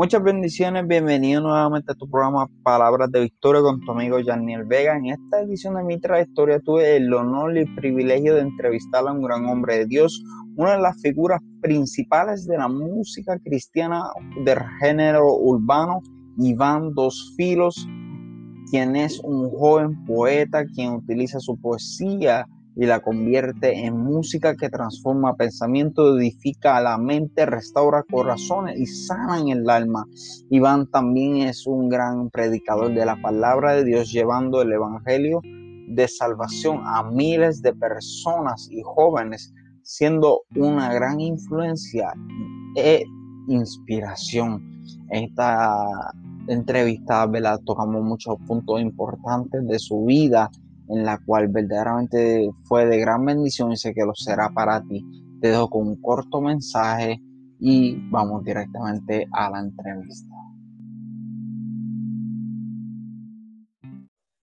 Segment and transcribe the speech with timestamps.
[0.00, 4.96] Muchas bendiciones, bienvenido nuevamente a tu programa Palabras de Victoria con tu amigo Janiel Vega.
[4.96, 9.10] En esta edición de mi trayectoria tuve el honor y el privilegio de entrevistar a
[9.10, 10.22] un gran hombre de Dios,
[10.54, 14.04] una de las figuras principales de la música cristiana
[14.44, 16.00] del género urbano,
[16.36, 17.84] Iván Dos Filos,
[18.70, 22.46] quien es un joven poeta quien utiliza su poesía
[22.80, 29.40] y la convierte en música que transforma pensamiento, edifica la mente, restaura corazones y sana
[29.40, 30.06] en el alma.
[30.48, 35.40] Iván también es un gran predicador de la palabra de Dios, llevando el evangelio
[35.88, 39.52] de salvación a miles de personas y jóvenes,
[39.82, 42.12] siendo una gran influencia
[42.76, 43.02] e
[43.48, 44.84] inspiración.
[45.10, 46.12] Esta
[46.46, 47.58] entrevista ¿verdad?
[47.66, 50.48] tocamos muchos puntos importantes de su vida
[50.88, 55.04] en la cual verdaderamente fue de gran bendición y sé que lo será para ti.
[55.40, 57.20] Te dejo con un corto mensaje
[57.60, 60.34] y vamos directamente a la entrevista.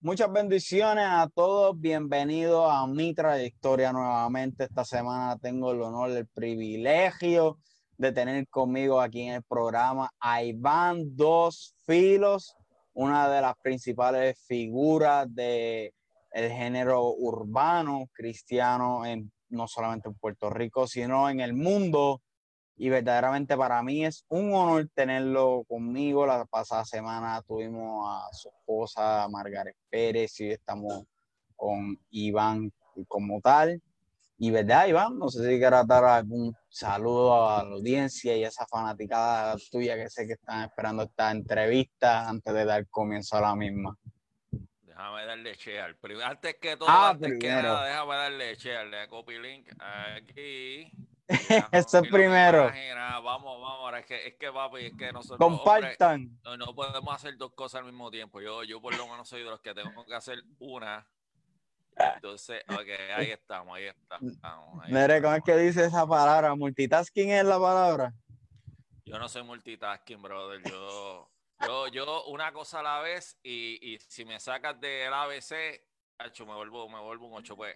[0.01, 4.65] Muchas bendiciones a todos, bienvenidos a mi trayectoria nuevamente.
[4.65, 7.57] Esta semana tengo el honor, el privilegio
[7.97, 12.53] de tener conmigo aquí en el programa a Iván Dos Filos,
[12.93, 15.93] una de las principales figuras de
[16.33, 22.21] el género urbano cristiano en, no solamente en Puerto Rico, sino en el mundo.
[22.75, 26.25] Y verdaderamente para mí es un honor tenerlo conmigo.
[26.25, 31.03] La pasada semana tuvimos a su esposa Margaret Pérez y estamos
[31.55, 32.73] con Iván
[33.07, 33.79] como tal.
[34.39, 38.47] Y verdad, Iván, no sé si quieras dar algún saludo a la audiencia y a
[38.47, 43.41] esa fanaticada tuya que sé que están esperando esta entrevista antes de dar comienzo a
[43.41, 43.95] la misma.
[45.03, 45.97] Déjame darle share.
[46.23, 48.87] Antes que todo, ah, antes que nada, déjame darle share.
[48.87, 50.91] Le copy link aquí.
[51.71, 52.71] Eso es primero.
[53.23, 55.39] Vamos, vamos, ahora es que, es que papi, es que nosotros.
[55.39, 56.39] Compartan.
[56.57, 58.39] no, podemos hacer dos cosas al mismo tiempo.
[58.39, 61.05] Yo, yo por lo menos soy de los que tengo que hacer una.
[61.95, 62.87] Entonces, ok,
[63.17, 64.87] ahí estamos, ahí estamos.
[64.87, 66.55] Mire, ¿cómo es que dice esa palabra?
[66.55, 68.13] ¿Multitasking es la palabra?
[69.05, 70.61] Yo no soy multitasking, brother.
[70.63, 71.29] Yo.
[71.67, 75.81] Yo, yo una cosa a la vez y, y si me sacas del ABC,
[76.27, 77.75] hecho, me vuelvo, me vuelvo un 8 pues.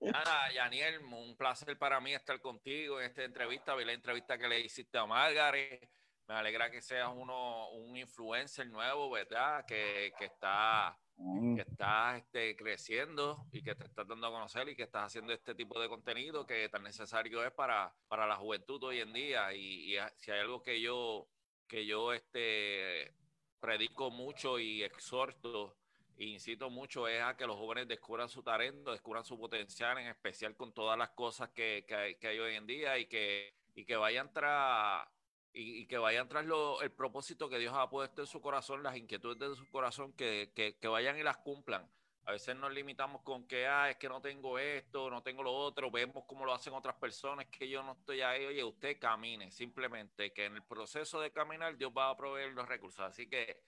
[0.00, 3.74] Nada, Yaniel, un placer para mí estar contigo en esta entrevista.
[3.74, 5.88] Vi la entrevista que le hiciste a Margaret.
[6.26, 9.64] Me alegra que seas uno, un influencer nuevo, ¿verdad?
[9.66, 11.56] Que, que está, mm.
[11.56, 15.32] que estás este, creciendo y que te estás dando a conocer y que estás haciendo
[15.32, 19.54] este tipo de contenido que tan necesario es para, para la juventud hoy en día.
[19.54, 21.28] Y, y si hay algo que yo,
[21.66, 23.14] que yo este,
[23.60, 25.76] predico mucho y exhorto
[26.16, 30.08] e incito mucho es a que los jóvenes descubran su talento, descubran su potencial, en
[30.08, 34.32] especial con todas las cosas que, hay, hoy en día y que, y que vayan
[34.32, 35.06] tras
[35.52, 38.96] y, que vayan tras lo, el propósito que Dios ha puesto en su corazón, las
[38.96, 41.88] inquietudes de su corazón, que, que vayan y las cumplan.
[42.28, 45.50] A veces nos limitamos con que, ah, es que no tengo esto, no tengo lo
[45.50, 48.44] otro, vemos cómo lo hacen otras personas, que yo no estoy ahí.
[48.44, 52.68] Oye, usted camine, simplemente que en el proceso de caminar Dios va a proveer los
[52.68, 53.00] recursos.
[53.00, 53.62] Así que,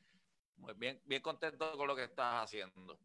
[0.58, 2.98] muy bien, bien contento con lo que estás haciendo.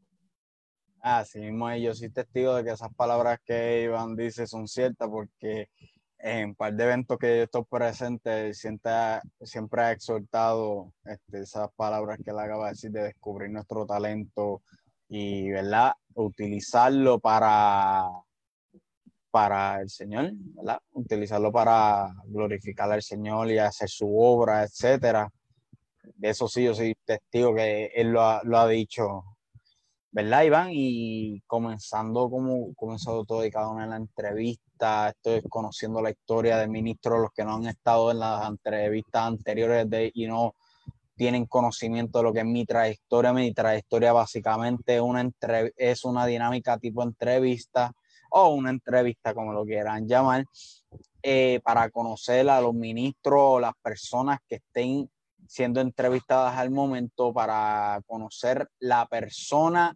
[0.99, 5.69] Así mismo, yo soy testigo de que esas palabras que Iván dice son ciertas porque
[6.19, 8.91] en un par de eventos que yo estoy presente, siempre,
[9.39, 14.61] siempre ha exhortado este, esas palabras que él acaba de decir de descubrir nuestro talento,
[15.07, 15.93] y ¿verdad?
[16.15, 18.05] utilizarlo para,
[19.31, 20.79] para el Señor, ¿verdad?
[20.93, 25.29] utilizarlo para glorificar al Señor y hacer su obra, etcétera.
[26.15, 29.23] De eso sí, yo soy testigo que él lo ha, lo ha dicho,
[30.11, 30.69] ¿verdad, Iván?
[30.71, 36.57] Y comenzando como comenzado todo y cada una de las entrevistas, estoy conociendo la historia
[36.57, 40.53] de ministros, los que no han estado en las entrevistas anteriores de, y no
[41.15, 43.33] tienen conocimiento de lo que es mi trayectoria.
[43.33, 44.99] Mi trayectoria básicamente
[45.77, 47.91] es una dinámica tipo entrevista
[48.31, 50.45] o una entrevista, como lo quieran llamar,
[51.23, 55.09] eh, para conocer a los ministros o las personas que estén
[55.47, 59.95] siendo entrevistadas al momento para conocer la persona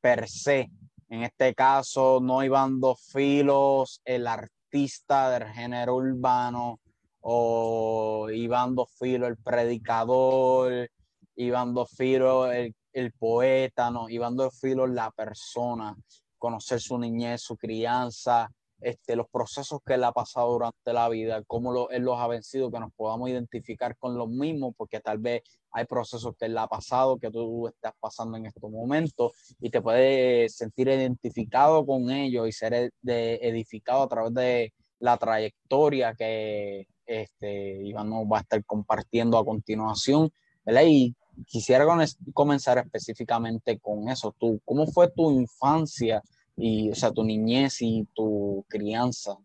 [0.00, 0.70] per se.
[1.08, 6.80] En este caso, no iban dos filos, el artista del género urbano,
[7.20, 10.88] o Iván Filo, el predicador,
[11.36, 15.96] Iván Filo, el, el poeta, no, Iván Filo, la persona,
[16.38, 18.50] conocer su niñez, su crianza,
[18.80, 22.28] este, los procesos que él ha pasado durante la vida, cómo lo, él los ha
[22.28, 25.42] vencido, que nos podamos identificar con los mismos, porque tal vez
[25.72, 29.82] hay procesos que él ha pasado, que tú estás pasando en estos momentos, y te
[29.82, 37.86] puedes sentir identificado con ellos y ser edificado a través de la trayectoria que este,
[37.86, 40.30] Iván nos va a estar compartiendo a continuación,
[40.64, 40.82] ¿verdad?
[40.86, 41.16] Y
[41.46, 41.86] quisiera
[42.34, 44.34] comenzar específicamente con eso.
[44.38, 46.22] ¿Tú, ¿Cómo fue tu infancia
[46.54, 49.38] y, o sea, tu niñez y tu crianza?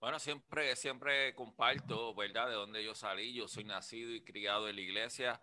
[0.00, 2.48] Bueno, siempre, siempre comparto, ¿verdad?
[2.48, 3.34] De dónde yo salí.
[3.34, 5.40] Yo soy nacido y criado en la iglesia.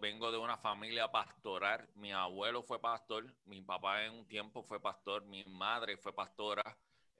[0.00, 1.88] vengo de una familia pastoral.
[1.96, 6.62] Mi abuelo fue pastor, mi papá en un tiempo fue pastor, mi madre fue pastora.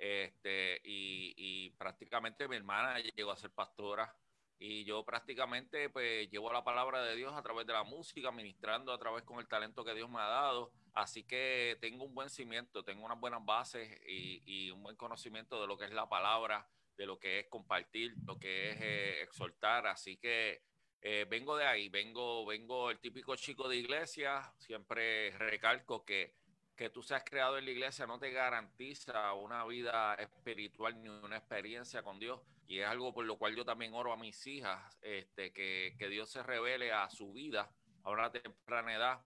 [0.03, 4.15] Este, y, prácticamente mi hermana llegó a ser pastora
[4.59, 8.95] y yo prácticamente pues llevo la palabra de Dios a través de la música, ministrando
[8.95, 10.73] a través con el talento que Dios me ha dado.
[10.95, 15.67] Así que tengo un buen cimiento, tengo unas buenas bases y, un buen conocimiento de
[15.67, 19.87] lo que es la palabra, de lo que es compartir, lo que es eh, exhortar.
[19.87, 20.63] Así que
[21.03, 24.51] eh, vengo de ahí, vengo, vengo el típico chico de iglesia.
[24.59, 26.40] Siempre recalco que
[26.81, 31.37] que tú seas creado en la iglesia no te garantiza una vida espiritual ni una
[31.37, 32.41] experiencia con Dios.
[32.67, 36.09] Y es algo por lo cual yo también oro a mis hijas, este, que, que
[36.09, 37.71] Dios se revele a su vida
[38.03, 39.21] a una temprana edad.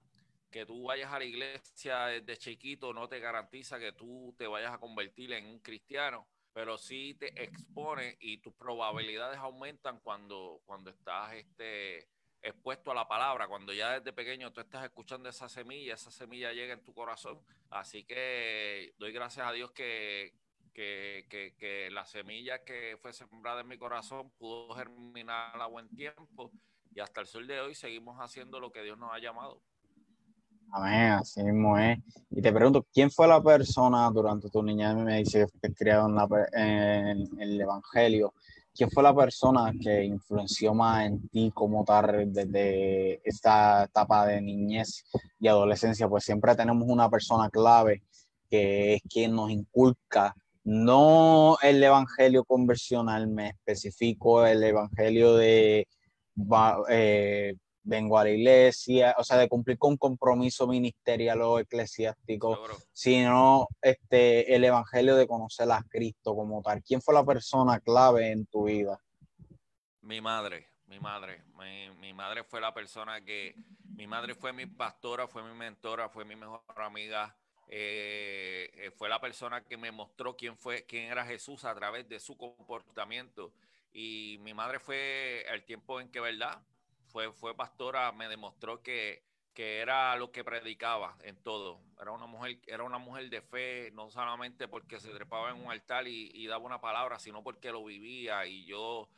[0.50, 4.72] Que tú vayas a la iglesia desde chiquito no te garantiza que tú te vayas
[4.74, 10.90] a convertir en un cristiano, pero sí te expone y tus probabilidades aumentan cuando, cuando
[10.90, 12.08] estás este,
[12.44, 16.52] expuesto a la palabra, cuando ya desde pequeño tú estás escuchando esa semilla, esa semilla
[16.52, 17.40] llega en tu corazón.
[17.70, 20.34] Así que doy gracias a Dios que,
[20.74, 21.26] que,
[21.58, 26.52] que, la semilla que fue sembrada en mi corazón pudo germinar a buen tiempo
[26.94, 29.62] y hasta el sol de hoy seguimos haciendo lo que Dios nos ha llamado.
[30.70, 31.98] Amén, así mismo es.
[32.30, 34.94] Y te pregunto, ¿quién fue la persona durante tu niñez?
[34.96, 36.08] Me dice que criado
[36.52, 38.34] en el Evangelio
[38.74, 44.42] ¿quién fue la persona que influenció más en ti como tal desde esta etapa de
[44.42, 45.04] niñez
[45.38, 46.08] y adolescencia?
[46.08, 48.02] Pues siempre tenemos una persona clave
[48.50, 50.34] que es quien nos inculca,
[50.64, 55.86] no el evangelio conversional, me especifico el evangelio de
[56.88, 62.58] eh, vengo a la iglesia, o sea, de cumplir con un compromiso ministerial o eclesiástico,
[62.92, 66.82] sino este, el evangelio de conocer a Cristo como tal.
[66.82, 68.98] ¿Quién fue la persona clave en tu vida?
[70.00, 71.42] Mi madre, mi madre.
[72.00, 73.54] Mi, madre fue la persona que,
[73.96, 77.36] mi madre fue mi pastora, fue mi mentora, fue mi mejor amiga.
[77.68, 82.08] Eh, eh, fue la persona que me mostró quién fue, quién era Jesús a través
[82.08, 83.52] de su comportamiento.
[83.92, 86.62] Y mi madre fue el tiempo en que, ¿verdad?
[87.14, 89.22] Fue, fue pastora, me demostró que,
[89.54, 91.80] que era lo que predicaba en todo.
[92.02, 95.70] Era una mujer, era una mujer de fe, no solamente porque se trepaba en un
[95.70, 98.44] altar y, daba una palabra, sino porque lo vivía.
[98.46, 99.08] Y yo,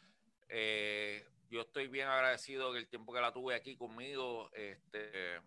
[0.51, 5.41] eh, yo estoy bien agradecido que el tiempo que la tuve aquí conmigo, este,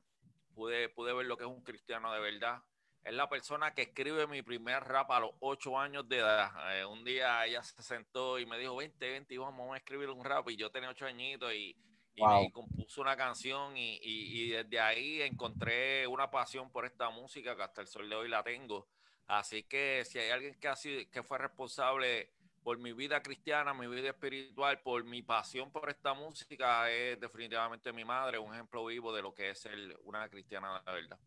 [0.56, 2.64] pude, pude ver lo que es un cristiano de verdad.
[3.04, 6.52] Es la persona que escribe mi primer rap a los ocho años de edad.
[6.76, 10.26] Eh, un día ella se sentó y me dijo, vente, vente, vamos a escribir un
[10.26, 10.50] rap.
[10.50, 11.78] Y yo tenía ocho añitos y
[12.16, 17.82] y compuso una canción y, desde ahí encontré una pasión por esta música que hasta
[17.82, 18.88] el sol de hoy la tengo.
[19.28, 20.76] Así que si hay alguien que, ha
[21.12, 22.32] que fue responsable
[22.64, 27.94] por mi vida cristiana, mi vida espiritual, por mi pasión por esta música, es definitivamente
[27.94, 31.20] mi madre, un ejemplo vivo de lo que es ser una cristiana de verdad.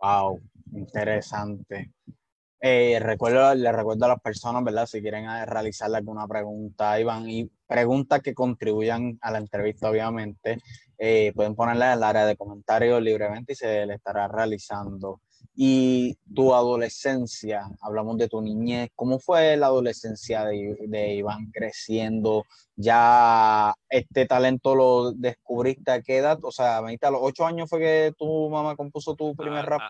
[0.00, 0.40] Wow,
[0.72, 1.90] interesante.
[2.66, 4.86] Eh, recuerdo, le recuerdo a las personas, ¿verdad?
[4.86, 10.62] Si quieren eh, realizarle alguna pregunta, Iván, y preguntas que contribuyan a la entrevista, obviamente,
[10.96, 15.20] eh, pueden ponerla en el área de comentarios libremente y se le estará realizando.
[15.54, 22.46] Y tu adolescencia, hablamos de tu niñez, ¿cómo fue la adolescencia de, de Iván creciendo?
[22.76, 26.38] ¿Ya este talento lo descubriste a qué edad?
[26.42, 29.82] O sea, a los ocho años fue que tu mamá compuso tu primer rap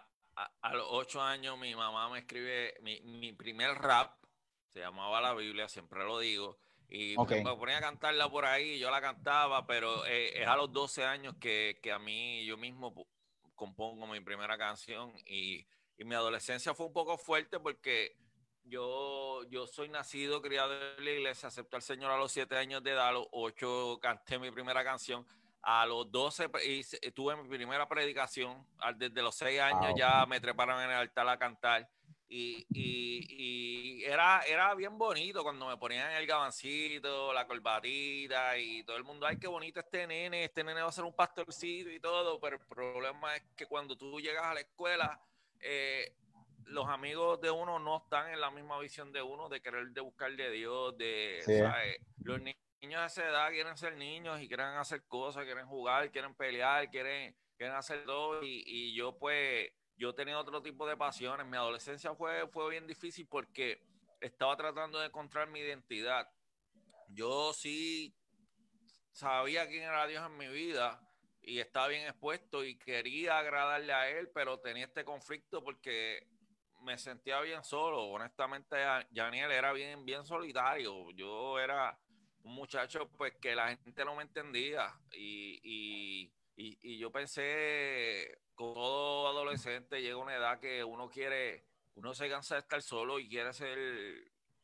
[0.65, 4.17] a, los ocho años mi mamá me escribe mi, primer rap,
[4.73, 8.91] se llamaba La Biblia, siempre lo digo, y me ponía a cantarla por ahí, yo
[8.91, 13.07] la cantaba, pero eh, es a los 12 años que, a mí yo mismo
[13.55, 15.67] compongo mi primera canción y,
[15.99, 18.17] mi adolescencia fue un poco fuerte porque
[18.65, 22.83] yo, yo soy nacido, criado en la iglesia, acepté al Señor a los siete años
[22.83, 25.25] de edad, a los ocho canté mi primera canción
[25.65, 26.49] a los 12
[27.15, 28.67] tuve mi primera predicación.
[28.97, 31.89] Desde los 6 años ya me treparon en el altar a cantar.
[32.29, 38.97] Y, y, era, era bien bonito cuando me ponían el gabancito, la corbatita y todo
[38.97, 42.01] el mundo, ay, qué bonito este nene, este nene va a ser un pastorcito y
[42.01, 45.21] todo, pero el problema es que cuando tú llegas a la escuela,
[45.61, 46.13] eh,
[46.65, 50.01] los amigos de uno no están en la misma visión de uno, de querer de
[50.01, 51.99] buscar de Dios, de, ¿sabes?
[52.23, 56.11] Los niños niños de esa edad quieren ser niños y quieren hacer cosas, quieren jugar,
[56.11, 58.43] quieren pelear, quieren, quieren hacer todo.
[58.43, 61.47] Y, yo, pues, yo tenía otro tipo de pasiones.
[61.47, 63.83] Mi adolescencia fue, fue bien difícil porque
[64.21, 66.29] estaba tratando de encontrar mi identidad.
[67.09, 68.15] yo sí
[69.13, 71.01] sabía quién era Dios en mi vida
[71.41, 76.27] y estaba bien expuesto y quería agradarle a él, pero tenía este conflicto porque
[76.83, 78.03] me sentía bien solo.
[78.05, 78.77] Honestamente,
[79.11, 81.11] Daniel era bien, bien solitario.
[81.13, 81.99] Yo era
[82.45, 88.75] un muchacho pues que la gente no me entendía y, y, y, yo pensé, como
[88.75, 93.29] todo adolescente llega una edad que uno quiere, uno se cansa de estar solo y
[93.29, 93.79] quiere ser,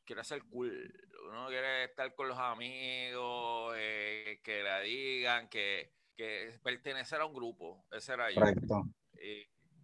[0.04, 0.92] quiere ser cool.
[1.28, 7.34] Uno quiere estar con los amigos, eh, que le digan, que, que pertenecer a un
[7.34, 7.86] grupo.
[7.90, 8.40] Ese era yo.
[8.40, 8.84] Correcto.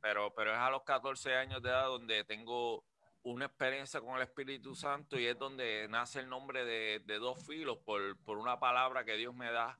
[0.02, 2.84] pero, pero es a los 14 años de edad donde tengo
[3.26, 7.78] una experiencia con el Espíritu Santo y es donde nace el nombre de, dos filos
[7.78, 9.76] por, por, una palabra que Dios me da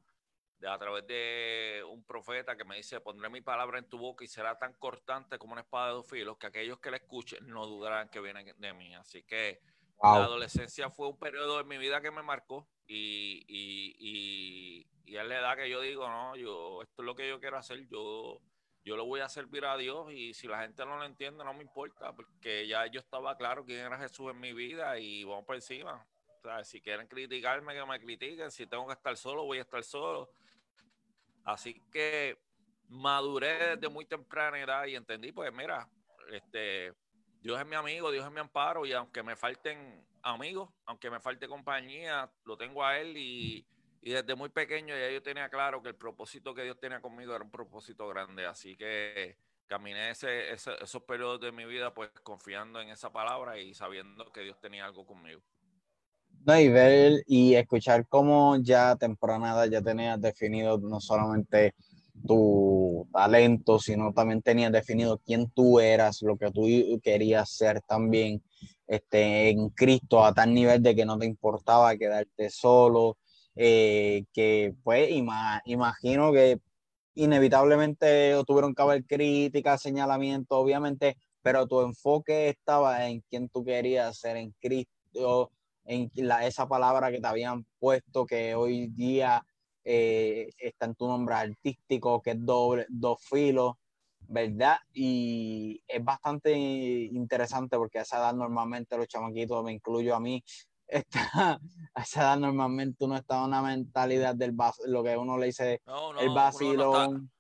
[0.59, 4.25] de, a través de un profeta que me dice, pondré mi palabra en tu boca
[4.25, 7.47] y será tan cortante como una espada de dos filos que aquellos que la escuchen
[7.47, 8.93] no dudarán que vienen de mí.
[8.97, 9.61] Así que
[10.03, 15.17] la adolescencia fue un periodo de mi vida que me marcó y, y, y, y
[15.17, 17.87] es la edad que yo digo, no, yo, esto es lo que yo quiero hacer,
[17.87, 18.41] yo
[18.87, 21.53] yo lo voy a servir a Dios y si la gente no lo entiende no
[21.53, 25.45] me importa porque ya yo estaba claro quién era Jesús en mi vida y vamos
[25.45, 26.07] por encima.
[26.39, 28.49] O sea, si quieren criticarme, que me critiquen.
[28.53, 30.31] Si tengo que estar solo, voy a estar solo.
[31.43, 32.39] Así que
[32.89, 35.89] maduré desde muy temprana edad y entendí, pues mira,
[36.31, 36.95] este,
[37.41, 41.19] Dios es mi amigo, Dios es mi amparo y aunque me falten amigos, aunque me
[41.19, 43.67] falte compañía, lo tengo a Él y
[44.07, 47.35] y desde muy pequeño ya yo tenía claro que el propósito que Dios tenía conmigo
[47.35, 48.47] era un propósito grande.
[48.47, 49.37] Así que
[49.67, 54.43] caminé ese, esos periodos de mi vida pues confiando en esa palabra y sabiendo que
[54.43, 55.41] Dios tenía algo conmigo.
[56.45, 61.75] No, y ver y escuchar cómo ya temprana ya tenías definido no solamente
[62.25, 66.63] tu talento, sino también tenías definido quién tú eras, lo que tú
[67.03, 68.41] querías ser también
[68.87, 73.19] este, en Cristo a tal nivel de que no te importaba quedarte solo,
[73.57, 76.61] eh, que pues imagino que
[77.15, 84.19] inevitablemente tuvieron que haber críticas, señalamientos, obviamente, pero tu enfoque estaba en quién tú querías
[84.19, 85.51] ser en Cristo,
[85.85, 89.43] en la, esa palabra que te habían puesto que hoy día
[89.85, 93.75] eh, está en tu nombre artístico, que es doble, dos filos,
[94.29, 94.79] ¿verdad?
[94.93, 100.43] Y es bastante interesante porque a esa edad normalmente los chamaquitos, me incluyo a mí,
[100.89, 101.61] está,
[101.95, 104.55] a esa edad normalmente uno está en una mentalidad del
[104.87, 105.83] lo que uno le dice
[106.21, 107.31] el vacilón.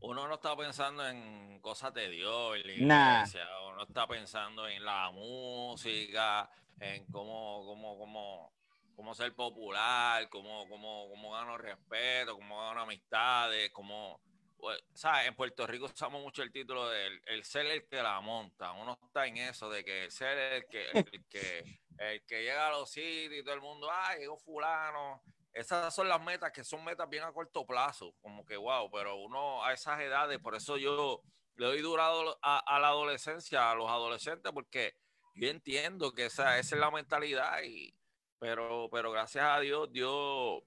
[0.00, 3.24] Uno no, está, pensando en cosas de Dios, en la
[3.72, 8.52] uno está pensando en la música, en cómo, cómo, cómo,
[8.94, 14.20] cómo ser popular, cómo, cómo, cómo gano respeto, cómo gano amistades, cómo
[14.64, 15.28] pues, ¿sabes?
[15.28, 18.72] En Puerto Rico usamos mucho el título de el, ser el que la monta.
[18.72, 22.70] Uno está en eso de que ser el que, el que el que llega a
[22.72, 25.22] los sitios y todo el mundo, ay, llegó fulano.
[25.52, 29.16] Esas son las metas que son metas bien a corto plazo, como que wow, pero
[29.16, 31.22] uno a esas edades, por eso yo
[31.56, 34.96] le doy durado a, la adolescencia, a los adolescentes, porque
[35.36, 37.94] yo entiendo que esa, esa es la mentalidad, y,
[38.40, 40.64] pero, pero gracias a Dios, Dios,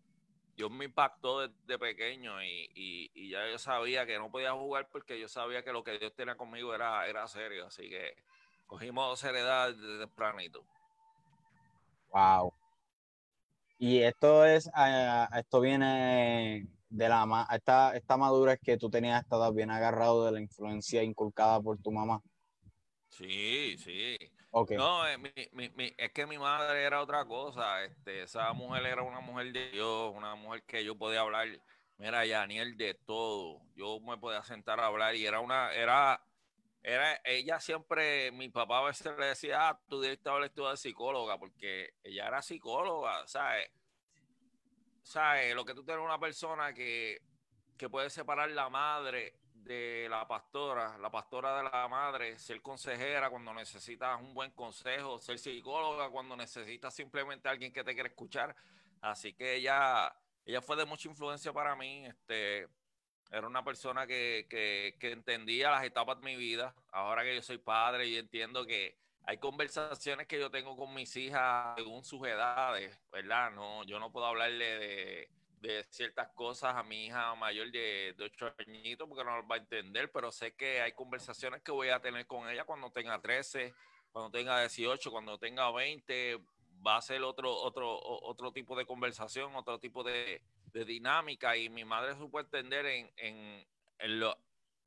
[0.56, 5.20] Dios me impactó desde pequeño y, y, ya yo sabía que no podía jugar porque
[5.20, 8.16] yo sabía que lo que Dios tenía conmigo era, era serio, así que
[8.66, 10.66] cogimos seriedad desde tempranito.
[12.12, 12.54] Wow.
[13.80, 19.54] Y esto es, uh, esto viene de la esta, esta madurez que tú tenías estado
[19.54, 22.22] bien agarrado de la influencia inculcada por tu mamá.
[23.10, 24.18] Sí, sí.
[24.52, 24.78] Okay.
[24.78, 25.18] No, eh,
[25.98, 27.84] es que mi madre era otra cosa.
[27.84, 31.48] Este, esa mujer era una mujer de Dios, una mujer que yo podía hablar,
[31.98, 33.62] mira, Yaniel, de todo.
[33.76, 36.22] Yo me podía sentar a hablar y era una, era
[36.88, 41.38] era, ella siempre, mi papá a veces le decía, ah, tú debiste haber estudiado psicóloga,
[41.38, 43.70] porque ella era psicóloga, ¿sabes?
[45.04, 45.54] ¿Sabes?
[45.54, 47.22] Lo que tú tienes una persona que,
[47.78, 53.30] que puede separar la madre de la pastora, la pastora de la madre, ser consejera
[53.30, 58.56] cuando necesitas un buen consejo, ser psicóloga cuando necesitas simplemente alguien que te quiera escuchar.
[59.02, 60.16] Así que ella,
[60.46, 62.06] ella fue de mucha influencia para mí.
[62.06, 62.70] Este,
[63.32, 66.74] era una persona que, que, entendía las etapas de mi vida.
[66.92, 71.16] Ahora que yo soy padre y entiendo que hay conversaciones que yo tengo con mis
[71.16, 73.52] hijas según sus edades, ¿verdad?
[73.52, 75.30] No, yo no puedo hablarle de,
[75.60, 79.56] de ciertas cosas a mi hija mayor de, de 8 añitos porque no lo va
[79.56, 83.20] a entender, pero sé que hay conversaciones que voy a tener con ella cuando tenga
[83.20, 83.74] 13,
[84.12, 86.40] cuando tenga 18, cuando tenga 20,
[86.86, 90.42] va a ser otro, otro, otro tipo de conversación, otro tipo de,
[90.78, 93.66] de dinámica y mi madre supo entender en, en,
[94.00, 94.38] en, lo,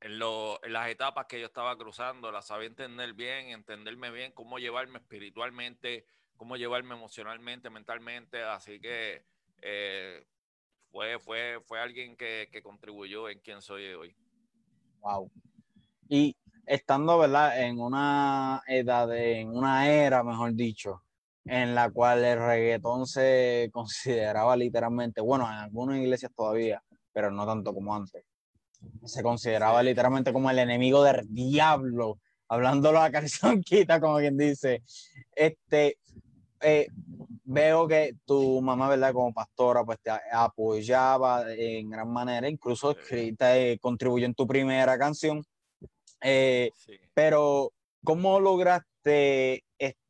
[0.01, 4.33] en, lo, en, las etapas que yo estaba cruzando, la sabía entender bien, entenderme bien,
[4.33, 6.07] cómo llevarme espiritualmente,
[6.37, 9.25] cómo llevarme emocionalmente, mentalmente, así que
[9.63, 10.25] eh,
[10.91, 14.15] fue, fue, fue alguien que, que contribuyó en quien soy hoy.
[15.01, 15.31] Wow.
[16.09, 17.61] Y estando, ¿verdad?
[17.61, 21.03] En una edad, en una era, mejor dicho,
[21.51, 26.81] en la cual el reggaetón se consideraba literalmente, bueno, en algunas iglesias todavía,
[27.13, 28.25] pero no tanto como antes.
[29.05, 33.11] Se consideraba literalmente como el enemigo del diablo, hablándolo a
[33.65, 34.85] quita como quien dice.
[35.35, 35.99] Este,
[36.61, 36.87] eh,
[37.45, 39.13] veo que tu mamá, ¿verdad?
[39.13, 45.45] Como pastora, pues te apoyaba en gran manera, incluso te contribuyó en tu primera canción.
[46.23, 46.71] Eh,
[47.13, 47.73] pero,
[48.05, 50.10] ¿cómo lograste este,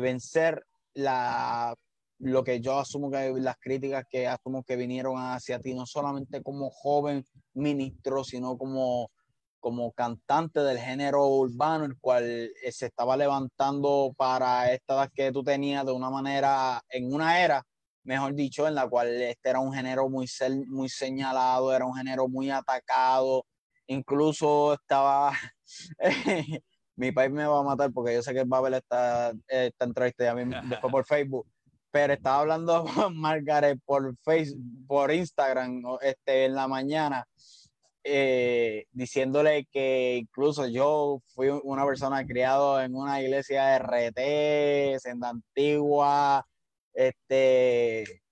[0.00, 1.74] vencer la,
[2.18, 6.42] lo que yo asumo que las críticas que asumo que vinieron hacia ti, no solamente
[6.42, 9.10] como joven ministro, sino como,
[9.60, 15.32] como cantante del género urbano, el cual eh, se estaba levantando para esta edad que
[15.32, 17.64] tú tenías de una manera, en una era,
[18.02, 20.26] mejor dicho, en la cual este era un género muy,
[20.66, 23.44] muy señalado, era un género muy atacado,
[23.86, 25.32] incluso estaba
[26.98, 29.32] mi país me va a matar porque yo sé que va a ver esta,
[29.78, 31.46] entrevista después por Facebook.
[31.90, 37.24] Pero estaba hablando con Margaret por Facebook, por Instagram, este, en la mañana,
[38.02, 45.28] eh, diciéndole que incluso yo fui una persona criado en una iglesia de RT, senda
[45.30, 46.44] antigua,
[46.92, 48.22] este,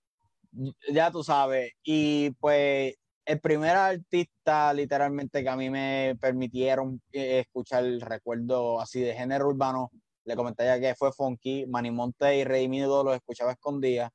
[0.91, 2.95] ya tú sabes, y pues
[3.27, 9.13] el primer artista literalmente que a mí me permitieron eh, escuchar el recuerdo así de
[9.13, 9.91] género urbano,
[10.23, 14.11] le comenté ya que fue Funky, Manimonte y Redimido los escuchaba escondida.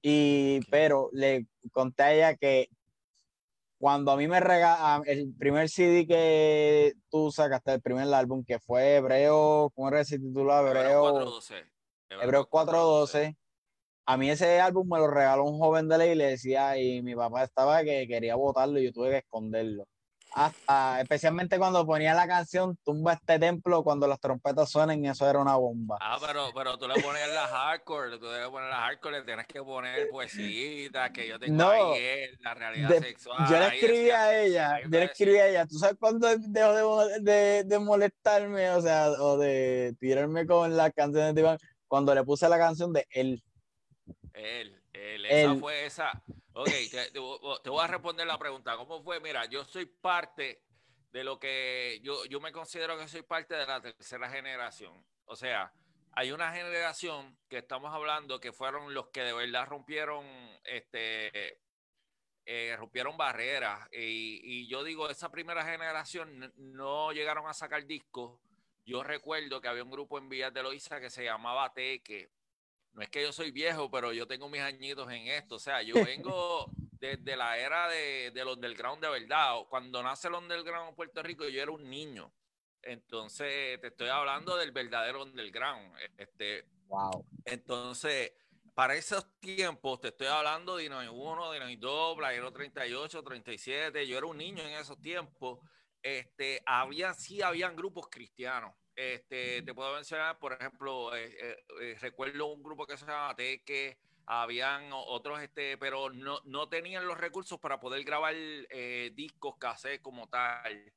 [0.00, 2.68] Y, pero le conté a ella que
[3.78, 8.58] cuando a mí me regala el primer CD que tú sacaste, el primer álbum, que
[8.58, 10.58] fue Hebreo, ¿cómo era ese título?
[10.58, 11.64] Hebreo 412.
[12.08, 13.36] Hebreo 412
[14.08, 17.44] a mí ese álbum me lo regaló un joven de la iglesia y mi papá
[17.44, 19.86] estaba que quería votarlo y yo tuve que esconderlo.
[20.32, 25.38] Hasta, especialmente cuando ponía la canción Tumba este templo cuando las trompetas suenan eso era
[25.40, 25.98] una bomba.
[26.00, 29.46] Ah, pero, pero tú le pones la hardcore, tú le poner la hardcore, le tienes
[29.46, 33.46] que poner poesía, que yo tengo no, ahí la realidad sexual.
[33.46, 37.20] Yo le escribí a ella, yo le escribí a ella, ¿tú sabes cuándo dejó de,
[37.20, 41.58] de, de, molestarme, o sea, o de tirarme con las canciones de Iván?
[41.86, 43.42] Cuando le puse la canción de él
[44.34, 46.22] él, él, esa fue esa.
[46.52, 46.70] Ok,
[47.12, 48.76] te, voy a responder la pregunta.
[48.76, 49.20] ¿Cómo fue?
[49.20, 50.62] Mira, yo soy parte
[51.12, 55.04] de lo que yo, yo me considero que soy parte de la tercera generación.
[55.24, 55.72] O sea,
[56.12, 60.26] hay una generación que estamos hablando que fueron los que de verdad rompieron
[60.64, 61.60] este
[62.44, 68.40] eh, rompieron barreras y, y, yo digo esa primera generación no llegaron a sacar discos
[68.86, 72.30] yo recuerdo que había un grupo en Villas de Loíza que se llamaba Teque
[72.98, 75.54] no es que yo soy viejo, pero yo tengo mis añitos en esto.
[75.54, 76.68] O sea, yo vengo
[77.00, 79.54] desde la era de, del underground de verdad.
[79.68, 82.32] Cuando nace el underground en Puerto Rico, yo era un niño.
[82.82, 85.94] Entonces, te estoy hablando del verdadero underground.
[86.16, 87.24] Este, wow.
[87.44, 88.32] Entonces,
[88.74, 94.08] para esos tiempos, te estoy hablando de Dino 1, Dino 2, Playero 38, 37.
[94.08, 95.60] Yo era un niño en esos tiempos.
[96.02, 101.96] Este, había, sí, habían grupos cristianos este, te puedo mencionar, por ejemplo, eh, eh, eh,
[102.00, 107.16] recuerdo un grupo que se llama Teque, habían otros, este, pero no, no tenían los
[107.16, 108.34] recursos para poder grabar
[109.14, 110.92] discos, cassette como tal.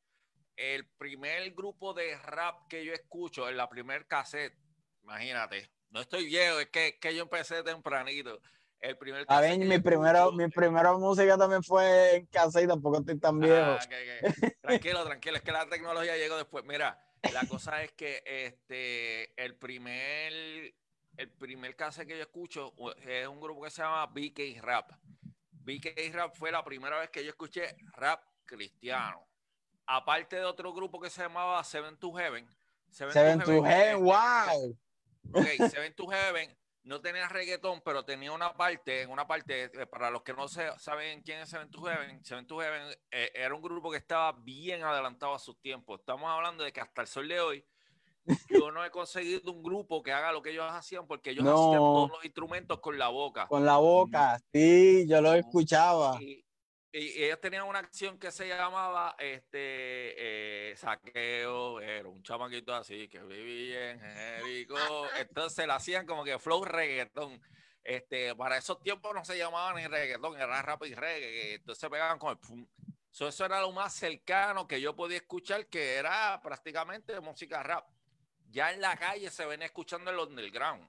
[0.56, 4.58] El primer grupo de rap que yo escucho, en la primer cassette,
[5.04, 8.42] imagínate, no estoy viejo, es que, que yo empecé tempranito.
[8.80, 13.20] El primer a ver, mi, primero, mi primera música también fue en cassette, tampoco estoy
[13.20, 13.78] tan viejo.
[13.80, 13.80] Ah,
[14.62, 16.66] tranquilo, tranquilo, es que la tecnología llegó después.
[16.66, 17.00] Mira,
[17.34, 20.34] la cosa es que este, el primer,
[21.18, 22.74] el primer caso que yo escucho
[23.06, 24.92] es un grupo que se llama BK Rap.
[25.52, 29.28] BK Rap fue la primera vez que yo escuché rap cristiano.
[29.86, 32.48] Aparte de otro grupo que se llamaba Seven to Heaven.
[32.90, 34.78] Seven, to, Heaven, wow.
[35.34, 39.86] Ok, Seven to Heaven no tenía reggaetón, pero tenía una parte, en una parte, eh,
[39.86, 43.54] para los que no saben quién es Seven to Heaven, Seven to Heaven eh, era
[43.54, 46.00] un grupo que estaba bien adelantado a sus tiempos.
[46.00, 47.66] Estamos hablando de que hasta el sol de hoy,
[48.50, 51.80] yo no he conseguido un grupo que haga lo que ellos hacían, porque ellos hacían
[51.80, 53.48] todos los instrumentos con la boca.
[53.48, 56.44] Con la boca, sí, yo lo escuchaba y
[56.94, 63.20] ellos tenían una acción que se llamaba este eh, saqueo, era un chamaquito así que
[63.20, 64.76] vivía en Jericó,
[65.20, 67.42] entonces la hacían como que flow reggaetón.
[67.84, 72.20] Este, para esos tiempos no se llamaban ni reggaetón, era rap y reggae, entonces pegaban
[72.20, 72.68] con el pum.
[73.12, 77.88] eso era lo más cercano que yo podía escuchar, que era prácticamente música rap.
[78.50, 80.88] Ya en la calle se venía escuchando el underground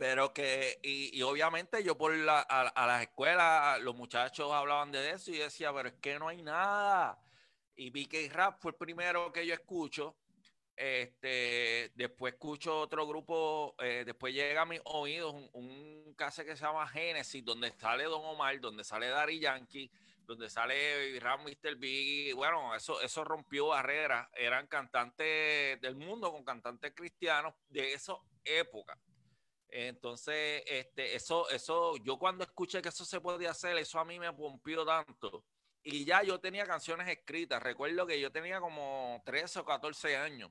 [0.00, 5.30] Pero que, y, obviamente yo por la, a, las escuelas, los muchachos hablaban de eso
[5.30, 7.22] y decía, pero es que no hay nada.
[7.76, 10.16] Y BK Rap fue el primero que yo escucho.
[10.74, 16.56] Este, después escucho otro grupo, eh, después llega a mis oídos un, un caso que
[16.56, 19.90] se llama Genesis, donde sale Don Omar, donde sale Dari Yankee,
[20.24, 21.76] donde sale Rap Mr.
[21.76, 22.34] Big.
[22.34, 24.30] Bueno, eso, eso rompió barreras.
[24.32, 28.98] Eran cantantes del mundo con cantantes cristianos de esa época.
[29.72, 34.18] Entonces, este, eso, eso, yo cuando escuché que eso se podía hacer, eso a mí
[34.18, 35.44] me pompió tanto.
[35.82, 37.62] Y ya yo tenía canciones escritas.
[37.62, 40.50] Recuerdo que yo tenía como 13 o 14 años.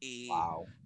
[0.00, 0.28] Y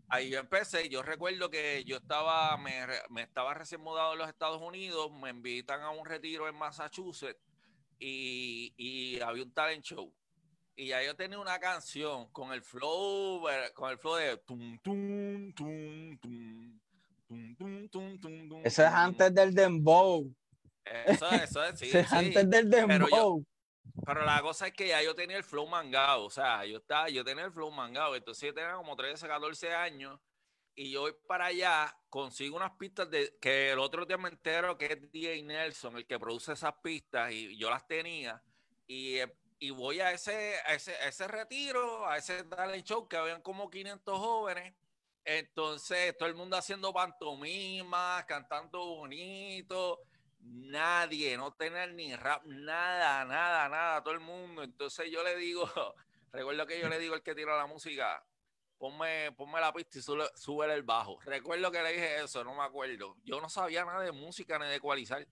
[0.08, 0.88] ahí yo empecé.
[0.88, 5.10] Yo recuerdo que yo estaba, me, me, estaba recién mudado a los Estados Unidos.
[5.12, 7.40] Me invitan a un retiro en Massachusetts.
[7.98, 10.12] Y, y había un talent show.
[10.74, 15.52] Y ya yo tenía una canción con el flow, con el flow de tum, tum,
[15.52, 16.61] tum, tum
[18.64, 20.32] eso es antes del dembow.
[20.84, 23.44] Eso, eso es, sí, es antes del dembow.
[24.06, 27.08] Pero, la cosa es que ya yo tenía el flow mangado, o sea, yo estaba,
[27.08, 30.18] yo tenía el flow mangado, entonces yo tenía como 13, 14 años
[30.74, 34.78] y yo voy para allá, consigo unas pistas de que el otro día me entero
[34.78, 38.42] que es DJ Nelson el que produce esas pistas y yo las tenía
[38.86, 39.18] y,
[39.58, 43.42] y voy a ese, a ese, a ese retiro, a ese talent show que habían
[43.42, 44.74] como 500 jóvenes
[45.24, 50.00] entonces, todo el mundo haciendo pantomimas, cantando bonito,
[50.40, 54.62] nadie, no tener ni rap, nada, nada, nada, todo el mundo.
[54.62, 55.64] Entonces yo le digo,
[56.32, 58.24] recuerdo que yo le digo al que tira la música,
[58.78, 61.20] ponme, ponme la pista y sube, el bajo.
[61.24, 63.16] Recuerdo que le dije eso, no me acuerdo.
[63.24, 65.26] Yo no sabía nada de música ni de ecualizar.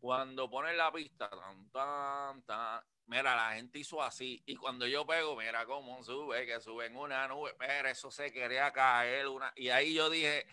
[0.00, 4.42] Cuando pone la pista, tan, tan, tan, Mira, la gente hizo así.
[4.46, 7.54] Y cuando yo pego, mira cómo sube, que sube en una nube.
[7.60, 9.28] Mira, eso se quería caer.
[9.28, 9.52] Una...
[9.54, 10.46] Y ahí yo dije,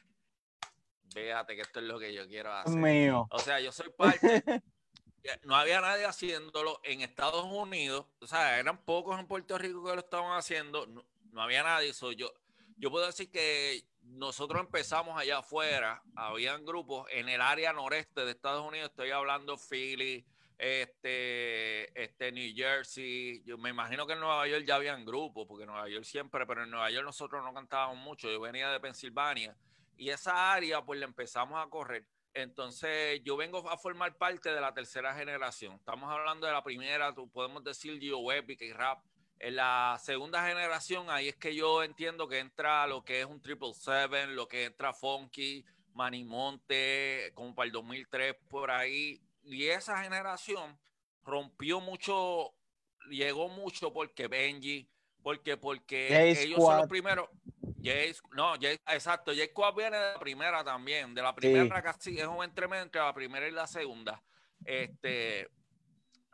[1.13, 2.75] fíjate que esto es lo que yo quiero hacer.
[2.75, 3.25] Mío.
[3.31, 4.43] O sea, yo soy parte.
[5.43, 8.07] no había nadie haciéndolo en Estados Unidos.
[8.19, 10.85] O sea, eran pocos en Puerto Rico que lo estaban haciendo.
[10.85, 11.93] No, había nadie.
[11.93, 12.29] So, yo,
[12.75, 16.03] yo puedo decir que nosotros empezamos allá afuera.
[16.13, 18.89] Habían grupos en el área noreste de Estados Unidos.
[18.89, 20.25] Estoy hablando Philly
[20.59, 25.63] este, este New Jersey, yo me imagino que en Nueva York ya habían grupos, porque
[25.63, 28.79] en Nueva York siempre, pero en Nueva York nosotros no cantábamos mucho, yo venía de
[28.81, 29.55] Pensilvania
[29.95, 32.05] y esa área pues le empezamos a correr.
[32.33, 35.75] Entonces yo vengo a formar parte de la tercera generación.
[35.75, 38.99] Estamos hablando de la primera, podemos decir Gio Epic y Rap.
[39.39, 43.41] En la segunda generación, ahí es que yo entiendo que entra lo que es un
[43.41, 50.01] Triple Seven, lo que entra Funky, Manimonte, como para el 2003 por ahí, y esa
[50.03, 50.79] generación
[51.23, 52.53] rompió mucho,
[53.09, 54.89] llegó mucho porque Benji,
[55.21, 57.29] porque, porque ellos son los primeros.
[58.33, 62.43] no, exacto, Jay Squad viene de la primera también, de la primera casi, es un
[62.43, 64.23] entremés entre la primera y la segunda.
[64.65, 65.49] Este,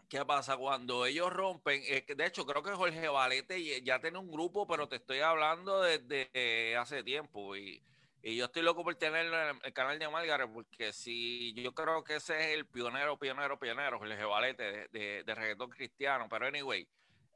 [0.09, 0.57] ¿qué pasa?
[0.57, 4.97] Cuando ellos rompen, de hecho creo que Jorge Valete ya tiene un grupo, pero te
[4.97, 7.81] estoy hablando desde hace tiempo y
[8.27, 12.03] y yo estoy loco por tenerlo en el canal de Margaret, porque si yo creo
[12.03, 16.25] que ese es el pionero, pionero, pionero, el Valete de, de, de, reggaetón cristiano.
[16.27, 16.87] Pero anyway,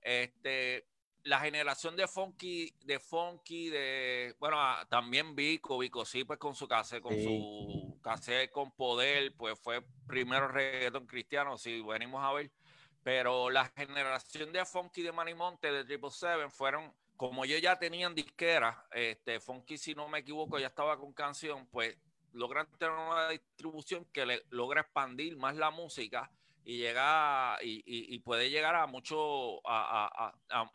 [0.01, 0.87] este,
[1.21, 6.55] la generación de funky, de funky, de bueno, ah, también Vico, Vico sí, pues con
[6.55, 12.33] su cassette, con su cassette con poder, pues fue primero reggaetón cristiano, si venimos a
[12.33, 12.49] ver.
[13.03, 18.15] Pero la generación de funky de Manimonte, de Triple Seven, fueron como ellos ya tenían
[18.15, 21.97] disquera, este, Funky, si no me equivoco, ya estaba con canción, pues
[22.31, 26.31] logran tener una distribución que logra expandir más la música
[26.63, 30.31] y llega y, puede llegar a mucho a,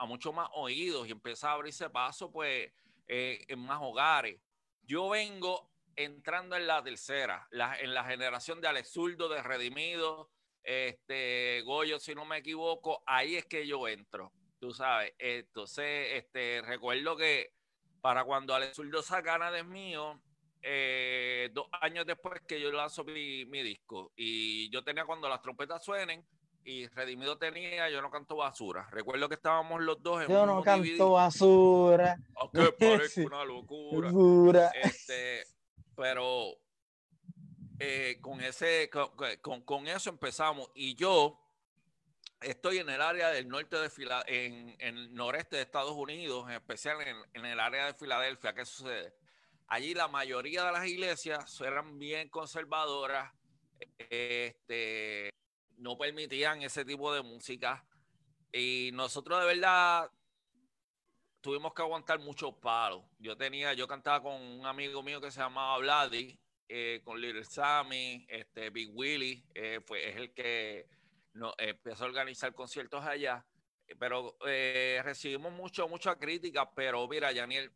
[0.06, 2.70] mucho más oídos y empieza a abrirse paso pues
[3.08, 4.38] eh, en más hogares.
[4.82, 7.48] Yo vengo entrando en la tercera,
[7.80, 10.28] en la generación de Alex Zurdo, de Redimido,
[10.62, 14.30] este Goyo, si no me equivoco, ahí es que yo entro
[14.64, 15.12] tú sabes.
[15.18, 17.52] Entonces, este, recuerdo que
[18.00, 20.18] para cuando Alex Zurdo saca nada es mío,
[20.62, 25.42] eh, dos años después que yo lanzo mi, mi, disco, y yo tenía cuando las
[25.42, 26.24] trompetas suenen,
[26.66, 28.88] y Redimido tenía Yo no canto basura.
[28.90, 32.16] Recuerdo que estábamos los dos en Yo no canto basura.
[32.36, 34.70] Aunque parece una locura.
[34.82, 35.44] Este,
[35.94, 36.54] pero
[37.78, 38.88] eh, con ese,
[39.42, 40.70] con, con, eso empezamos.
[40.74, 41.38] Y yo
[42.44, 46.54] estoy en el área del norte de Filadelfia, en, el noreste de Estados Unidos, en
[46.54, 46.98] especial
[47.32, 48.54] en, el área de Filadelfia.
[48.54, 49.14] ¿Qué sucede?
[49.66, 53.32] Allí la mayoría de las iglesias eran bien conservadoras,
[53.98, 55.30] este,
[55.78, 57.84] no permitían ese tipo de música.
[58.52, 60.10] Y nosotros de verdad
[61.40, 63.04] tuvimos que aguantar muchos palos.
[63.18, 67.44] Yo tenía, yo cantaba con un amigo mío que se llamaba Vladi, eh, con Little
[67.44, 70.86] Sammy, este, Big Willie, eh, fue, es el que
[71.34, 73.44] no, empezó a organizar conciertos allá.
[73.98, 74.36] Pero
[75.02, 77.70] recibimos mucho, mucha crítica, pero mira, Daniel,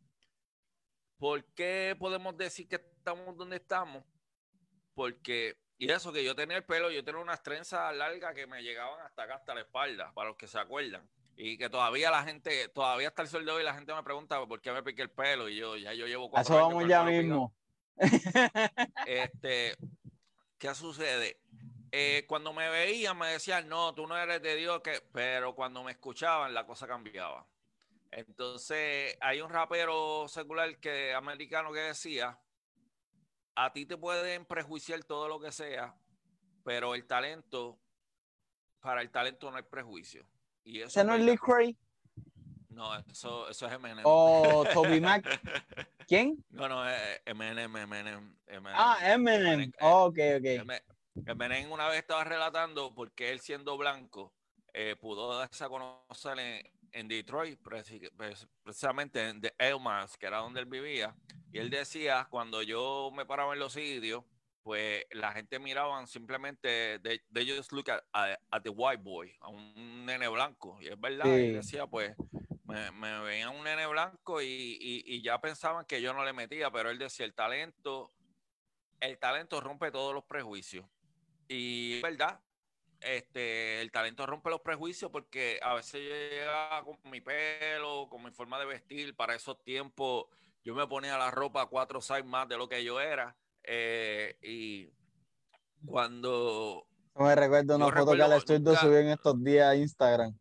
[1.19, 4.03] ¿por qué podemos decir que estamos donde estamos?
[4.95, 8.63] Porque, y eso que yo tenía el pelo, yo tenía unas trenzas largas que me
[8.63, 11.07] llegaban hasta acá, hasta la espalda, para los que se acuerdan.
[11.35, 14.45] Y que todavía la gente, todavía hasta el sol de hoy la gente me pregunta
[14.45, 17.03] por qué me piqué el pelo y yo ya yo llevo cuatro Eso vamos ya
[17.03, 17.53] mismo.
[19.05, 19.77] Este,
[20.57, 21.39] ¿qué sucede?
[21.91, 25.01] Eh, cuando me veían me decían, no, tú no eres de Dios, que...
[25.11, 27.45] pero cuando me escuchaban la cosa cambiaba.
[28.11, 32.39] Entonces, hay un rapero secular que, americano que decía,
[33.55, 35.95] a ti te pueden prejuiciar todo lo que sea,
[36.63, 37.79] pero el talento,
[38.79, 40.25] para el talento no hay prejuicio.
[40.63, 41.77] Y eso no es Lee Cray?
[42.69, 44.03] No, eso, eso es Eminem.
[44.03, 45.25] ¿O Toby Mac?
[46.07, 46.43] ¿Quién?
[46.49, 48.35] No, no, es Eminem, Eminem,
[48.67, 49.71] Ah, Eminem.
[49.81, 50.81] Oh, ok, ok.
[51.25, 54.33] Eminem una vez estaba relatando porque él siendo blanco
[54.73, 56.39] eh, pudo darse a conocer
[56.91, 57.59] en, Detroit,
[58.63, 61.15] precisamente en The Elmas, que era donde él vivía.
[61.51, 64.23] Y él decía, cuando yo me paraba en los sitios,
[64.63, 70.27] pues la gente miraba simplemente, de ellos look at, the white boy, a un nene
[70.27, 72.15] blanco, y es verdad, y decía, pues,
[72.65, 76.69] me, me veían un nene blanco y, y, ya pensaban que yo no le metía,
[76.69, 78.11] pero él decía, el talento,
[78.99, 80.85] el talento rompe todos los prejuicios.
[81.49, 82.39] Y es verdad,
[83.01, 88.23] este, el talento rompe los prejuicios porque a veces yo llegaba con mi pelo, con
[88.23, 90.27] mi forma de vestir, para esos tiempos
[90.63, 94.91] yo me ponía la ropa cuatro sizes más de lo que yo era eh, y
[95.85, 96.85] cuando...
[97.15, 100.37] me recuerdo una foto que Alex Turdo subió en estos días a Instagram.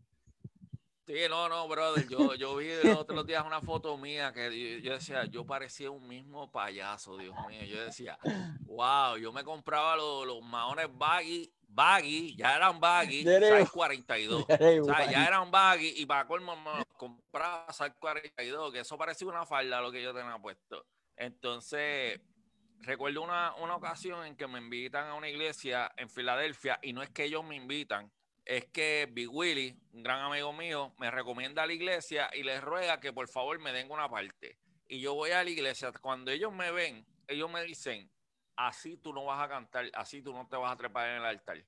[1.08, 2.06] Sí, no, no, brother.
[2.06, 6.06] Yo, yo vi los otros días una foto mía que yo, decía, yo parecía un
[6.06, 7.64] mismo payaso, Dios mío.
[7.64, 8.18] Yo decía,
[8.66, 14.44] wow, yo me compraba los, los maones baggy, baggy, ya eran baggy, size 42.
[14.82, 19.28] o sea, ya eran baggy y para colmo me compraba size 42, que eso parecía
[19.28, 20.84] una falda lo que yo tenía puesto.
[21.16, 22.20] Entonces,
[22.80, 27.08] recuerdo una, ocasión en que me invitan a una iglesia en Filadelfia y no es
[27.08, 28.12] que ellos me invitan,
[28.48, 32.60] es que Big Willy, un gran amigo mío, me recomienda a la iglesia y les
[32.62, 34.58] ruega que por favor me den una parte.
[34.88, 38.10] Y yo voy a la iglesia, cuando ellos me ven, ellos me dicen,
[38.56, 41.24] así tú no vas a cantar, así tú no te vas a trepar en el
[41.26, 41.62] altar.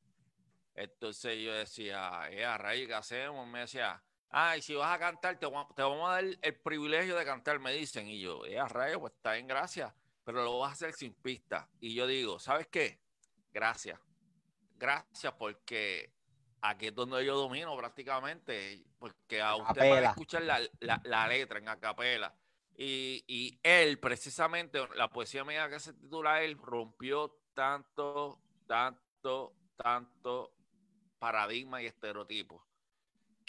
[0.74, 3.46] Entonces yo decía, eh, a raíz, ¿qué hacemos?
[3.46, 7.60] Me decía, ay, si vas a cantar, te, vamos a dar el privilegio de cantar,
[7.60, 8.08] me dicen.
[8.08, 11.14] Y yo, eh, a rayo, pues está en gracia pero lo vas a hacer sin
[11.14, 11.68] pista.
[11.80, 13.00] Y yo digo, ¿sabes qué?
[13.52, 13.98] Gracias.
[14.76, 16.12] Gracias porque
[16.62, 20.60] aquí es donde yo domino prácticamente, porque a usted va a escuchar la,
[21.04, 22.34] la, letra en acapela.
[22.76, 30.54] Y, y él, precisamente, la poesía mía que se titula Él, rompió tanto, tanto, tanto
[31.18, 32.62] paradigma y estereotipos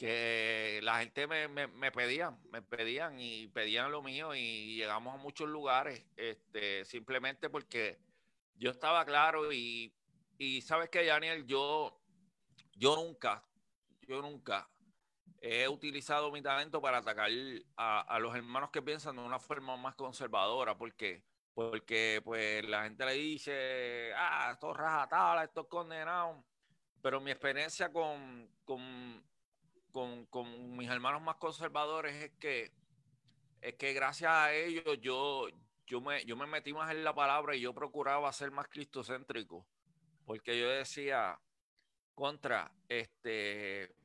[0.01, 5.13] que la gente me, me, me, pedían, me pedían y pedían lo mío y llegamos
[5.13, 7.99] a muchos lugares, este, simplemente porque
[8.55, 9.93] yo estaba claro y,
[10.39, 12.00] y sabes que Daniel, yo,
[12.81, 13.43] yo nunca,
[14.01, 14.67] yo nunca
[15.39, 17.29] he utilizado mi talento para atacar
[17.77, 23.05] a, los hermanos que piensan de una forma más conservadora, porque porque pues la gente
[23.05, 26.43] le dice, ah, esto es rajatabla, esto es condenado,
[27.03, 29.21] pero mi experiencia con, con
[29.91, 32.71] con, con, mis hermanos más conservadores es que,
[33.61, 35.49] es que gracias a ellos yo,
[35.85, 39.67] yo, me, yo me metí más en la palabra y yo procuraba ser más cristocéntrico.
[40.25, 41.37] Porque yo decía,
[42.21, 43.95] contra, este,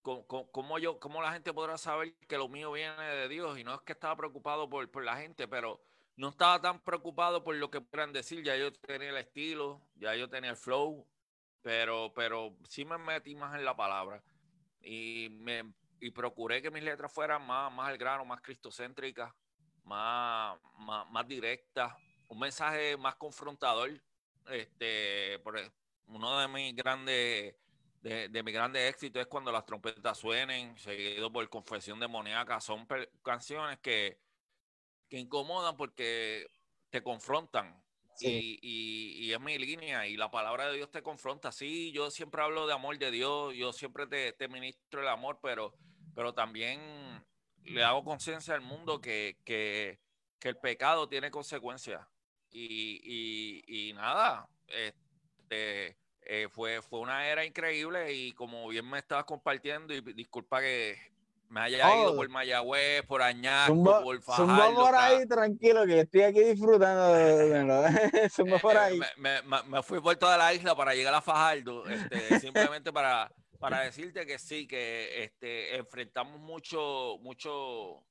[0.00, 3.58] ¿cómo, yo, ¿cómo la gente podrá saber que lo mío viene de Dios?
[3.58, 5.84] Y no es que estaba preocupado por, por la gente, pero
[6.16, 8.42] no estaba tan preocupado por lo que puedan decir.
[8.42, 11.06] Ya yo tenía el estilo, ya yo tenía el flow,
[11.60, 14.24] pero, pero sí me metí más en la palabra
[14.80, 19.30] y, me, y procuré que mis letras fueran más, más al grano, más cristocéntricas,
[19.84, 20.58] más,
[21.10, 21.92] más, directas,
[22.28, 23.90] un mensaje más confrontador.
[24.46, 25.70] Este, por, e,
[26.10, 27.54] uno de mis grandes
[28.02, 32.60] de, de mis grandes éxitos es cuando las trompetas suenen, seguido por Confesión Demoníaca.
[32.60, 32.86] Son
[33.22, 34.18] canciones que,
[35.08, 36.46] que incomodan porque
[36.88, 37.82] te confrontan.
[38.22, 41.52] Y, es mi línea y la palabra de Dios te confronta.
[41.52, 45.74] Sí, yo siempre hablo de amor de Dios, yo siempre te, ministro el amor, pero,
[46.14, 46.80] pero también
[47.64, 49.98] le hago conciencia al mundo que,
[50.42, 52.06] el pecado tiene consecuencias.
[52.50, 55.09] Y, nada, este,
[55.50, 60.96] eh, fue, fue una era increíble y como bien me estabas compartiendo, y disculpa que,
[61.50, 64.74] me haya ido por Mayagüez, por Añasco, por Fajardo.
[64.74, 67.64] por ahí, tranquilo, que estoy aquí disfrutando de,
[68.62, 69.00] por ahí.
[69.16, 73.80] Me, me, fui por toda la isla para llegar a Fajardo, este, simplemente para, para
[73.80, 78.04] decirte que sí, que este, enfrentamos mucho, mucho,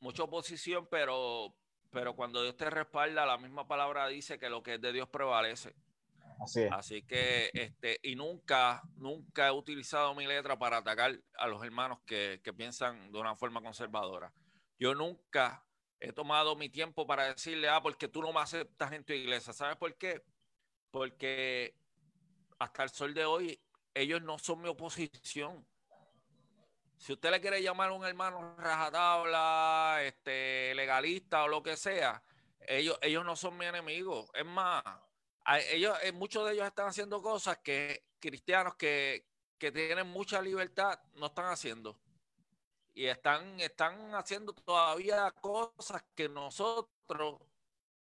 [0.00, 1.54] mucha oposición, pero,
[1.90, 5.06] pero cuando Dios te respalda, la misma palabra dice que lo que es de Dios
[5.10, 5.74] prevalece.
[6.72, 11.98] Así que, este, y nunca, nunca he utilizado mi letra para atacar a los hermanos
[12.06, 14.32] que, piensan de una forma conservadora.
[14.78, 15.64] Yo nunca
[16.00, 19.52] he tomado mi tiempo para decirle, ah, porque tú no me aceptas en tu iglesia.
[19.52, 20.22] ¿Sabes por qué?
[20.90, 21.74] Porque
[22.58, 23.60] hasta el sol de hoy,
[23.94, 25.66] ellos no son mi oposición.
[26.98, 32.22] Si usted le quiere llamar a un hermano rajatabla, este, legalista o lo que sea,
[32.60, 34.30] ellos, ellos no son mi enemigo.
[34.34, 34.82] Es más,
[35.72, 39.26] ellos, eh, muchos de ellos están haciendo cosas que cristianos que,
[39.58, 41.98] tienen mucha libertad no están haciendo.
[42.94, 47.40] Y están, están haciendo todavía cosas que nosotros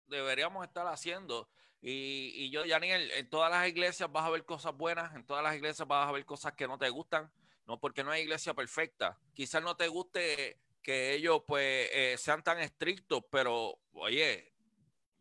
[0.06, 1.48] deberíamos estar haciendo.
[1.80, 5.42] Y, y yo, Daniel, en todas las iglesias vas a ver cosas buenas, en todas
[5.42, 7.30] las iglesias vas a ver cosas que no te gustan,
[7.66, 9.18] no porque no hay iglesia perfecta.
[9.32, 14.53] Quizás no te guste que ellos pues eh, sean tan estrictos, pero oye,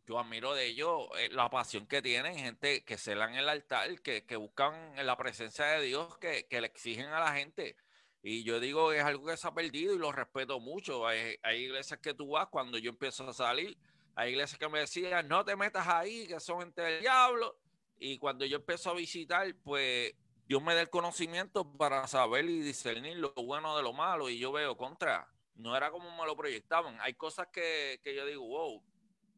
[0.06, 4.00] yo admiro de ellos eh, la pasión que tienen, gente que se en el altar,
[4.02, 7.76] que, que buscan la presencia de Dios, que, le exigen a la gente.
[8.22, 11.06] Y yo digo que es algo que se ha perdido y lo respeto mucho.
[11.06, 13.76] Hay, iglesias que tú vas cuando yo empiezo a salir,
[14.14, 17.56] hay iglesias que me decían, no te metas ahí, que son gente del diablo.
[17.98, 20.14] Y cuando yo empiezo a visitar, pues
[20.46, 24.28] Dios me da el conocimiento para saber y discernir lo bueno de lo malo.
[24.28, 26.98] Y yo veo contra, no era como me lo proyectaban.
[27.00, 28.82] Hay cosas que, que yo digo, wow,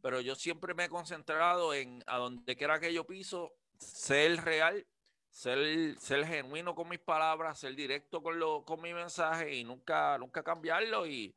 [0.07, 4.87] pero yo siempre me he concentrado en a donde quiera que yo piso, ser real,
[5.31, 10.16] ser, ser genuino con mis palabras, ser directo con, lo, con mi mensaje y nunca,
[10.16, 11.09] nunca cambiarlo.
[11.09, 11.35] Y,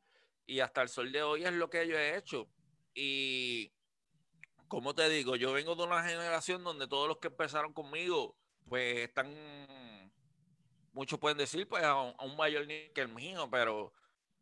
[0.62, 2.48] hasta el sol de hoy es lo que yo he hecho.
[2.94, 3.72] Y
[4.68, 8.36] como te digo, yo vengo de una generación donde todos los que empezaron conmigo,
[8.68, 9.34] pues están,
[10.92, 13.92] muchos pueden decir, pues a un, a un mayor nivel que el mío, pero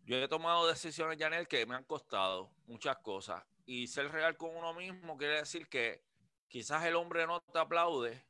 [0.05, 4.57] yo he tomado decisiones, Janel, que me han costado muchas cosas y ser real con
[4.57, 6.03] uno mismo quiere decir que
[6.49, 8.25] quizás el hombre no te aplaude,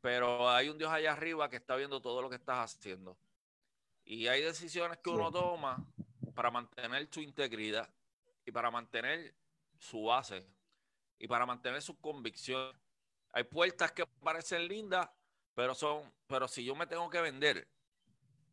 [0.00, 3.16] pero hay un Dios allá arriba que está viendo todo lo que estás haciendo.
[4.04, 5.86] Y hay decisiones que uno toma
[6.34, 7.88] para mantener su integridad
[8.44, 9.36] y para mantener
[9.78, 10.44] su base
[11.20, 12.76] y para mantener su convicción.
[13.30, 15.08] Hay puertas que parecen lindas,
[15.54, 17.68] pero son, pero si yo me tengo que vender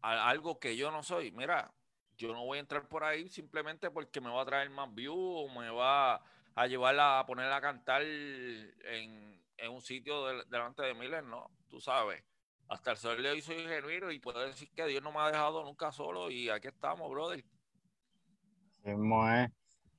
[0.03, 1.73] a algo que yo no soy, mira,
[2.21, 5.17] yo no voy a entrar por ahí simplemente porque me va a traer más views
[5.17, 6.21] o me va
[6.53, 12.23] a llevarla a ponerla a cantar en, un sitio delante de miles, no, tú sabes.
[12.67, 15.27] Hasta el sol de hoy soy genuino y puedo decir que Dios no me ha
[15.27, 17.43] dejado nunca solo y aquí estamos, brother.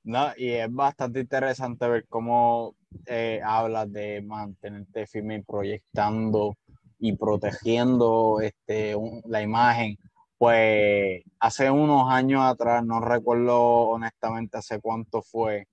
[0.03, 6.57] No, y es bastante interesante ver cómo eh, hablas de mantenerte firme proyectando
[6.99, 9.97] y protegiendo este, la imagen
[10.37, 15.67] pues hace unos años atrás, no recuerdo honestamente hace cuánto fue,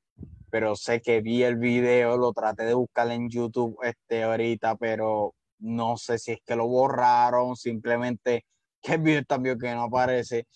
[0.51, 5.35] pero sé que vi el video, lo traté de buscar en YouTube este, ahorita, pero
[5.59, 8.45] no sé si es que lo borraron, simplemente
[8.83, 10.47] que el video también que no aparece,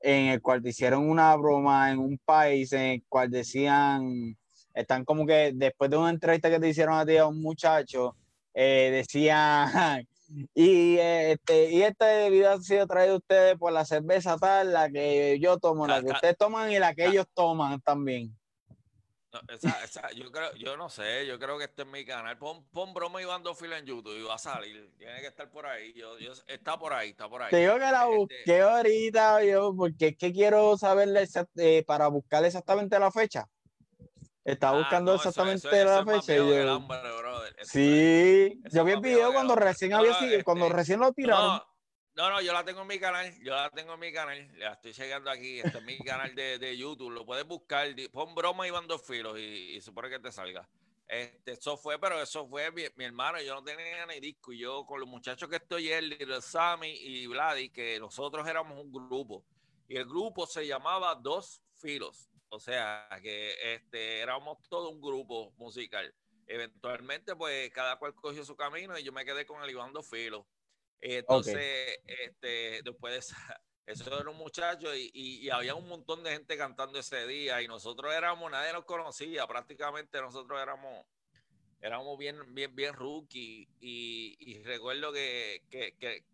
[0.00, 4.36] en el cual hicieron una broma en un país en el cual decían,
[4.74, 8.16] están como que después de una entrevista que te hicieron a ti a un muchacho,
[8.54, 10.06] eh, decían
[10.54, 14.90] y este, y este video ha sido traído a ustedes por la cerveza tal, la
[14.90, 18.36] que yo tomo, la que ustedes toman y la que ellos toman también.
[20.16, 22.36] yo creo, yo no sé, yo creo que este es mi canal.
[22.36, 24.90] Pon, pon broma Iván Fila en YouTube y va a salir.
[24.98, 25.94] Tiene que estar por ahí.
[25.94, 27.50] Yo, está por ahí, está por ahí.
[27.50, 32.08] Te digo que la este busqué ahorita, yo, porque es que quiero saberle eh, para
[32.08, 33.48] buscar exactamente la fecha.
[34.48, 36.34] Estaba ah, buscando exactamente la fecha.
[37.64, 41.60] sí, yo vi el video cuando recién había este, cuando recién lo tiraron.
[42.16, 44.72] No, no, yo la tengo en mi canal, yo la tengo en mi canal, la
[44.72, 48.66] estoy llegando aquí, este es mi canal de, de, YouTube, lo puedes buscar, pon broma
[48.66, 50.66] y dos filos y, y supone que te salga.
[51.06, 54.86] Este, eso fue, pero eso fue mi, hermano, yo no tenía ni disco, y yo
[54.86, 59.44] con los muchachos que estoy, el Sammy y Vladi, que nosotros éramos un grupo,
[59.86, 62.30] y el grupo se llamaba Dos Filos.
[62.50, 66.14] O sea, que este, éramos todo un grupo musical.
[66.46, 70.46] Eventualmente, pues cada cual cogió su camino y yo me quedé con el Iván Filo.
[71.00, 73.36] Entonces, este, después de esa,
[73.86, 77.68] eso era un muchacho y, y, había un montón de gente cantando ese día y
[77.68, 81.06] nosotros éramos, nadie nos conocía, prácticamente nosotros éramos,
[81.80, 86.24] éramos bien, bien, bien rookie y, y recuerdo que, que, que,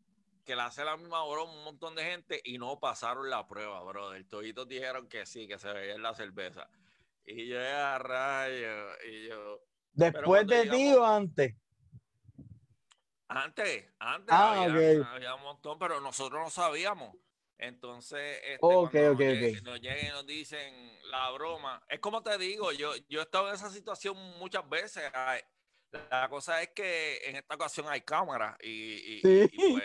[0.45, 3.83] que le hace la misma broma un montón de gente y no pasaron la prueba,
[3.83, 4.25] brother.
[4.29, 6.69] Toditos dijeron que sí, que se veía en la cerveza.
[7.25, 9.61] Y yo, a rayo, y yo...
[9.93, 11.55] ¿Después de ti o antes?
[13.29, 17.17] Antes, antes ah, había, un montón, pero nosotros no sabíamos.
[17.57, 19.19] Entonces, este, okay, nos,
[19.81, 21.83] lleguen, y nos dicen la broma.
[21.89, 25.11] Es como te digo, yo, yo he estado en esa situación muchas veces.
[26.11, 29.83] La cosa es que en esta ocasión hay cámaras y, pues,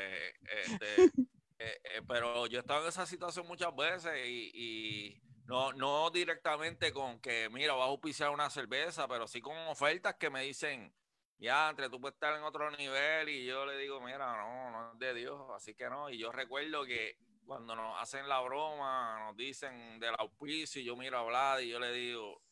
[0.66, 1.04] este,
[1.60, 6.92] eh, eh, pero yo he estado en esa situación muchas veces y, no, no directamente
[6.92, 10.94] con que, mira, vas a auspiciar una cerveza, pero sí con ofertas que me dicen,
[11.40, 14.92] ya, entre tú puedes estar en otro nivel y yo le digo, mira, no, no
[14.94, 16.10] es de Dios, así que no.
[16.10, 20.96] Y yo recuerdo que cuando nos hacen la broma, nos dicen del auspicio y yo
[20.96, 22.44] miro a Vlad y yo le digo,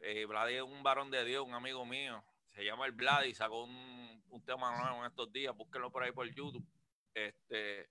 [0.00, 2.24] eh, Vlad es un varón de Dios, un amigo mío,
[2.58, 6.10] se llama el Vlad sacó un, un tema nuevo en estos días, búsquenlo por ahí
[6.10, 6.66] por YouTube.
[7.14, 7.88] Este,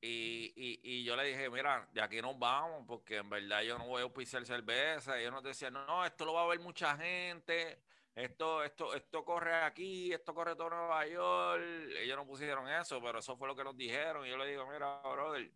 [0.00, 3.76] y, y, y, yo le dije, mira, de aquí nos vamos, porque en verdad yo
[3.78, 5.18] no voy a auspiciar cerveza.
[5.18, 7.82] Ellos nos decían, no, esto lo va a ver mucha gente
[8.16, 11.62] esto, esto, esto corre aquí, esto corre todo Nueva York.
[11.98, 14.26] Ellos no pusieron eso, pero eso fue lo que nos dijeron.
[14.26, 15.50] Y yo le digo, mira, brother,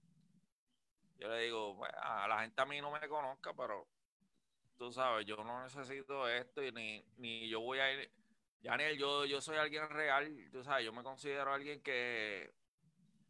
[1.19, 3.89] yo le digo, bueno, a la gente a mí no me conozca, pero
[4.81, 8.11] tú sabes, yo no necesito esto y ni, ni yo voy a ir.
[8.63, 12.51] Daniel, yo, yo soy alguien real, tú sabes, yo me considero alguien que,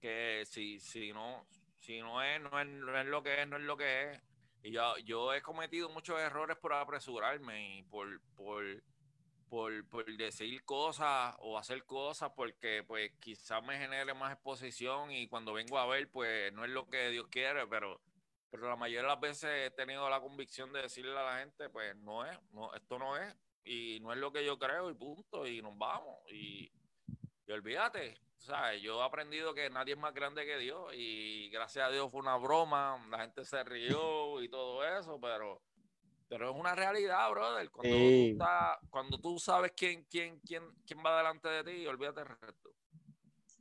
[0.00, 1.44] que si, si no,
[1.80, 4.22] si no es, no es, no es lo que es, no es lo que es.
[4.62, 8.64] Y yo, yo he cometido muchos errores por apresurarme y por, por
[9.48, 15.26] por, por, decir cosas o hacer cosas porque pues quizás me genere más exposición y
[15.26, 18.00] cuando vengo a ver pues no es lo que Dios quiere, pero,
[18.50, 21.68] pero la mayoría de las veces he tenido la convicción de decirle a la gente
[21.68, 23.34] pues no es, no, esto no es
[23.64, 26.70] y no es lo que yo creo y punto y nos vamos y,
[27.46, 28.82] y olvídate, ¿sabes?
[28.82, 32.20] Yo he aprendido que nadie es más grande que Dios y gracias a Dios fue
[32.20, 35.62] una broma, la gente se rió y todo eso, pero
[36.30, 37.68] pero es una realidad, brother.
[37.72, 42.28] Cuando, tú, cuando tú sabes quién, quién, quién, quién va delante de ti, olvídate el
[42.28, 42.70] resto.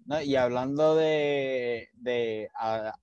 [0.09, 2.49] No, y hablando de, de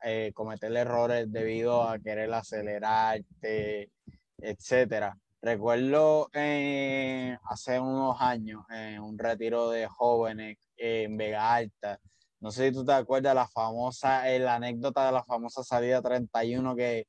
[0.02, 3.92] eh, cometer errores debido a querer acelerarte,
[4.38, 5.16] etcétera.
[5.40, 12.00] Recuerdo eh, hace unos años en un retiro de jóvenes en Vega Alta.
[12.40, 16.02] No sé si tú te acuerdas la famosa, eh, la anécdota de la famosa salida
[16.02, 17.06] 31 que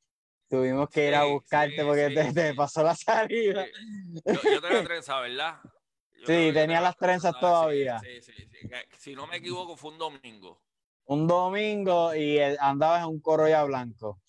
[0.47, 3.65] Tuvimos que ir a buscarte porque te, pasó la salida.
[4.25, 5.55] Yo, yo tenía trenza, ¿verdad?
[6.25, 7.99] Sí, tenía las trenzas todavía.
[7.99, 8.69] Sí, sí, sí.
[8.97, 10.61] Si no me equivoco, fue un domingo.
[11.05, 14.19] Un domingo y andabas en un Corolla blanco.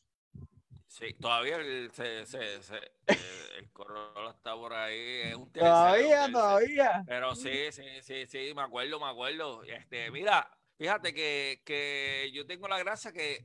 [0.86, 2.76] Sí, todavía el, se, se, se,
[3.58, 5.20] el Corolla está por ahí.
[5.24, 7.04] Es un todavía, todavía.
[7.06, 9.62] Pero sí, sí, sí, sí, me acuerdo, me acuerdo.
[9.64, 13.44] Este, mira, fíjate que, que yo tengo la gracia que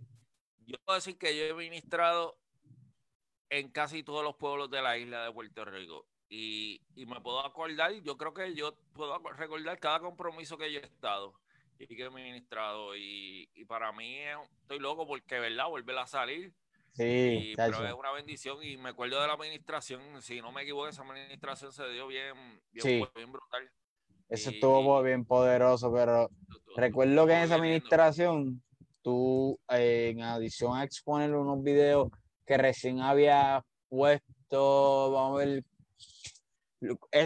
[0.65, 2.39] yo puedo decir que yo he ministrado
[3.49, 6.07] en casi todos los pueblos de la isla de Puerto Rico.
[6.35, 10.83] Y, me puedo acordar, yo creo que yo puedo recordar cada compromiso que yo he
[10.83, 11.35] estado
[11.77, 12.95] y que he ministrado.
[12.97, 14.17] Y, para mí
[14.63, 15.67] estoy loco porque, ¿verdad?
[15.67, 16.51] Volver a salir.
[16.93, 20.87] Sí, pero es una bendición y me acuerdo de la administración, si no me equivoco,
[20.87, 22.35] esa administración se dio bien,
[22.71, 23.71] bien, brutal.
[24.29, 26.29] Eso estuvo bien poderoso, pero
[26.75, 28.63] recuerdo que en esa administración,
[29.03, 32.09] tú, eh, en adición a exponer unos videos
[32.45, 35.63] que recién había puesto, vamos a ver,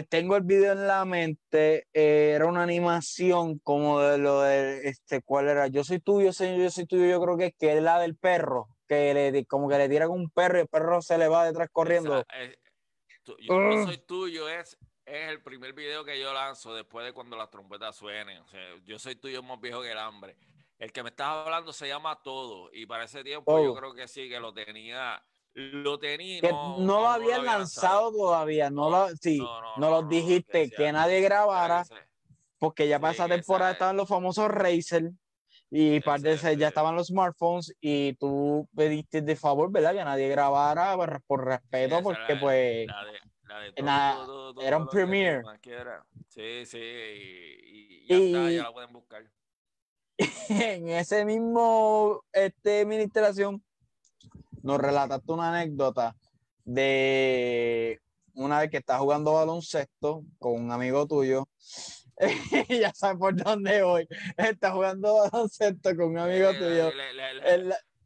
[0.08, 5.22] tengo el video en la mente, eh, era una animación como de lo de, este,
[5.22, 5.66] ¿cuál era?
[5.68, 8.16] Yo soy tuyo, señor, yo soy tuyo, yo creo que es que es la del
[8.16, 11.44] perro, que le, como que le tiran un perro y el perro se le va
[11.44, 12.24] detrás corriendo.
[12.34, 12.56] Eh,
[13.24, 17.50] yo soy tuyo, es, es el primer video que yo lanzo después de cuando las
[17.50, 18.38] trompetas suenen.
[18.38, 20.36] O sea, yo soy tuyo más viejo que el hambre.
[20.78, 24.06] El que me estás hablando se llama Todo y para ese tiempo yo creo que
[24.06, 25.22] sí, que lo tenía.
[25.58, 26.40] Lo tenía.
[26.42, 28.70] no, lo habían lanzado, todavía.
[28.70, 29.40] No, lo, sí,
[29.76, 31.84] no, lo dijiste que, nadie grabara.
[32.60, 35.10] Porque ya para esa temporada estaban los famosos Razer
[35.70, 39.94] y parece ya estaban los smartphones y tú pediste de favor, ¿verdad?
[39.94, 40.96] Que nadie grabara
[41.26, 42.86] por, respeto, porque pues
[44.56, 45.42] era un premiere.
[46.28, 49.24] Sí, sí, y, ya está, ya la pueden buscar.
[50.48, 53.62] en ese mismo este, administración
[54.68, 56.14] nos relataste una anécdota
[56.62, 58.02] de
[58.34, 61.48] una vez que estás jugando baloncesto con un amigo tuyo.
[62.68, 64.06] ya sabes por dónde voy.
[64.36, 66.92] Estás jugando baloncesto con un amigo tuyo.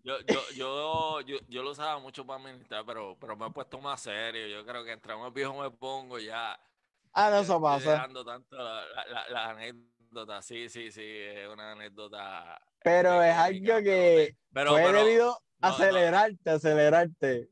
[0.05, 3.81] yo, yo, yo, yo, yo, lo usaba mucho para administrar, pero, pero me he puesto
[3.81, 4.47] más serio.
[4.47, 6.57] Yo creo que entre más viejo me pongo ya.
[7.13, 8.07] Ah, no, eso pasa.
[8.07, 8.85] tanto la,
[9.31, 12.57] la, anécdota, sí, sí, sí, es una anécdota.
[12.85, 15.77] Pero es algo que pero- fue pero- debido no, a no.
[15.77, 17.49] acelerarte, acelerarte.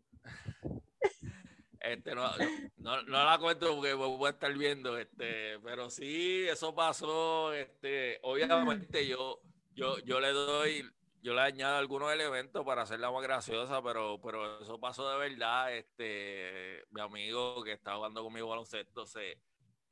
[1.81, 2.31] Este, no,
[2.77, 8.19] no, no la cuento porque voy a estar viendo, este, pero sí, eso pasó, este,
[8.23, 9.41] obviamente yo,
[9.75, 10.85] yo, yo le doy,
[11.23, 15.75] yo le añado algunos elementos para hacerla más graciosa, pero, pero eso pasó de verdad,
[15.75, 19.41] este, mi amigo que estaba jugando conmigo baloncesto se,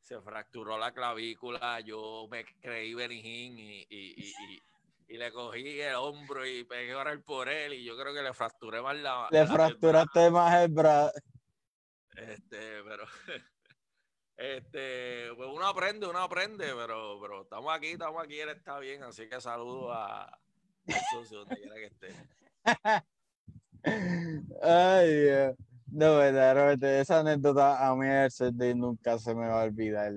[0.02, 4.62] se fracturó la clavícula, yo me creí Benijín y, y, y, y-
[5.08, 8.22] y le cogí el hombro y pegué a orar por él y yo creo que
[8.22, 9.26] le fracturé más la...
[9.30, 11.12] Le la- el fracturaste más el brazo.
[12.16, 13.04] este, pero
[14.36, 19.02] este, pues uno aprende, uno aprende, pero, pero estamos aquí, estamos aquí, él está bien,
[19.02, 22.08] así que saludo a al socio donde quiera que esté.
[24.62, 25.54] Ay, Dios.
[25.90, 30.12] No, verdaderamente, esa anécdota a mí el nunca se me va a olvidar.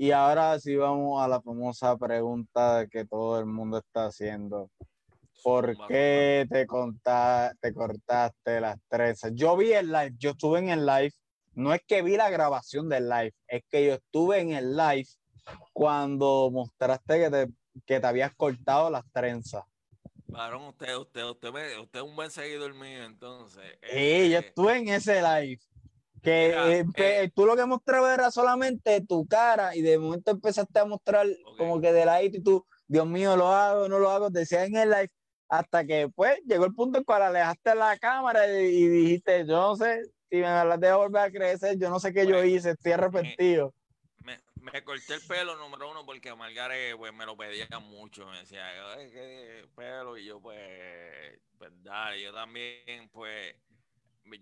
[0.00, 4.70] Y ahora sí vamos a la famosa pregunta que todo el mundo está haciendo.
[5.42, 9.32] ¿Por qué te, conta- te cortaste las trenzas?
[9.34, 11.12] Yo vi el live, yo estuve en el live.
[11.54, 15.08] No es que vi la grabación del live, es que yo estuve en el live
[15.72, 17.48] cuando mostraste que te,
[17.84, 19.64] que te habías cortado las trenzas.
[20.26, 23.64] Varón, usted, usted, usted, usted es un buen seguidor mío, entonces.
[23.82, 25.58] Sí, yo este, estuve en ese live.
[26.22, 27.30] Que Mira, eh, eh.
[27.34, 31.80] tú lo que mostrabas era solamente tu cara y de momento empezaste a mostrar como
[31.80, 34.90] que de ladito y tú, Dios mío, lo hago, no lo hago, decías en el
[34.90, 35.10] live,
[35.48, 39.56] hasta que pues llegó el punto en cual alejaste la cámara y, y dijiste, yo
[39.56, 42.44] no sé, si me las dejo volver a crecer, yo no sé qué yo Pues,
[42.44, 43.72] hice, estoy arrepentido.
[44.24, 48.38] me, me corté el pelo número uno porque Margare pues me lo pedía mucho, me
[48.40, 53.54] decía, "Ay, qué pelo, y yo pues, pues dale, yo también pues,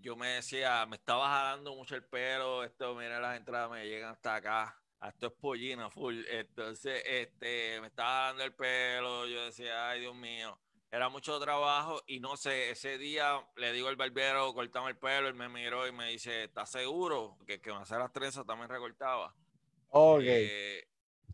[0.01, 4.11] yo me decía, me estaba jalando mucho el pelo, esto, mira las entradas me llegan
[4.11, 9.89] hasta acá, esto es pollina full, entonces, este, me estaba jalando el pelo, yo decía,
[9.89, 10.59] ay Dios mío,
[10.89, 15.27] era mucho trabajo y no sé, ese día le digo al barbero, cortame el pelo,
[15.27, 17.37] él me miró y me dice, ¿estás seguro?
[17.45, 19.35] Que que me hace las trenzas también recortaba.
[19.89, 20.21] Ok.
[20.23, 20.87] Eh,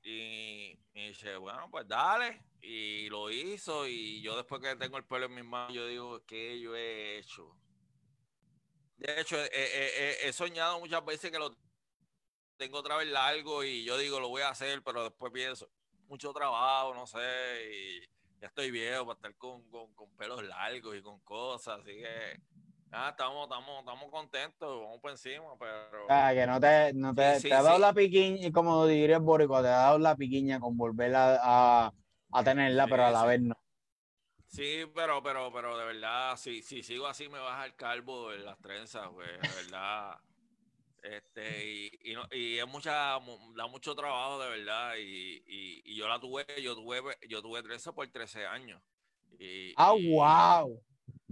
[0.04, 2.44] y, y dice, bueno, pues dale.
[2.62, 3.88] Y lo hizo.
[3.88, 7.18] Y yo después que tengo el pelo en mis manos, yo digo, ¿qué yo he
[7.18, 7.56] hecho?
[9.04, 11.54] De hecho, he, he- he- he soñado muchas veces que lo
[12.58, 15.70] tengo otra vez largo y yo digo, lo voy a hacer, pero después pienso,
[16.08, 17.20] mucho trabajo, no sé,
[17.70, 18.00] y
[18.40, 22.40] ya estoy viejo para estar con, con, con pelos largos y con cosas, así que,
[22.90, 26.06] nada, estamos, estamos, estamos contentos, vamos por encima, pero...
[26.10, 27.82] Ah, que no te, no te, Sí, sí, te ha dado sí.
[27.82, 31.88] la piquiña, y como diría el boricua, te ha dado la piquiña con volver a,
[31.88, 31.94] a,
[32.32, 33.56] a tenerla, pero a la vez no.
[34.54, 38.46] Sí, pero, pero, pero de verdad, si, si sigo así me baja el calvo en
[38.46, 40.16] las trenzas, pues, de verdad.
[41.02, 44.94] Este, y, y, no- y es mucha, mu- da mucho trabajo, de verdad.
[45.00, 48.80] Y, y, y yo la tuve, yo tuve, yo tuve trenza por 13 años.
[49.40, 50.80] Y, Ah, wow.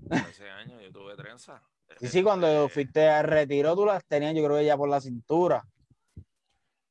[0.09, 1.61] 13 años yo tuve trenza.
[1.99, 4.89] Sí, sí, cuando Este, fuiste al retiro, tú las tenías, yo creo que ya por
[4.89, 5.63] la cintura.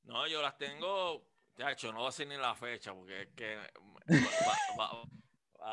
[0.05, 1.23] No, yo las tengo,
[1.57, 3.57] ya hecho, no voy a decir ni la fecha, porque es que
[4.79, 5.05] va- va-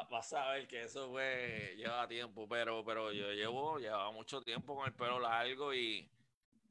[0.09, 4.75] vas a ver que eso fue, lleva tiempo, pero, pero yo llevo, llevaba mucho tiempo
[4.75, 6.09] con el pelo largo y,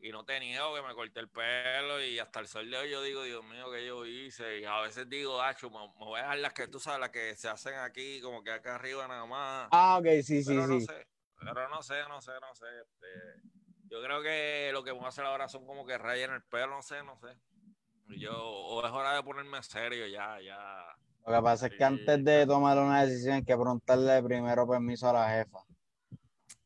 [0.00, 2.90] y no te niego que me corté el pelo y hasta el sol de hoy
[2.90, 4.60] yo digo, Dios mío, ¿qué yo hice?
[4.60, 7.10] Y a veces digo, Acho, me, me voy a dejar las que tú sabes, las
[7.10, 9.72] que se hacen aquí, como que acá arriba nada más.
[9.72, 10.86] Ah, ok, sí, sí, Pero no sí.
[10.86, 11.06] sé,
[11.38, 12.66] pero no sé, no sé, no sé.
[12.82, 13.06] Este,
[13.88, 16.42] yo creo que lo que voy a hacer ahora son como que rayas en el
[16.44, 17.38] pelo, no sé, no sé.
[18.18, 20.84] Yo, o es hora de ponerme serio ya, ya.
[21.26, 25.08] Lo que pasa es que antes de tomar una decisión hay que preguntarle primero permiso
[25.08, 25.58] a la jefa.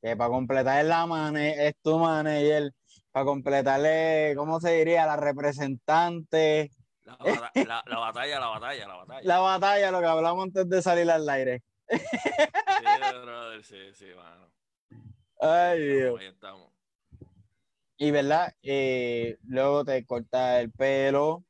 [0.03, 2.71] Que para completar la mane es tu manager,
[3.11, 5.07] para completarle, ¿cómo se diría?
[5.07, 6.71] La representante,
[7.05, 9.21] La, bata- la- la batalla, la batalla, la batalla.
[9.23, 11.63] la batalla, lo que hablamos antes de salir al aire.
[11.89, 11.99] Sí,
[13.23, 14.51] brother, sí, sí, mano.
[15.41, 15.97] Ay, Dios.
[15.99, 16.71] estamos, ahí estamos.
[17.97, 21.45] Y verdad, Eh, luego te cortas el pelo.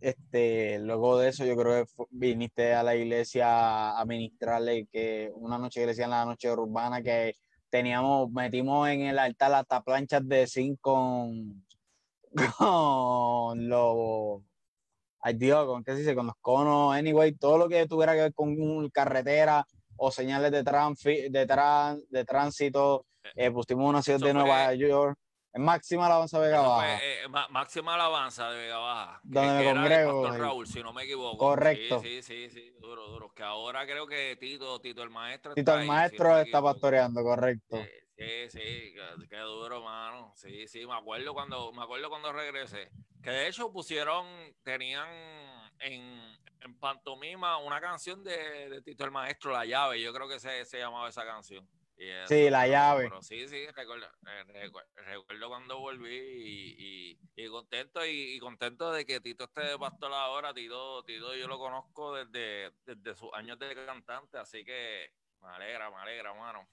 [0.00, 5.58] Este, luego de eso, yo creo que viniste a la iglesia a ministrarle que una
[5.58, 7.34] noche que le decían la noche urbana que
[7.70, 11.64] teníamos, metimos en el altar hasta planchas de zinc con,
[12.58, 14.42] con los,
[15.20, 18.20] ay Dios, con qué se dice, con los conos, anyway, todo lo que tuviera que
[18.22, 19.66] ver con carretera
[19.96, 25.18] o señales de, de, tran- de tránsito, eh, pusimos una ciudad de Nueva York,
[25.56, 26.98] en máxima alabanza Vega Baja.
[26.98, 29.20] fue, eh, ma- máxima alabanza de Vega Baja.
[29.22, 30.40] que- Donde me que era del congrego, Pastor sí.
[30.42, 31.38] Raúl, si no me equivoco.
[31.38, 32.00] Correcto.
[32.00, 33.32] Sí, sí, sí, sí, duro, duro.
[33.32, 35.54] Que ahora creo que Tito, Tito el maestro.
[35.54, 37.78] Tito está el ahí, si no maestro me está pastoreando, correcto.
[38.18, 38.58] Sí, sí,
[38.94, 40.32] qué, qué duro, mano.
[40.36, 42.90] Sí, sí, me acuerdo cuando, me acuerdo cuando regresé.
[43.22, 44.26] Que de hecho pusieron,
[44.62, 45.08] tenían
[45.80, 46.20] en,
[46.60, 50.00] en pantomima una canción de, Tito el Maestro, La Llave.
[50.00, 51.68] Yo creo que se, se llamaba esa canción.
[52.26, 53.10] Sí, La Llave.
[53.20, 54.44] sí, sí, recuerdo, eh,
[54.96, 60.52] recuerdo, cuando volví y, contento y, contento de que Tito esté de pastor ahora.
[60.52, 65.90] Tito, Tito yo lo conozco desde, desde sus años de cantante, así que me alegra,
[65.90, 66.68] me alegra, mano.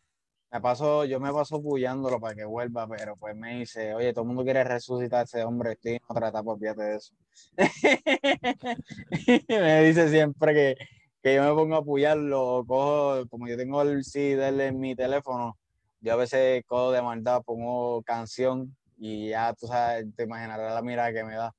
[0.51, 4.21] Me paso, yo me paso puyándolo para que vuelva, pero pues me dice, oye, todo
[4.21, 7.15] el mundo quiere resucitar a ese hombre, estoy otra etapa, fíjate de eso.
[9.49, 10.77] me dice siempre que,
[11.23, 15.57] que, yo me pongo a apoyarlo, cojo, como yo tengo el CD en mi teléfono,
[16.01, 20.81] yo a veces cojo de maldad, pongo canción y ya tú sabes, te imaginarás la
[20.81, 21.53] mirada que me da.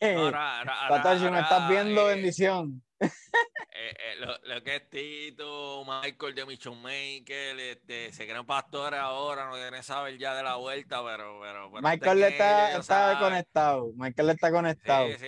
[0.00, 2.82] Ahora, ahora, me estás viendo, bendición.
[3.00, 9.46] Eh, eh, lo, que es Tito, Michael de Mission Maker, este, se creen pastores ahora,
[9.46, 11.40] no quieren saber ya de la vuelta, pero.
[11.40, 13.92] pero, Michael está, está conectado.
[13.94, 15.06] Michael está conectado.
[15.06, 15.26] Sí, sí,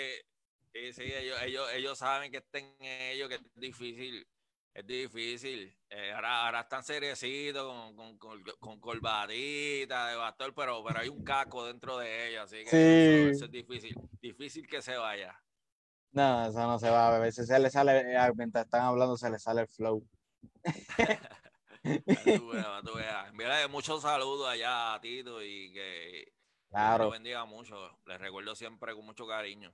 [0.93, 4.27] sí, ellos, ellos, ellos saben que estén en ellos, que es difícil.
[4.73, 5.77] Es difícil.
[5.89, 11.09] Eh, ahora, ahora están seriecitos con, con, con, con corbatita de pastor, pero, pero hay
[11.09, 13.97] un caco dentro de ellos, así que eso es difícil.
[14.21, 15.37] Difícil que se vaya.
[16.13, 19.31] No, eso no se va a veces se le sale, eh, mientras están hablando, se
[19.31, 20.07] le sale el flow.
[21.83, 26.33] Envíale muchos saludos allá a Tito y que
[26.69, 27.05] claro.
[27.05, 27.99] lo bendiga mucho.
[28.07, 29.73] Les recuerdo siempre con mucho cariño.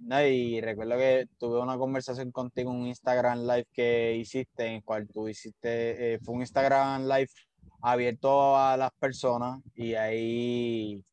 [0.00, 4.72] No, y recuerdo que tuve una conversación contigo en un Instagram Live que hiciste, en
[4.76, 7.30] el cual tú hiciste, eh, fue un Instagram Live
[7.82, 11.04] abierto a las personas y ahí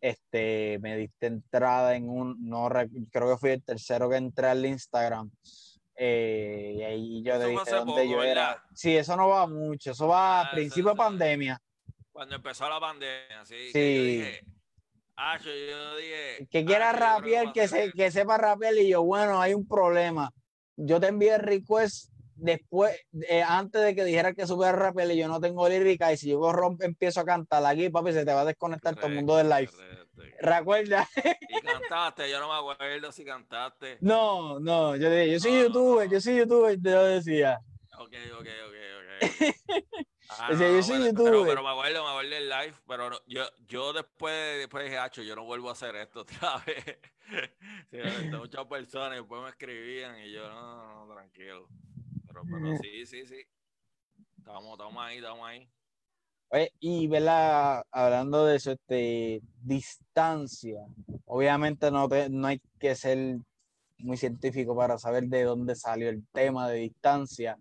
[0.00, 4.66] este, me diste entrada en un, no creo que fui el tercero que entré al
[4.66, 5.30] Instagram.
[5.94, 8.62] Eh, y ahí yo dije dónde yo era.
[8.74, 11.62] Sí, eso no va mucho, eso va a ah, principio de pandemia.
[12.10, 13.66] Cuando empezó la pandemia, sí.
[13.66, 13.72] sí.
[13.72, 14.44] Que yo dije,
[15.16, 19.40] ah, yo dije, que quiera ah, rapear, que, se, que sepa rapear, y yo, bueno,
[19.40, 20.30] hay un problema.
[20.76, 22.98] Yo te envié el request después,
[23.28, 26.30] eh, antes de que dijera que supiera rapear y yo no tengo lírica, y si
[26.30, 29.36] yo rompo, empiezo a cantar aquí, papi, se te va a desconectar todo el mundo
[29.36, 29.70] del live.
[30.40, 31.08] ¿Recuerda?
[31.48, 33.98] Y cantaste, yo no me acuerdo si cantaste.
[34.00, 37.60] No, no, yo dije, yo soy youtuber, yo soy youtuber, te lo decía.
[37.98, 40.06] Ok, ok, ok, ok.
[40.38, 41.32] Ah, yo soy youtuber.
[41.46, 45.36] Pero, me acuerdo, me acuerdo del live, pero yo, yo después, después dije, Hacho, yo
[45.36, 46.98] no vuelvo a hacer esto otra vez.
[47.90, 47.98] sí,
[48.30, 51.68] muchas personas después me escribían y yo, no, no, tranquilo.
[52.26, 53.46] Pero, pero sí, sí, sí.
[54.38, 55.68] Estamos, estamos ahí, estamos ahí
[56.80, 57.82] y ¿verdad?
[57.90, 60.84] hablando de eso, este, distancia.
[61.24, 63.38] Obviamente no, no hay que ser
[63.98, 67.58] muy científico para saber de dónde salió el tema de distancia,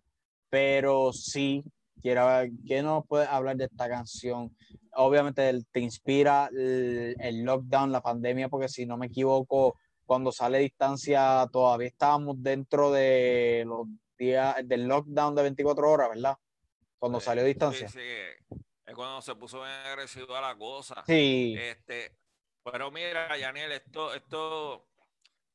[0.49, 1.63] pero sí,
[2.01, 2.27] quiero
[2.67, 4.55] ¿qué nos puede hablar de esta canción?
[4.93, 10.59] Obviamente te inspira el, el, lockdown, la pandemia, porque si no me equivoco, cuando sale
[10.59, 13.87] distancia todavía estábamos dentro de los
[14.17, 16.37] días del lockdown de 24 horas, ¿verdad?
[16.99, 17.87] Cuando salió distancia.
[17.87, 18.51] Sí, sí
[18.93, 21.03] cuando se puso bien agresiva la cosa.
[21.05, 21.55] Sí.
[21.57, 22.15] Este,
[22.63, 24.87] pero mira, Yaniel, esto, esto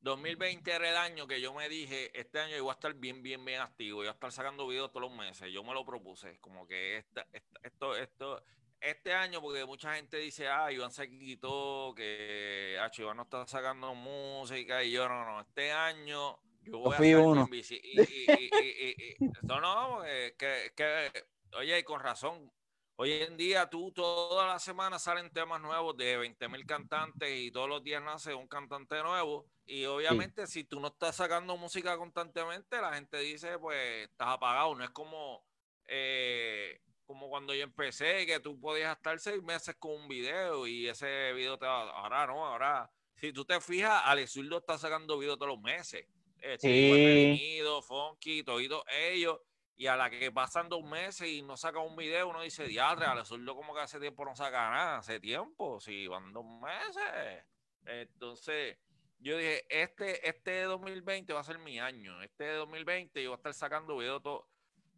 [0.07, 3.43] 2020 era el año que yo me dije, este año iba a estar bien, bien,
[3.43, 5.51] bien activo, iba a estar sacando videos todos los meses.
[5.51, 7.27] Yo me lo propuse, como que esta,
[7.61, 8.43] esto, esto,
[8.79, 13.45] este año, porque mucha gente dice, ah, Iván se quitó, que ah, Iván no está
[13.45, 17.49] sacando música, y yo no, no, este año yo voy a estar uno.
[17.51, 20.01] Y, y, y, no, no,
[20.37, 21.11] que, que,
[21.53, 22.51] oye, y con razón,
[22.99, 27.51] Hoy en día tú todas las semanas salen temas nuevos de 20 mil cantantes y
[27.51, 29.45] todos los días nace un cantante nuevo.
[29.67, 34.73] Y obviamente si tú no estás sacando música constantemente, la gente dice, pues estás apagado.
[34.73, 35.45] No es como,
[35.85, 40.87] eh, como cuando yo empecé, que tú podías estar seis meses con un video y
[40.87, 41.91] ese video te va...
[41.91, 42.89] Ahora no, ahora...
[43.17, 46.07] Si tú te fijas, Alex Zurdo está sacando videos todos los meses.
[46.39, 47.61] Este, sí.
[47.83, 49.39] Funky, todos ellos
[49.77, 53.05] y a la que pasan dos meses y no saca un video, uno dice, diadre,
[53.05, 57.45] a lo como que hace tiempo no saca nada, hace tiempo, si van dos meses.
[57.85, 58.75] Entonces,
[59.19, 63.37] yo dije, este, este 2020 va a ser mi año, este 2020 yo voy a
[63.37, 64.47] estar sacando videos todos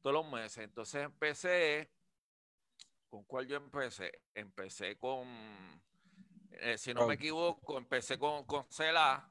[0.03, 0.59] los meses.
[0.59, 1.91] Entonces empecé,
[3.09, 4.21] ¿con cuál yo empecé?
[4.33, 5.27] Empecé con,
[6.51, 9.29] eh, si no me equivoco, empecé con, con Cela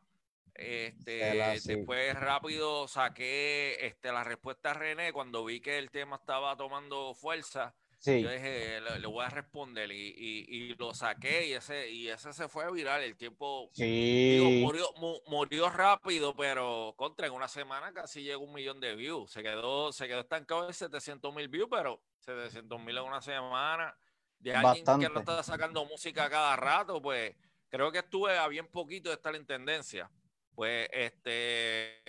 [0.58, 6.56] este, Después rápido saqué este, la respuesta a René cuando vi que el tema estaba
[6.56, 7.74] tomando fuerza.
[8.04, 12.48] Yo dije, le, voy a responder y, y, lo saqué y ese, y ese se
[12.48, 13.02] fue viral.
[13.02, 14.88] El tiempo murió,
[15.26, 19.32] murió, rápido, pero contra en una semana casi llegó un millón de views.
[19.32, 23.96] Se quedó, se quedó estancado en 700 mil views, pero 700 mil en una semana.
[24.38, 27.34] De alguien que no está sacando música cada rato, pues
[27.68, 30.08] creo que estuve a bien poquito de estar en tendencia.
[30.58, 32.02] Pues este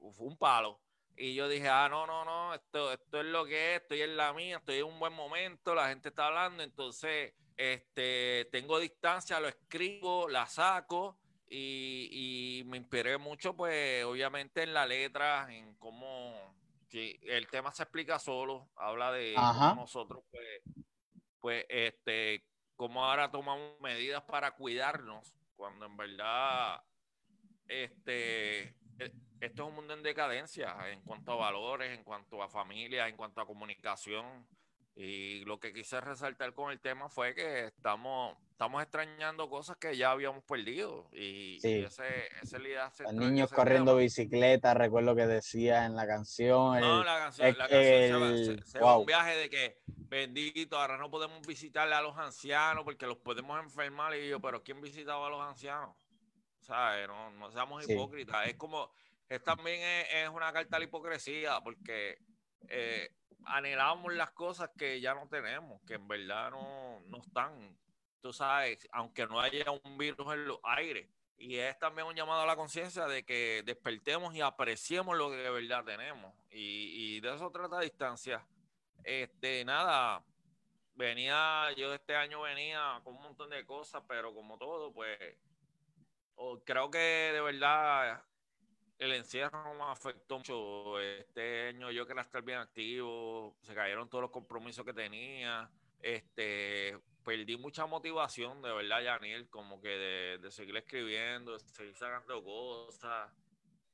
[0.00, 0.80] fue un palo.
[1.16, 4.16] Y yo dije, ah, no, no, no, esto, esto es lo que es, estoy en
[4.16, 9.38] la mía, estoy en un buen momento, la gente está hablando, entonces este, tengo distancia,
[9.38, 11.16] lo escribo, la saco
[11.48, 16.52] y, me inspiré mucho, pues, obviamente en la letra, en cómo
[16.90, 19.34] el tema se explica solo, habla de
[19.76, 20.62] nosotros, pues,
[21.38, 26.82] pues, este, cómo ahora tomamos medidas para cuidarnos, cuando en verdad,
[27.68, 32.48] este, e, esto es un mundo en decadencia en cuanto a valores, en cuanto a
[32.48, 34.46] familia, en cuanto a comunicación.
[34.96, 39.96] Y lo que quise resaltar con el tema fue que estamos, estamos extrañando cosas que
[39.96, 41.08] ya habíamos perdido.
[41.12, 42.58] Y, ese, ese
[43.02, 46.78] Los niños corriendo bicicleta, recuerdo que decía en la canción.
[46.80, 51.44] no, la canción, la canción se, va, un viaje de que, bendito, ahora no podemos
[51.44, 54.14] visitarle a los ancianos porque los podemos enfermar.
[54.14, 55.90] Y yo, pero ¿quién visitaba a los ancianos?
[56.64, 57.06] ¿Sabes?
[57.06, 58.48] No, no seamos hipócritas.
[58.48, 58.90] Es como,
[59.28, 62.18] es también es, una carta a la hipocresía porque...
[62.68, 63.10] Eh,
[63.46, 67.76] anhelamos las cosas que ya no tenemos, que en verdad no, no están.
[68.20, 71.08] Tú sabes, aunque no haya un virus en los aires.
[71.36, 75.36] Y es también un llamado a la conciencia de que despertemos y apreciemos lo que
[75.36, 76.32] de verdad tenemos.
[76.50, 78.46] Y, de eso trata distancia.
[79.02, 80.22] Este, nada,
[80.94, 85.18] venía, yo este año venía con un montón de cosas, pero como todo, pues,
[86.64, 88.22] creo que de verdad
[88.98, 91.00] el encierro me afectó mucho.
[91.00, 95.70] Este año yo quería estar bien activo, se cayeron todos los compromisos que tenía.
[96.00, 99.88] Este, perdí mucha motivación, de verdad, Yaniel, como que
[100.38, 103.32] de, seguir escribiendo, de seguir sacando cosas,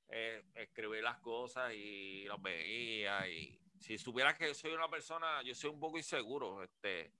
[0.09, 3.29] eh, escribir las cosas y las veía.
[3.29, 6.63] Y si supieras que soy una persona, yo soy un poco inseguro.
[6.63, 7.13] Este,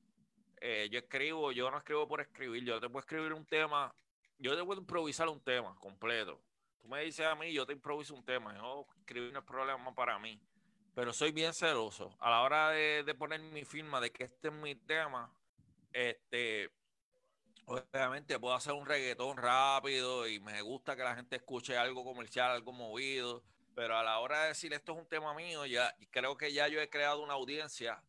[0.61, 3.95] eh, yo escribo, yo no escribo por escribir, yo te puedo escribir un tema,
[4.41, 6.43] yo puedo improvisar un tema completo
[6.81, 9.95] Tú me dices a mí, yo te improviso un tema, yo escribir no es problema
[9.95, 10.41] para mí,
[10.95, 12.17] pero soy bien celoso.
[12.19, 15.33] A la hora de, poner mi firma de que este es mi tema,
[15.93, 16.71] este,
[17.67, 22.51] obviamente puedo hacer un reggaetón rápido y me gusta que la gente escuche algo comercial,
[22.51, 26.37] algo movido, pero a la hora de decir esto es un tema mío, ya creo
[26.37, 28.03] que ya yo he creado una audiencia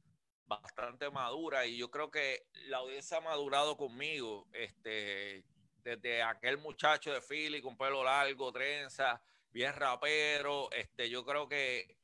[0.45, 4.47] bastante madura y yo creo que la audiencia ha madurado conmigo.
[4.51, 5.45] Este,
[5.83, 9.21] desde aquel muchacho de Philly con pelo largo, trenza,
[9.51, 11.97] bien rapero, este, yo creo que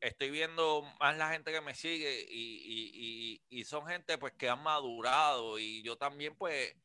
[0.00, 5.58] estoy viendo más la gente que me sigue y, son gente pues que han madurado
[5.58, 6.76] y yo también pues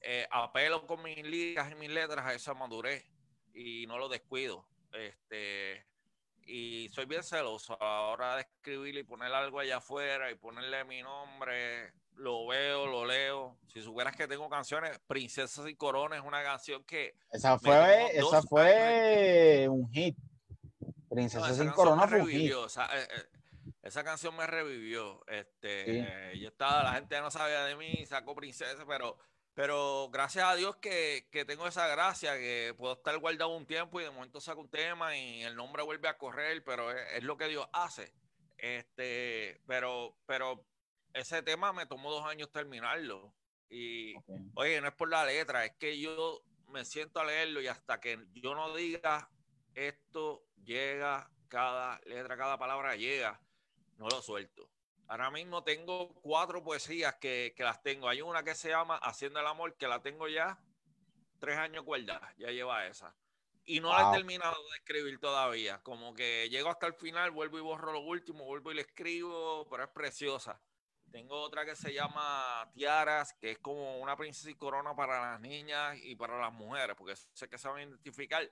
[0.00, 3.04] eh, apelo con mis ligas y mis letras a esa madurez
[3.52, 4.66] y no lo descuido.
[4.92, 5.86] Este,
[6.46, 11.02] y soy bien celoso ahora de escribir y poner algo allá afuera y ponerle mi
[11.02, 11.92] nombre
[12.22, 13.58] lo veo, lo leo.
[13.66, 17.16] Si supieras que tengo canciones, Princesas y Corona es una canción que.
[17.32, 20.16] Esa fue, esa fue un hit.
[21.10, 22.52] Princesas y Corona fue un hit.
[22.52, 22.56] Eh,
[22.92, 23.24] eh,
[23.82, 25.24] esa, canción me revivió.
[25.26, 29.18] Este, yo estaba, la gente no sabía de mí, sacó Princesa, pero,
[29.54, 34.00] pero gracias a Dios que, que, tengo esa gracia, que puedo estar guardado un tiempo
[34.00, 37.24] y de momento saco un tema y el nombre vuelve a correr, pero es, es
[37.24, 38.12] lo que Dios hace.
[38.58, 40.64] Este, pero, pero
[41.14, 43.34] ese tema me tomó dos años terminarlo.
[43.68, 44.14] Y,
[44.54, 48.00] oye, no es por la letra, es que yo me siento a leerlo y hasta
[48.00, 49.30] que yo no diga
[49.74, 53.40] esto llega, cada letra, cada palabra llega,
[53.96, 54.68] no lo suelto.
[55.08, 58.08] Ahora mismo tengo cuatro poesías que, las tengo.
[58.08, 60.58] Hay una que se llama Haciendo el Amor, que la tengo ya
[61.38, 63.14] tres años cuerda, ya lleva esa.
[63.64, 65.82] Y no la he terminado de escribir todavía.
[65.82, 69.68] Como que llego hasta el final, vuelvo y borro lo último, vuelvo y le escribo,
[69.68, 70.60] pero es preciosa.
[71.12, 75.40] Tengo otra que se llama Tiaras, que es como una princesa y corona para las
[75.40, 78.50] niñas y para las mujeres, porque sé que saben identificar,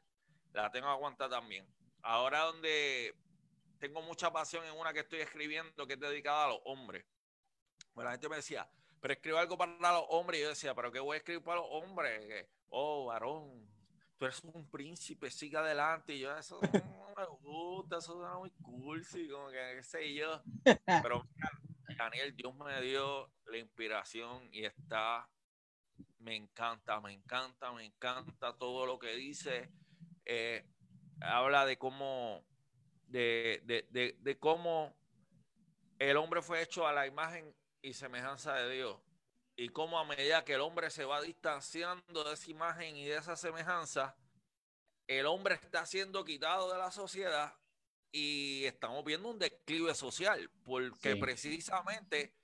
[0.52, 1.66] la tengo aguantada también.
[2.02, 3.14] Ahora donde
[3.78, 7.06] tengo mucha pasión en una que estoy escribiendo que es dedicada a los hombres.
[7.94, 10.40] Pues la gente me decía, pero escribo algo para los hombres.
[10.40, 12.46] Y yo decía, pero ¿qué voy a escribir para los hombres?
[12.68, 13.66] Oh, varón,
[14.18, 16.12] tú eres un príncipe, sigue adelante.
[16.14, 20.42] Y yo, eso no me gusta, eso suena muy cursi, como que qué sé yo.
[21.02, 21.26] Pero
[22.00, 25.28] Daniel, Dios me dio la inspiración y está,
[26.20, 29.70] me encanta, me encanta, me encanta todo lo que dice.
[30.24, 30.64] Eh,
[31.20, 32.42] habla de cómo,
[33.06, 34.96] de, de, de, cómo
[35.98, 38.98] el hombre fue hecho a la imagen y semejanza de Dios.
[39.54, 43.18] Y cómo a medida que el hombre se va distanciando de esa imagen y de
[43.18, 44.16] esa semejanza,
[45.06, 47.59] el hombre está siendo quitado de la sociedad
[48.12, 52.34] y estamos viendo un declive social porque precisamente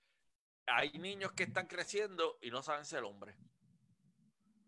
[0.67, 3.37] hay niños que están creciendo y no saben ser hombres.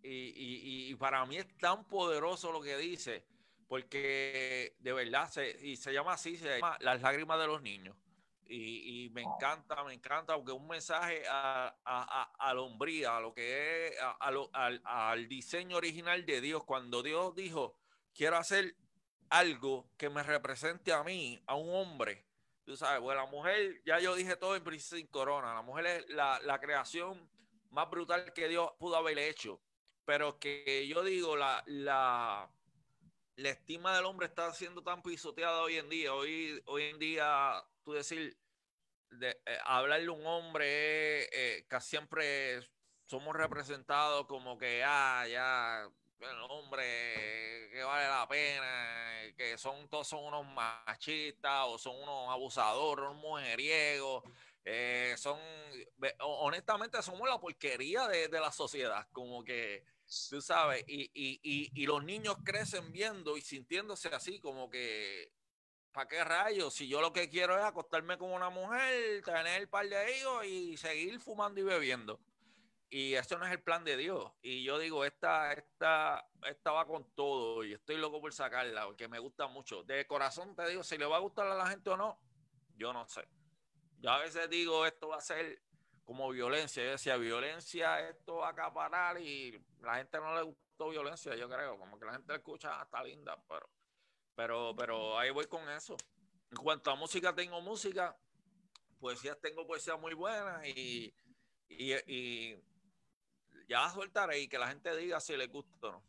[0.03, 3.27] Y, para mí es tan poderoso lo que dice,
[3.67, 7.97] porque de verdad, se, y se llama así, se llama Las lágrimas de los niños.
[8.51, 13.35] Y, me encanta, me encanta, porque un mensaje a, a, a, la hombría, a lo
[13.35, 16.65] que es, al, al diseño original de Dios.
[16.65, 17.77] Cuando Dios dijo,
[18.15, 18.75] quiero hacer
[19.31, 22.27] algo que me represente a mí, a un hombre.
[22.65, 25.87] Tú sabes, pues la mujer, ya yo dije todo en Princesa sin Corona, la mujer
[25.87, 27.31] es la, la creación
[27.71, 29.61] más brutal que Dios pudo haber hecho.
[30.05, 32.51] Pero que yo digo, la, la,
[33.37, 36.15] la estima del hombre está siendo tan pisoteada hoy en día.
[36.15, 38.37] Hoy, hoy en día, tú decir,
[39.11, 42.61] de, eh, hablarle a un hombre, eh, casi siempre
[43.07, 45.91] somos representados como que, ah, ya,
[46.21, 52.31] el hombre que vale la pena, que son todos son unos machistas o son unos
[52.31, 54.25] abusadores, unos mujeriegos.
[54.65, 55.39] Eh, son,
[56.21, 59.85] honestamente, somos la porquería de, de la sociedad, como que
[60.31, 65.31] Tú sabes, y, y, y, y, los niños crecen viendo y sintiéndose así, como que,
[65.93, 66.73] ¿para qué rayos?
[66.73, 70.47] Si yo lo que quiero es acostarme con una mujer, tener el par de hijos
[70.47, 72.19] y seguir fumando y bebiendo.
[72.91, 74.33] Y eso no es el plan de Dios.
[74.41, 79.09] Y yo digo, esta, esta, esta va con todo y estoy loco por sacarla porque
[79.09, 79.83] me gusta mucho.
[79.83, 82.19] De corazón te digo, si le va a gustar a la gente o no,
[82.77, 83.29] yo no sé.
[83.99, 85.61] Yo a veces digo, esto va a ser
[86.05, 86.83] como violencia.
[86.83, 91.47] Yo decía, violencia, esto va a acaparar y la gente no le gustó violencia, yo
[91.47, 91.77] creo.
[91.77, 93.69] Como que la gente escucha, hasta ah, linda, pero,
[94.35, 95.95] pero, pero ahí voy con eso.
[96.51, 98.17] En cuanto a música, tengo música.
[98.99, 101.15] Poesías, tengo poesía muy buena y,
[101.69, 102.57] y
[103.69, 106.03] ya soltaré y que la gente diga si le gusta o no.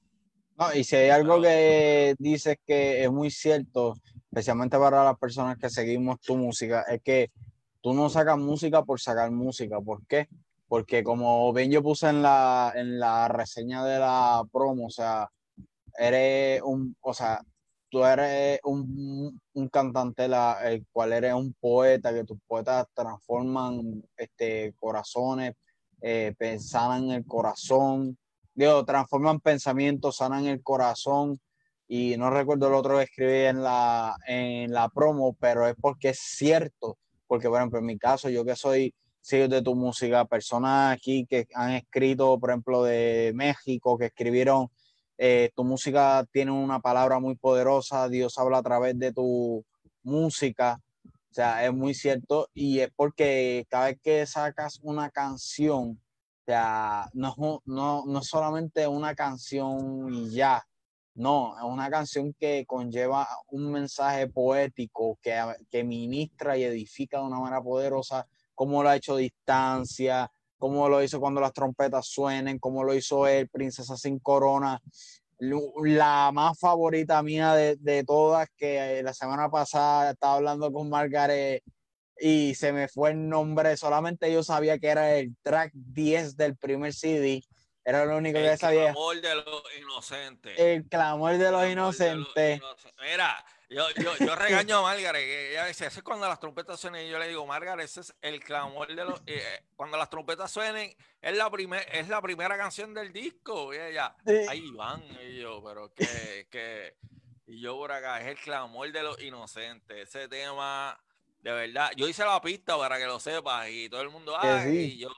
[0.58, 3.94] No, y si hay algo que dices que es muy cierto,
[4.30, 7.32] especialmente para las personas que seguimos tu música, es que
[7.82, 9.80] tú no sacas música por sacar música.
[9.80, 10.28] ¿Por qué?
[10.68, 15.30] Porque como bien yo puse en la, en la reseña de la promo, o sea,
[15.98, 17.42] eres un, o sea,
[17.90, 24.04] tú eres un, un cantante, la, el cual eres un poeta, que tus poetas transforman
[24.18, 25.54] este, corazones,
[26.02, 28.18] eh, sanan el corazón,
[28.54, 31.40] digo, transforman pensamientos, sanan el corazón.
[31.88, 36.10] Y no recuerdo el otro que escribí en la, en la promo, pero es porque
[36.10, 36.98] es cierto
[37.30, 38.92] porque por ejemplo en mi caso, yo que soy
[39.22, 44.70] seguidor de tu música, personas aquí que han escrito, por ejemplo, de México, que escribieron,
[45.16, 49.64] eh, tu música tiene una palabra muy poderosa, Dios habla a través de tu
[50.02, 50.80] música,
[51.32, 56.46] o sea, es muy cierto y es porque cada vez que sacas una canción, o
[56.46, 60.66] sea, no, no, no solamente una canción y ya,
[61.14, 65.38] no, es una canción que conlleva un mensaje poético que,
[65.70, 71.04] que ministra y edifica de una manera poderosa, como lo ha hecho Distancia, como lo
[71.04, 74.82] hizo cuando las trompetas suenen, como lo hizo él, Princesa sin Corona.
[75.40, 81.64] La más favorita mía de, de todas, que la semana pasada estaba hablando con Margaret
[82.20, 86.58] y se me fue el nombre, solamente yo sabía que era el track 10 del
[86.58, 87.42] primer CD
[87.90, 88.90] era lo único que sabía.
[88.90, 90.60] El clamor de los inocentes.
[90.60, 92.62] El clamor de los inocentes.
[93.02, 96.80] Mira, yo, yo, yo, regaño a Margaret, que ella dice, eso es cuando las trompetas
[96.80, 99.22] suenen, y yo le digo, Margaret, ese es el clamor de los...
[99.26, 99.42] Eh,
[99.76, 104.16] cuando las trompetas suenen, es la, primer, es la primera canción del disco, y ella,
[104.48, 106.96] ahí van, y yo, pero que, que...
[107.48, 111.00] Y yo por acá, es el clamor de los inocentes, ese tema,
[111.42, 114.78] de verdad, yo hice la pista para que lo sepas, y todo el mundo, ay,
[114.78, 115.10] y yo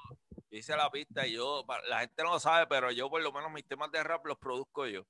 [0.51, 3.51] hice la pista y yo, la gente no lo sabe, pero yo por lo menos
[3.51, 5.05] mis temas de rap los produzco yo.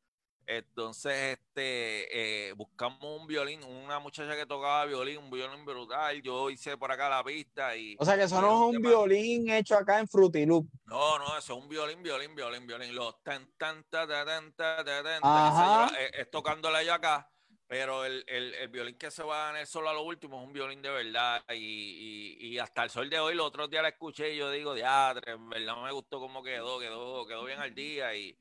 [0.48, 6.22] Entonces, este, eh, buscamos un violín, una muchacha que tocaba violín, un violín brutal.
[6.22, 7.96] Yo hice por acá la pista y.
[8.00, 10.68] O sea que eso no es un violín hecho acá en Fruity Loop.
[10.86, 12.96] No, no, eso es un violín, violín, violín, violín.
[12.96, 17.28] Los tan, tan, tan, tan, tan, tan, es tocándole yo acá.
[17.68, 20.46] Pero el, el, el, violín que se va en el solo a lo último es
[20.46, 21.42] un violín de verdad.
[21.52, 24.52] Y, y, y hasta el sol de hoy, los otros días la escuché y yo
[24.52, 28.14] digo, diadre, en verdad me gustó cómo quedó, quedó, quedó bien al día.
[28.14, 28.38] Y,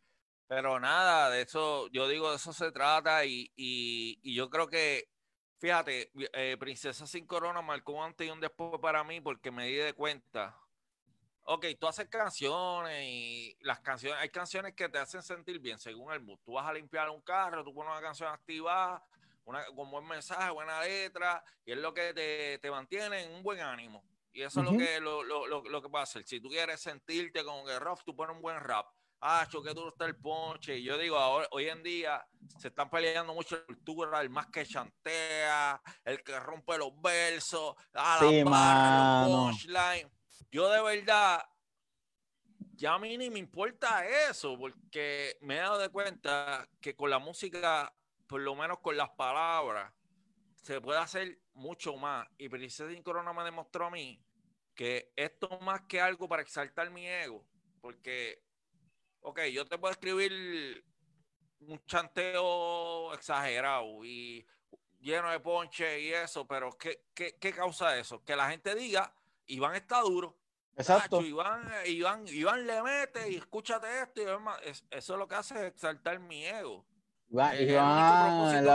[0.51, 3.25] pero nada, de eso, yo digo, de eso se trata.
[3.25, 5.09] Y, y, y yo creo que,
[5.59, 9.69] fíjate, eh, Princesa sin Corona marcó un antes y un después para mí porque me
[9.69, 10.59] di de cuenta.
[11.45, 16.13] Ok, tú haces canciones y las canciones, hay canciones que te hacen sentir bien según
[16.13, 16.41] el mood.
[16.45, 19.05] Tú vas a limpiar un carro, tú pones una canción activada
[19.45, 23.45] una, con buen mensaje, buena letra, y es lo que te, te mantiene en un
[23.45, 24.03] buen ánimo.
[24.33, 26.25] Y eso es lo que, lo, lo, lo, lo, que va a hacer.
[26.27, 28.87] Si tú quieres sentirte como que rough, tú pones un buen rap.
[29.21, 30.79] Ah, que duro está el ponche.
[30.79, 32.27] Y yo digo, ahora, hoy en día
[32.59, 37.75] se están peleando mucho la cultura, el más que chantea, el que rompe los versos,
[37.95, 40.07] ah, la sí,
[40.51, 41.45] Yo de verdad
[42.81, 47.11] ya a mí ni me importa eso, porque me he dado de cuenta que con
[47.11, 47.95] la música,
[48.27, 49.93] por lo menos con las palabras,
[50.63, 52.27] se puede hacer mucho más.
[52.39, 54.25] Y Princesa Sin Corona me demostró a mí
[54.75, 57.45] que esto más que algo para exaltar mi ego,
[57.83, 58.43] porque,
[59.21, 60.85] ok, yo te puedo escribir
[61.61, 64.47] un chanteo exagerado y
[65.01, 68.23] lleno de ponche y eso, pero ¿qué, qué, qué causa eso?
[68.25, 69.15] Que la gente diga,
[69.47, 70.37] Iván está duro.
[70.77, 71.21] Exacto.
[71.21, 74.23] Iván, Iván, Iván le mete y escúchate esto.
[74.23, 74.27] Y
[74.91, 76.87] eso es lo que hace exaltar mi ego.
[77.31, 78.67] Iván,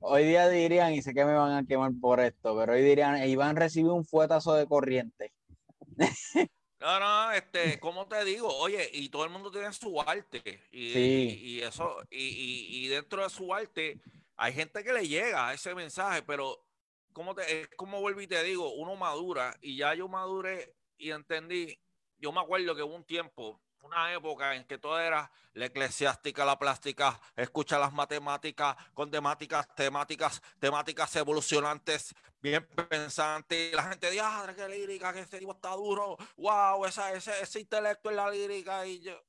[0.00, 3.26] hoy día dirían, y sé que me van a quemar por esto, pero hoy dirían,
[3.28, 5.32] Iván recibió un fuetazo de corriente.
[6.80, 8.48] No, no, este, ¿cómo te digo?
[8.58, 10.60] Oye, y todo el mundo tiene su arte.
[10.70, 11.40] Y, sí.
[11.42, 13.98] y, eso, y, y, dentro de su arte,
[14.36, 16.66] hay gente que le llega a ese mensaje, pero
[17.14, 21.10] como te, es como vuelvo y te digo, uno madura, y ya yo maduré y
[21.12, 21.78] entendí.
[22.18, 26.44] Yo me acuerdo que hubo un tiempo, una época en que todo era la eclesiástica,
[26.44, 33.72] la plástica, escucha las matemáticas con temáticas, temáticas, temáticas evolucionantes, bien pensantes.
[33.72, 37.40] Y la gente dice, ah, qué lírica, que este tipo está duro, wow, esa, ese,
[37.40, 38.86] ese intelecto en la lírica.
[38.86, 39.22] Y yo,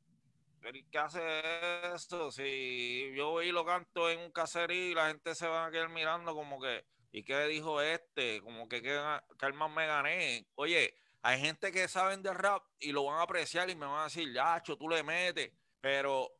[0.91, 2.31] ¿qué hace esto?
[2.31, 5.71] Si yo voy y lo canto en un caserío y la gente se va a
[5.71, 8.41] quedar mirando como que, ¿y qué dijo este?
[8.41, 9.01] Como que, ¿qué,
[9.39, 10.45] qué más me gané?
[10.55, 10.93] Oye,
[11.27, 14.03] hay gente que saben de rap y lo van a apreciar y me van a
[14.05, 15.51] decir, Yacho, tú le metes.
[15.81, 16.31] Pero,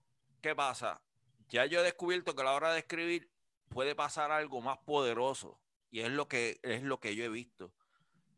[0.41, 1.01] ¿qué pasa?
[1.49, 3.29] Ya yo he descubierto que a la hora de escribir
[3.67, 5.59] puede pasar algo más poderoso.
[5.91, 7.73] Y es lo que, es lo que yo he visto.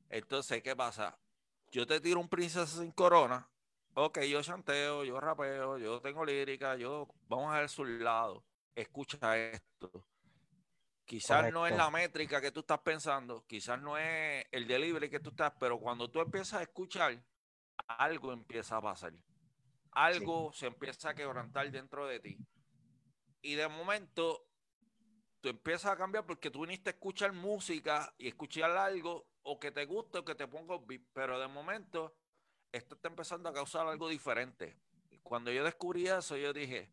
[0.09, 1.19] Entonces, ¿qué pasa?
[1.71, 3.47] Yo te tiro un princesa sin corona.
[3.93, 8.43] Ok, yo chanteo, yo rapeo, yo tengo lírica, yo vamos a ver su lado.
[8.73, 10.03] Escucha esto.
[11.09, 15.19] Quizás no es la métrica que tú estás pensando, quizás no es el delivery que
[15.19, 17.19] tú estás, pero cuando tú empiezas a escuchar,
[17.87, 19.13] algo empieza a pasar.
[19.89, 22.37] Algo se empieza a quebrantar dentro de ti.
[23.41, 24.45] Y de momento,
[25.41, 29.71] tú empiezas a cambiar porque tú viniste a escuchar música y escuchar algo o que
[29.71, 32.15] te guste o que te ponga beat, pero de momento
[32.71, 34.79] esto está empezando a causar algo diferente.
[35.23, 36.91] Cuando yo descubrí eso, yo dije,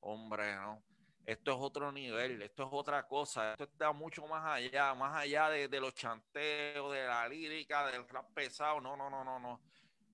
[0.00, 0.82] hombre, no
[1.26, 5.48] esto es otro nivel, esto es otra cosa, esto está mucho más allá, más allá
[5.50, 9.60] de, los chanteos, de la lírica, del rap pesado, no, no, no, no, no.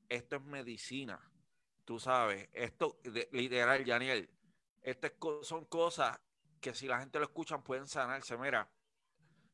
[0.08, 1.20] Esto es medicina,
[1.84, 3.00] tú sabes, esto,
[3.32, 4.30] literal, Daniel,
[4.82, 6.20] estas son cosas
[6.60, 8.36] que si la gente lo escucha pueden sanarse.
[8.36, 8.70] Mira,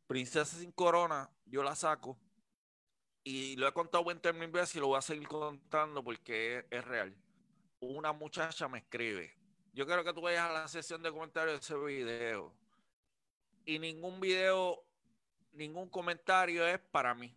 [0.07, 2.19] Princesa sin Corona, yo la saco
[3.25, 6.85] y lo he contado buen término veces y lo voy a seguir contando porque es
[6.85, 7.17] real.
[7.81, 9.36] Una muchacha me escribe,
[9.77, 12.51] yo quiero que tú vayas a la sesión de comentarios de ese video.
[13.67, 14.83] Y ningún video,
[15.53, 17.37] ningún comentario es para mí.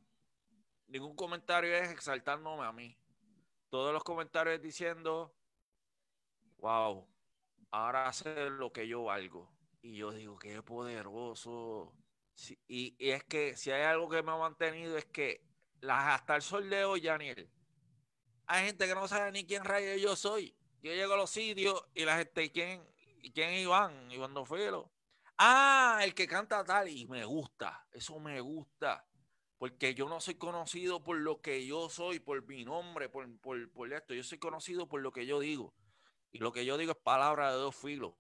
[0.88, 2.98] Ningún comentario es exaltándome a mí.
[3.70, 5.36] Todos los comentarios diciendo,
[6.60, 7.06] wow,
[7.72, 9.52] ahora sé lo que yo valgo.
[9.82, 11.94] Y yo digo, qué poderoso.
[12.70, 15.46] y, es que si hay algo que me ha mantenido es que
[15.86, 17.50] hasta el sol de hoy, Daniel,
[18.46, 20.56] hay gente que no sabe ni quién rayo yo soy.
[20.82, 22.88] Yo llego a los sitios y la gente, ¿quién,
[23.34, 24.12] quién Iván?
[24.12, 24.92] Iván Dofilo.
[25.38, 26.88] Ah, el que canta tal.
[26.88, 29.06] Y me gusta, eso me gusta.
[29.58, 33.94] Porque yo no soy conocido por lo que yo soy, por mi nombre, por, por,
[33.94, 34.14] esto.
[34.14, 35.74] Yo soy conocido por lo que yo digo.
[36.32, 38.14] Y lo que yo digo es palabra de dos filos.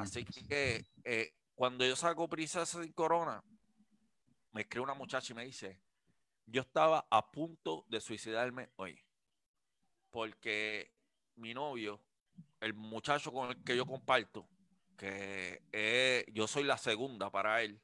[0.00, 3.42] Así, que eh, cuando yo saco Princesa sin Corona,
[4.52, 5.80] me escribe una muchacha y me dice,
[6.44, 9.02] yo estaba a punto de suicidarme hoy.
[10.10, 10.97] Porque
[11.38, 12.00] mi novio,
[12.60, 14.48] el muchacho con el que yo comparto,
[14.96, 17.80] que yo soy la segunda para él,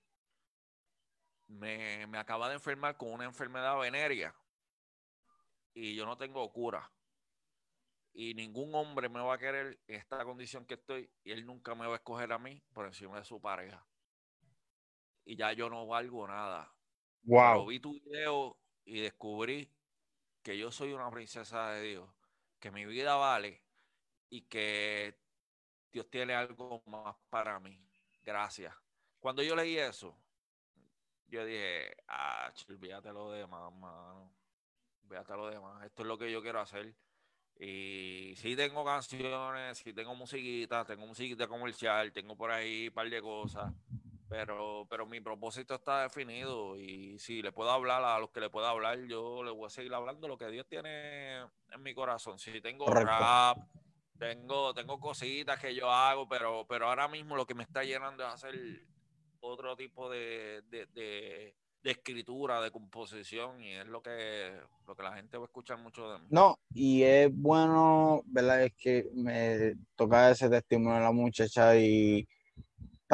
[1.46, 4.34] me, me acaba de enfermar con una enfermedad venérea
[5.74, 6.90] y yo no tengo cura.
[8.12, 11.74] Y ningún hombre me va a querer en esta condición que estoy y él nunca
[11.74, 13.84] me va a escoger a mí por encima de su pareja.
[15.24, 16.72] Y ya yo no valgo nada.
[17.24, 17.66] Wow.
[17.66, 19.68] vi tu video y descubrí
[20.42, 22.23] que yo soy una princesa de Dios
[22.64, 23.62] que mi vida vale
[24.30, 25.20] y que
[25.92, 27.78] Dios tiene algo más para mí.
[28.22, 28.74] Gracias.
[29.20, 30.16] Cuando yo leí eso,
[31.26, 34.34] yo dije, ah, olvídate lo demás, mano.
[35.02, 35.84] Olvídate lo demás.
[35.84, 36.96] Esto es lo que yo quiero hacer.
[37.60, 43.10] Y sí tengo canciones, sí tengo musiquita, tengo musiquita comercial, tengo por ahí un par
[43.10, 43.74] de cosas.
[44.36, 48.50] Pero, pero mi propósito está definido y si le puedo hablar a los que le
[48.50, 52.38] puedo hablar, yo le voy a seguir hablando lo que Dios tiene en mi corazón.
[52.38, 53.58] Si tengo rap,
[54.18, 58.26] tengo, tengo cositas que yo hago, pero, pero ahora mismo lo que me está llenando
[58.26, 58.54] es hacer
[59.40, 60.62] otro tipo de,
[61.84, 65.78] de escritura, de composición, y es lo que, lo que la gente va a escuchar
[65.78, 66.26] mucho de mí.
[66.30, 68.64] No, y es bueno, ¿verdad?
[68.64, 72.26] Es que me toca ese testimonio de la muchacha y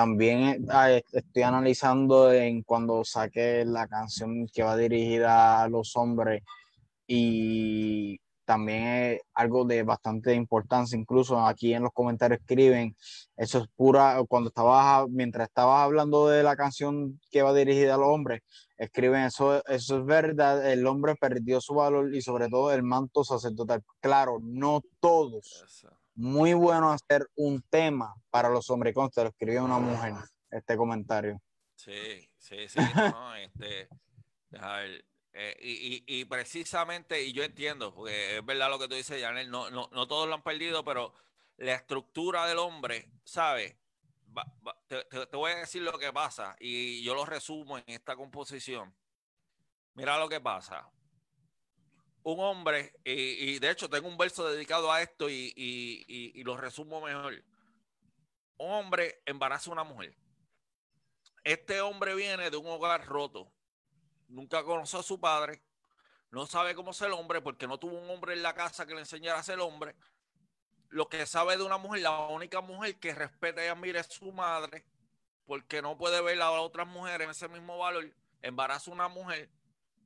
[0.01, 6.43] también eh, estoy analizando en cuando saqué la canción que va dirigida a los hombres
[7.07, 12.97] y también algo de bastante importancia, incluso aquí en los comentarios escriben,
[13.37, 17.99] eso es pura, cuando estabas, mientras estabas hablando de la canción que va dirigida a
[17.99, 18.41] los hombres,
[18.79, 23.23] escriben eso, eso es verdad, el hombre perdió su valor y sobre todo el manto
[23.23, 23.83] sacerdotal.
[24.01, 25.63] Claro, no todos.
[26.21, 30.13] Muy bueno hacer un tema para los hombres, consta, lo escribió una mujer,
[30.51, 31.41] este comentario.
[31.75, 33.89] Sí, sí, sí, no, este,
[34.51, 35.03] ver,
[35.33, 35.57] eh,
[36.07, 39.89] y, precisamente, y yo entiendo, porque es verdad lo que tú dices, Janel, no, no,
[39.93, 41.15] no todos lo han perdido, pero
[41.57, 43.75] la estructura del hombre, ¿sabes?
[44.89, 48.95] te, voy a decir lo que pasa y yo lo resumo en esta composición.
[49.95, 50.87] Mira lo que pasa.
[52.23, 57.01] Un hombre, y, de hecho tengo un verso dedicado a esto y, y, lo resumo
[57.01, 57.43] mejor.
[58.59, 60.15] Un hombre embaraza a una mujer.
[61.45, 63.51] Este hombre viene de un hogar roto
[64.31, 65.63] nunca conoció a su padre,
[66.31, 69.01] no sabe cómo ser hombre porque no tuvo un hombre en la casa que le
[69.01, 69.97] enseñara a ser hombre.
[70.89, 74.33] Lo que sabe de una mujer, la única mujer que respeta y admira es su
[74.33, 74.85] madre,
[75.47, 78.13] porque no puede ver a otras mujeres en ese mismo valor.
[78.43, 79.51] Embaraza a una mujer,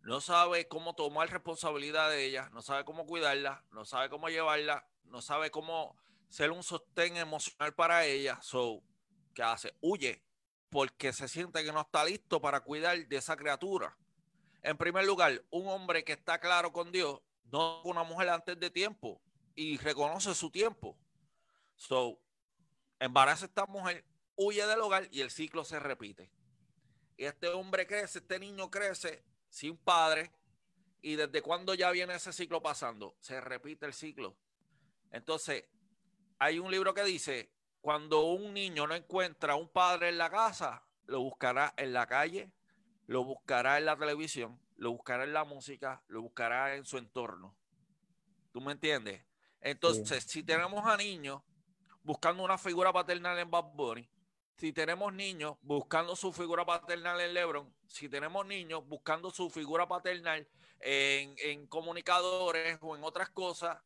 [0.05, 4.87] no sabe cómo tomar responsabilidad de ella, no sabe cómo cuidarla, no sabe cómo llevarla,
[5.05, 5.97] no sabe cómo
[6.29, 8.39] ser un sostén emocional para ella.
[8.43, 8.83] So,
[9.35, 9.75] ¿qué hace?
[9.81, 10.23] Huye
[10.69, 13.97] porque se siente que no está listo para cuidar de esa criatura.
[14.63, 18.69] En primer lugar, un hombre que está claro con Dios, no una mujer antes de
[18.69, 19.23] tiempo
[19.55, 20.99] y reconoce su tiempo.
[21.77, 22.21] So,
[22.99, 24.05] embaraza a esta mujer,
[24.37, 26.31] huye del hogar y el ciclo se repite.
[27.17, 29.25] Y este hombre crece, este niño crece
[29.55, 30.33] sin padre.
[31.01, 33.15] ¿Y desde cuándo ya viene ese ciclo pasando?
[33.21, 34.37] Se repite el ciclo.
[35.13, 35.65] Entonces,
[36.39, 40.83] hay un libro que dice, cuando un niño no encuentra un padre en la casa,
[41.07, 42.51] lo buscará en la calle,
[43.07, 47.55] lo buscará en la televisión, lo buscará en la música, lo buscará en su entorno.
[48.51, 49.25] ¿Tú me entiendes?
[49.61, 51.43] Entonces, si tenemos a niños
[52.03, 54.09] buscando una figura paternal en Bad Bunny,
[54.57, 59.87] si tenemos niños buscando su figura paternal en LeBron, si tenemos niños buscando su figura
[59.87, 60.47] paternal
[60.81, 63.79] en, en comunicadores o en otras cosas,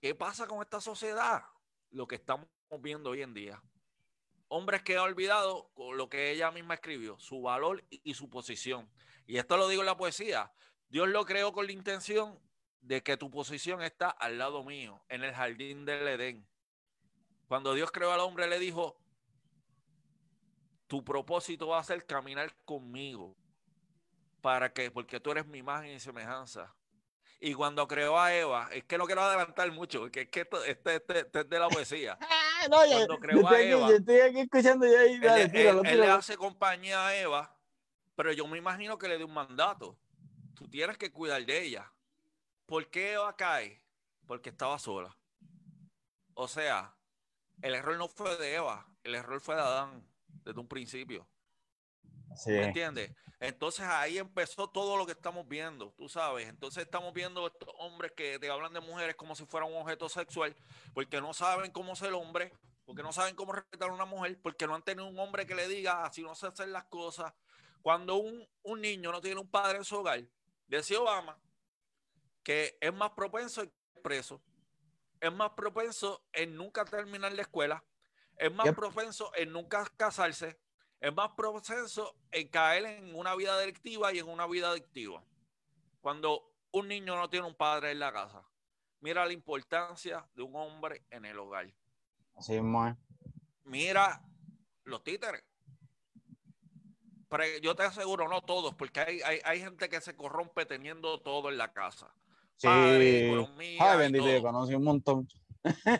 [0.00, 1.44] ¿qué pasa con esta sociedad?
[1.90, 2.48] Lo que estamos
[2.80, 3.62] viendo hoy en día
[4.48, 8.90] hombres que han olvidado lo que ella misma escribió, su valor y su posición.
[9.26, 10.52] Y esto lo digo en la poesía.
[10.88, 12.38] Dios lo creó con la intención
[12.80, 16.46] de que tu posición está al lado mío, en el jardín del Edén.
[17.48, 18.96] Cuando Dios creó al hombre, le dijo,
[20.86, 23.36] tu propósito va a ser caminar conmigo.
[24.40, 24.90] ¿Para qué?
[24.90, 26.74] Porque tú eres mi imagen y semejanza.
[27.40, 30.64] Y cuando creó a Eva, es que no quiero adelantar mucho, porque es que esto,
[30.64, 32.16] este, este, este es de la poesía.
[32.70, 37.16] no, cuando creó a Eva, yo estoy aquí escuchando ya él, le hace compañía a
[37.16, 37.54] Eva,
[38.14, 39.98] pero yo me imagino que le dio un mandato.
[40.54, 41.92] Tú tienes que cuidar de ella.
[42.64, 43.82] ¿Por qué Eva cae?
[44.26, 45.14] Porque estaba sola.
[46.32, 46.94] O sea,
[47.60, 50.15] el error no fue de Eva, el error fue de Adán
[50.46, 51.28] desde un principio.
[52.46, 53.12] ¿Me entiendes?
[53.40, 56.48] Entonces ahí empezó todo lo que estamos viendo, tú sabes.
[56.48, 60.08] Entonces estamos viendo estos hombres que te hablan de mujeres como si fueran un objeto
[60.08, 60.56] sexual,
[60.94, 62.52] porque no saben cómo ser hombre,
[62.84, 65.54] porque no saben cómo respetar a una mujer, porque no han tenido un hombre que
[65.54, 67.34] le diga así no se hacen las cosas.
[67.82, 70.22] Cuando un, un niño no tiene un padre en su hogar,
[70.66, 71.38] decía Obama
[72.42, 74.40] que es más propenso a preso,
[75.20, 77.82] es más propenso en nunca terminar la escuela,
[78.36, 80.58] es más propenso en nunca casarse,
[81.00, 85.22] es más proceso en caer en una vida delictiva y en una vida adictiva.
[86.00, 88.42] Cuando un niño no tiene un padre en la casa,
[89.00, 91.72] mira la importancia de un hombre en el hogar.
[92.34, 92.94] Así es, muy.
[93.64, 94.22] Mira
[94.84, 95.42] los títeres.
[97.28, 101.50] Pero yo te aseguro, no todos, porque hay, hay, gente que se corrompe teniendo todo
[101.50, 102.14] en la casa.
[102.56, 105.28] Sí, Ay, bendito, conocí un montón.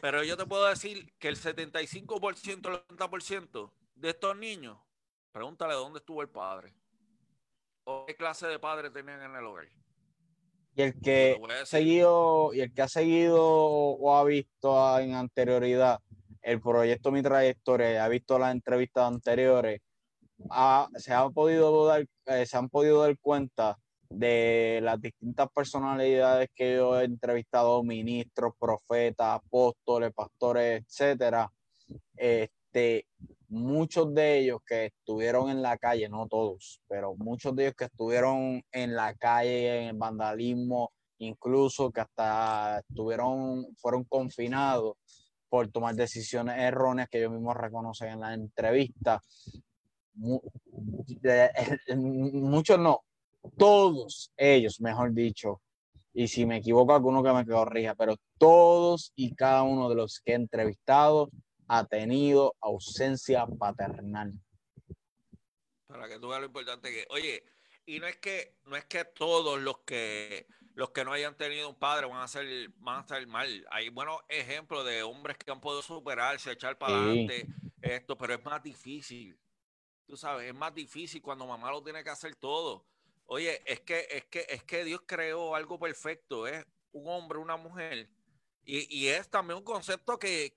[0.01, 4.79] Pero yo te puedo decir que el 75%, el 80% de estos niños
[5.37, 6.73] Pregúntale dónde estuvo el padre.
[7.85, 9.67] ¿O qué clase de padre tenían en el hogar?
[10.75, 16.01] Y el que ha seguido, y el que ha seguido o ha visto en anterioridad
[16.41, 19.83] el proyecto Mi Trayectoria, ha visto las entrevistas anteriores,
[20.97, 23.79] se, ha podido dar, eh, se han podido dar cuenta
[24.11, 31.51] de las distintas personalidades que yo he entrevistado, ministros, profetas, apóstoles, pastores, etcétera,
[32.17, 33.07] este,
[33.49, 37.85] muchos de ellos que estuvieron en la calle, no todos, pero muchos de ellos que
[37.85, 44.97] estuvieron en la calle, en el vandalismo, incluso que hasta estuvieron, fueron confinados
[45.49, 49.23] por tomar decisiones erróneas que ellos mismos reconocen en la entrevista.
[51.97, 53.06] Muchos no,
[53.57, 55.61] todos ellos, mejor dicho,
[56.13, 60.21] y si me equivoco alguno que me corrija, pero todos y cada uno de los
[60.25, 61.31] que he entrevistado
[61.69, 64.33] ha tenido ausencia paternal.
[65.87, 67.45] Para que tú veas lo importante que, oye,
[67.85, 71.69] y no es que no es que todos los que los que no hayan tenido
[71.69, 73.67] un padre van a ser van a estar mal.
[73.71, 77.47] Hay buenos ejemplos de hombres que han podido superarse, echar para adelante
[77.81, 79.39] esto, pero es más difícil.
[80.07, 82.87] Tú sabes, es más difícil cuando mamá lo tiene que hacer todo.
[83.27, 87.57] Oye, es que es que es que Dios creó algo perfecto, es un hombre, una
[87.57, 88.09] mujer
[88.69, 90.53] y, es también un concepto que,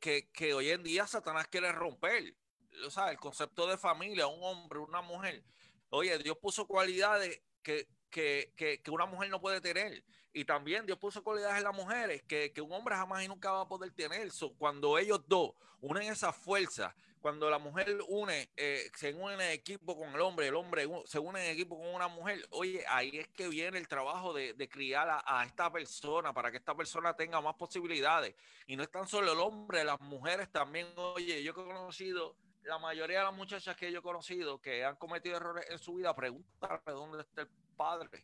[0.56, 2.36] hoy en día Satanás quiere romper.
[2.84, 5.44] O sea, el concepto de familia, un hombre, una mujer.
[5.90, 10.04] Oye, Dios puso cualidades que, que, una mujer no puede tener.
[10.34, 13.62] Y también Dios puso cualidades en las mujeres que, un hombre jamás y nunca va
[13.62, 14.28] a poder tener.
[14.58, 19.98] cuando ellos dos unen esa fuerza cuando la mujer une, eh, se une en equipo
[19.98, 23.28] con el hombre, el hombre se une en equipo con una mujer, oye, ahí es
[23.30, 27.56] que viene el trabajo de, criar a, esta persona para que esta persona tenga más
[27.56, 28.36] posibilidades.
[28.68, 32.78] Y no es tan solo el hombre, las mujeres también, oye, yo he conocido, la
[32.78, 36.16] mayoría de las muchachas que yo he conocido que han cometido errores en su vida,
[36.16, 38.24] pregúntale dónde está el padre.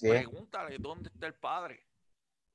[0.00, 1.86] Pregúntale dónde está el padre.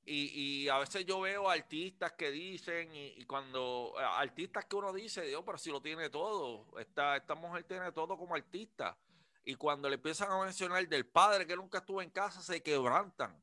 [0.04, 5.22] Y, a veces yo veo artistas que dicen, y, cuando eh, artistas que uno dice,
[5.22, 8.96] Dios, pero si lo tiene todo, esta, esta mujer tiene todo como artista.
[9.44, 13.40] Y cuando le empiezan a mencionar del padre que nunca estuvo en casa, se quebrantan.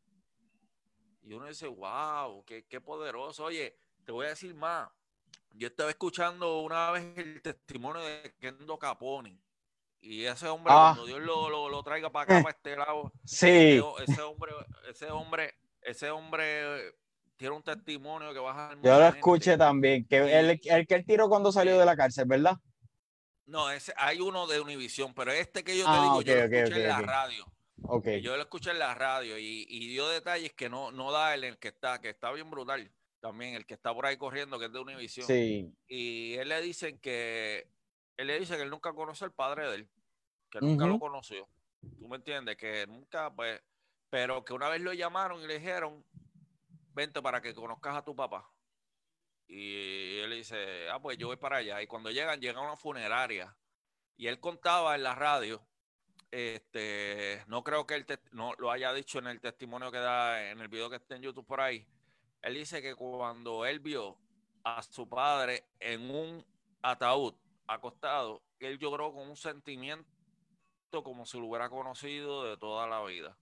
[1.24, 3.46] Y uno dice, wow, qué, qué poderoso.
[3.46, 4.90] Oye, te voy a decir más.
[5.52, 9.40] Yo estaba escuchando una vez el testimonio de Kendo Caponi.
[10.02, 10.94] Y ese hombre, ah.
[10.96, 13.82] cuando Dios lo, lo, traiga para acá, para este lado, sí.
[14.08, 14.54] ese hombre,
[14.88, 15.54] ese hombre
[15.90, 16.94] ese hombre
[17.38, 21.30] tiene un testimonio que baja Yo lo escuché también, que el, el, que él tiró
[21.30, 22.58] cuando salió de la cárcel, ¿verdad?
[23.46, 26.44] No, ese, hay uno de Univisión, pero este que yo te ah, digo, yo lo
[26.44, 27.46] escuché en la radio.
[27.82, 28.22] Okay.
[28.22, 31.58] Yo lo escuché en la radio y, dio detalles que no, no da el, el
[31.58, 32.92] que está, que está bien brutal.
[33.22, 35.26] También el que está por ahí corriendo, que es de Univisión.
[35.26, 35.74] Sí.
[35.88, 37.68] Y él le dicen que
[38.20, 39.90] él le dice que él nunca conoce al padre de él,
[40.52, 41.48] que nunca lo conoció.
[41.98, 42.58] ¿Tú me entiendes?
[42.58, 43.62] Que nunca, pues,
[44.10, 46.04] pero que una vez lo llamaron y le dijeron,
[46.94, 48.50] vente para que conozcas a tu papá.
[49.48, 51.82] Y él dice, ah, pues yo voy para allá.
[51.82, 53.56] Y cuando llegan, llegan a una funeraria.
[54.16, 55.66] Y él contaba en la radio,
[56.32, 60.60] este, no creo que él no lo haya dicho en el testimonio que da en
[60.60, 61.88] el video que está en YouTube por ahí.
[62.42, 64.18] Él dice que cuando él vio
[64.64, 66.46] a su padre en un
[66.82, 67.34] ataúd
[67.66, 70.06] acostado, él lloró con un sentimiento
[71.04, 73.38] como si lo hubiera conocido de toda la vida.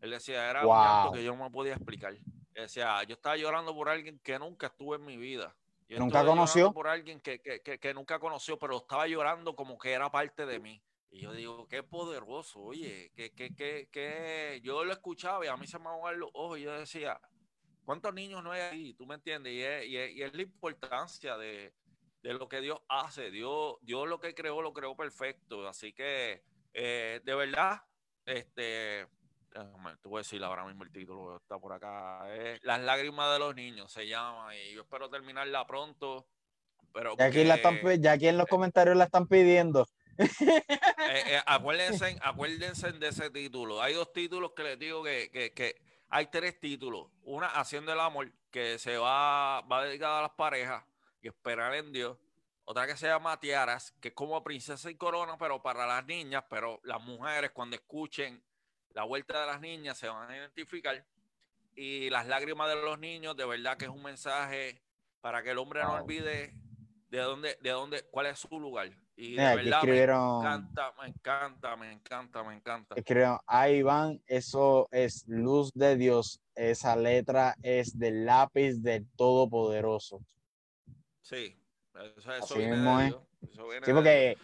[0.00, 2.12] Él decía, era un llanto que yo no me podía explicar.
[2.14, 2.22] Él
[2.54, 5.54] decía, yo estaba llorando por alguien que nunca estuve en mi vida.
[5.88, 6.72] ¿Nunca conoció?
[6.72, 10.58] Por alguien que, que, que, nunca conoció, pero estaba llorando como que era parte de
[10.58, 10.82] mí.
[11.10, 15.56] Y yo digo, qué poderoso, oye, que, que, que, que yo lo escuchaba y a
[15.56, 17.20] mí se me ahogaban los ojos y yo decía,
[17.84, 18.94] ¿cuántos niños no hay ahí?
[18.94, 19.52] ¿Tú me entiendes?
[19.52, 21.72] Y es, y es, la importancia de,
[22.22, 23.30] de, lo que Dios hace.
[23.30, 25.66] Dios, Dios lo que creó, lo creó perfecto.
[25.68, 26.42] Así que,
[26.74, 27.82] eh, de verdad,
[28.26, 29.06] este,
[30.02, 32.26] te voy a decir ahora mismo el título, está por acá.
[32.62, 36.26] Las lágrimas de los niños se llama y yo espero terminarla pronto.
[36.92, 39.86] Pero ya, aquí la están, ya aquí en los comentarios la están pidiendo.
[40.18, 40.28] Eh,
[41.26, 43.82] eh, acuérdense, acuérdense de ese título.
[43.82, 45.76] Hay dos títulos que les digo que, que, que,
[46.08, 47.08] hay tres títulos.
[47.22, 50.84] Una, Haciendo el Amor, que se va, va dedicada a las parejas
[51.20, 52.16] y esperar en Dios.
[52.64, 56.44] Otra que se llama Tiaras, que es como Princesa y Corona, pero para las niñas,
[56.50, 58.42] pero las mujeres cuando escuchen
[58.96, 61.04] la vuelta de las niñas se van a identificar
[61.74, 64.80] y las lágrimas de los niños, de verdad que es un mensaje
[65.20, 66.54] para que el hombre no olvide
[67.10, 68.88] de dónde, de dónde, cuál es su lugar.
[69.14, 72.94] Y de verdad me encanta, me encanta, me encanta, me encanta.
[72.94, 76.40] Escribieron, ahí van, eso es luz de Dios.
[76.54, 80.22] Esa letra es del lápiz del Todopoderoso.
[81.20, 81.54] Sí,
[82.16, 83.22] eso, eso viene de Dios.
[83.84, 84.36] Sí, porque,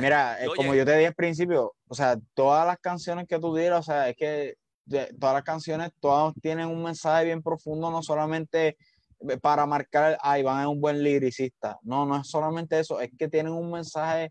[0.00, 3.80] mira, como yo te dije al principio, o sea, todas las canciones que tú dirás,
[3.80, 4.54] o sea, es que
[5.18, 8.76] todas las canciones, todas tienen un mensaje bien profundo, no solamente
[9.40, 11.78] para marcar, ah, Iván es un buen liricista.
[11.82, 14.30] No, no es solamente eso, es que tienen un mensaje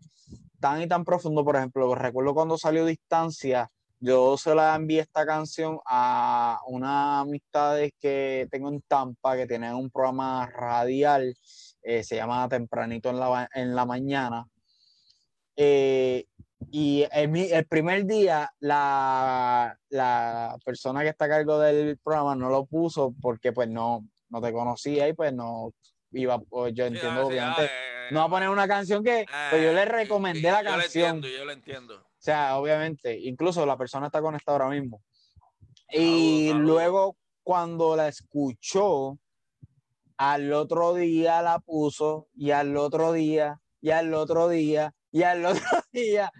[0.58, 1.44] tan y tan profundo.
[1.44, 3.70] Por ejemplo, recuerdo cuando salió Distancia,
[4.00, 9.74] yo se la envié esta canción a una amistades que tengo en Tampa que tienen
[9.74, 11.34] un programa radial,
[11.82, 14.46] eh, se llama Tempranito en la, en la mañana.
[15.56, 16.26] Eh,
[16.70, 22.50] y el, el, primer día la, la, persona que está a cargo del programa no
[22.50, 25.72] lo puso porque pues no, no te conocía y pues no
[26.12, 27.68] iba, pues, yo entiendo obviamente, eh,
[28.10, 31.20] no va a poner una canción que pues yo le recomendé la canción.
[31.20, 31.94] Yo entiendo, yo lo entiendo.
[31.96, 35.02] O sea, obviamente, incluso la persona está conectada ahora mismo.
[35.92, 39.18] Y luego cuando la escuchó,
[40.20, 45.46] al otro día la puso y al otro día y al otro día y al
[45.46, 45.62] otro
[45.94, 46.30] día.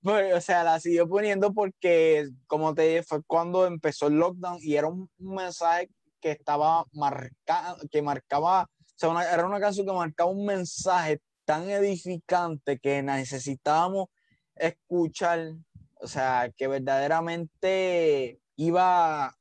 [0.00, 4.56] pues, o sea, la siguió poniendo porque, como te dije, fue cuando empezó el lockdown
[4.62, 9.92] y era un, mensaje que estaba marcado, que marcaba, o sea, era una canción que
[9.92, 14.06] marcaba un mensaje tan edificante que necesitábamos
[14.56, 15.56] escuchar,
[16.00, 19.34] o sea, que verdaderamente iba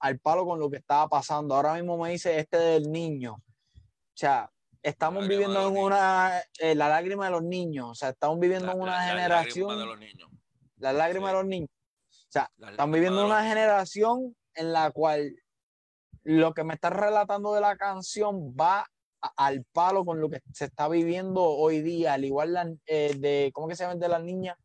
[0.00, 1.54] al palo con lo que estaba pasando.
[1.54, 3.34] Ahora mismo me dice este del niño.
[3.34, 4.50] O sea,
[4.82, 8.80] estamos viviendo en una, eh, la lágrima de los niños, o sea, estamos viviendo en
[8.80, 9.68] una generación.
[9.68, 10.30] La lágrima de los niños.
[10.78, 11.70] La lágrima de los niños.
[12.10, 15.36] O sea, estamos viviendo una generación en la cual
[16.24, 18.90] lo que me está relatando de la canción va
[19.36, 23.68] al palo con lo que se está viviendo hoy día, al igual eh, de, ¿cómo
[23.68, 24.56] que se llama de las niñas?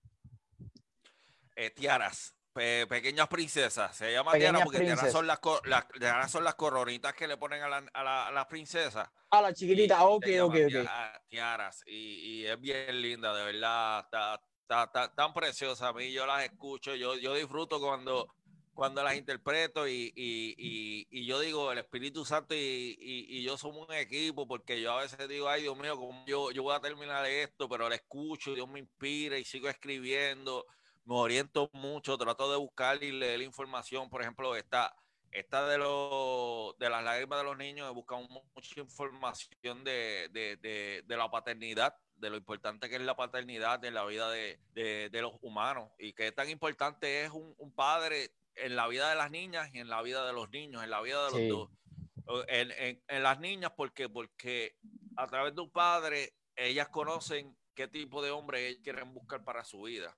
[1.56, 3.96] Eh, tiaras pequeñas princesas.
[3.96, 7.70] Se llama tiara porque tiaras son las, las, son las coronitas que le ponen a,
[7.70, 9.10] la, a, las princesas.
[9.30, 10.90] A la chiquitita, ok, ok, ok.
[11.28, 11.84] Tiaras.
[11.86, 14.00] Y, y, es bien linda, de verdad.
[14.06, 15.90] Está, está, tan preciosa.
[15.90, 18.28] A mí yo las escucho, yo, yo disfruto cuando,
[18.74, 23.96] cuando las interpreto y, y, y, yo digo, el Espíritu Santo y, yo somos un
[23.96, 27.26] equipo porque yo a veces digo, ay Dios mío, como yo, yo voy a terminar
[27.26, 30.66] esto, pero la escucho, Dios me inspira y sigo escribiendo
[31.10, 34.12] me oriento mucho, trato de buscar y leer información.
[34.12, 34.96] Por ejemplo, esta,
[35.32, 41.04] esta de, los de las lágrimas de los niños, he buscado mucha información de, de,
[41.04, 45.34] de, la paternidad, de lo importante que es la paternidad en la vida de, los
[45.42, 49.68] humanos y qué tan importante es un, un, padre en la vida de las niñas
[49.74, 52.46] y en la vida de los niños, en la vida de los dos.
[52.50, 54.76] En, en, en, las niñas, porque Porque
[55.18, 59.82] a través de un padre, ellas conocen qué tipo de hombre quieren buscar para su
[59.82, 60.16] vida.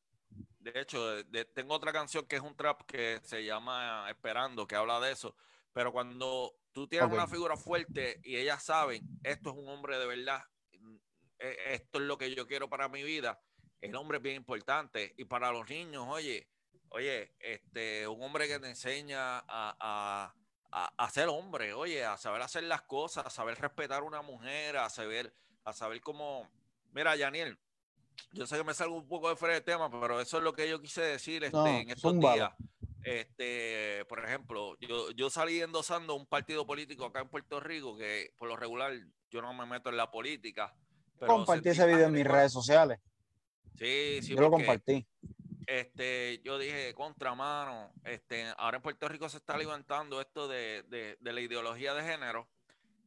[0.61, 4.99] De hecho, tengo otra canción que es un trap que se llama Esperando, que habla
[4.99, 5.35] de eso.
[5.73, 10.05] Pero cuando tú tienes una figura fuerte y ellas saben, esto es un hombre de
[10.05, 10.43] verdad,
[11.39, 13.41] e, esto es lo que yo quiero para mi vida,
[13.81, 15.15] el hombre es bien importante.
[15.17, 16.47] Y para los niños, oye,
[16.89, 20.33] oye, este, un hombre que te enseña a,
[20.71, 24.77] a, ser hombre, oye, a saber hacer las cosas, a saber respetar a una mujer,
[24.77, 25.33] a saber,
[25.63, 26.47] a saber cómo.
[26.91, 27.57] Mira, Yaniel,
[28.31, 30.53] yo sé que me salgo un poco de fuera de tema, pero eso es lo
[30.53, 32.51] que yo quise decir este, en estos días.
[33.03, 38.33] Este, por ejemplo, yo, yo salí endosando un partido político acá en Puerto Rico que
[38.37, 38.93] por lo regular
[39.31, 40.73] yo no me meto en la política.
[41.17, 42.99] compartí ese video en mis redes sociales.
[43.77, 44.35] Sí, sí.
[44.35, 45.07] Yo lo compartí.
[45.65, 51.17] Este, yo dije, contramano, este, ahora en Puerto Rico se está levantando esto de, de,
[51.19, 52.47] de la ideología de género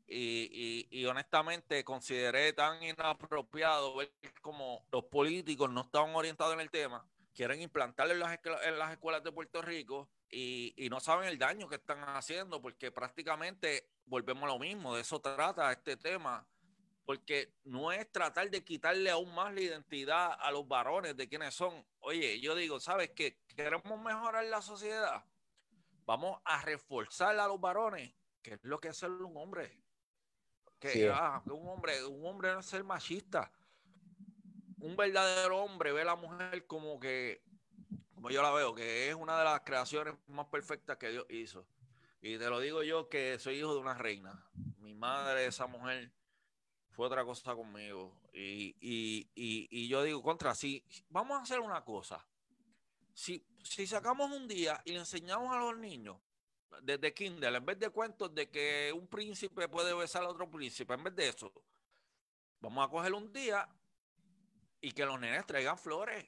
[0.07, 7.07] y, honestamente consideré tan inapropiado ver como los políticos no estaban orientados en el tema,
[7.35, 11.39] quieren implantarlo en las, en las escuelas de Puerto Rico y, y, no saben el
[11.39, 16.47] daño que están haciendo, porque prácticamente volvemos a lo mismo, de eso trata este tema,
[17.05, 21.55] porque no es tratar de quitarle aún más la identidad a los varones de quienes
[21.55, 21.87] son.
[22.01, 23.39] Oye, yo digo, ¿sabes qué?
[23.55, 25.25] Queremos mejorar la sociedad.
[26.07, 29.84] Vamos a reforzar a los varones, que es lo que es ser un hombre
[31.13, 33.51] Ah, que, un hombre, un hombre no es ser machista.
[34.79, 37.43] Un verdadero hombre ve a la mujer como que,
[38.15, 41.67] como yo la veo, que es una de las creaciones más perfectas que Dios hizo.
[42.21, 44.45] Y te lo digo yo que soy hijo de una reina.
[44.79, 46.13] Mi madre, esa mujer,
[46.91, 48.21] fue otra cosa conmigo.
[48.33, 52.27] Y, y, y, y yo digo, contra, si vamos a hacer una cosa.
[53.15, 56.19] Si, si sacamos un día y le enseñamos a los niños
[56.83, 60.95] desde Kindle, en vez de cuentos de que un príncipe puede besar a otro príncipe,
[60.95, 61.53] en vez de eso,
[62.61, 63.69] vamos a coger un día
[64.81, 66.27] y que los nenes traigan flores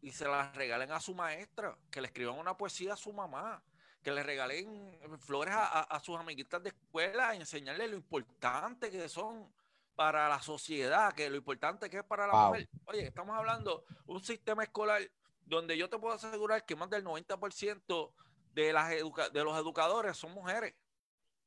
[0.00, 3.62] y se las regalen a su maestra, que le escriban una poesía a su mamá,
[4.02, 9.52] que le regalen flores a, sus amiguitas de escuela y enseñarles lo importante que son
[9.96, 12.68] para la sociedad, que lo importante que es para la mujer.
[12.84, 15.02] Oye, estamos hablando de un sistema escolar
[15.44, 18.12] donde yo te puedo asegurar que más del 90%
[18.56, 20.74] de, las de los educadores son mujeres.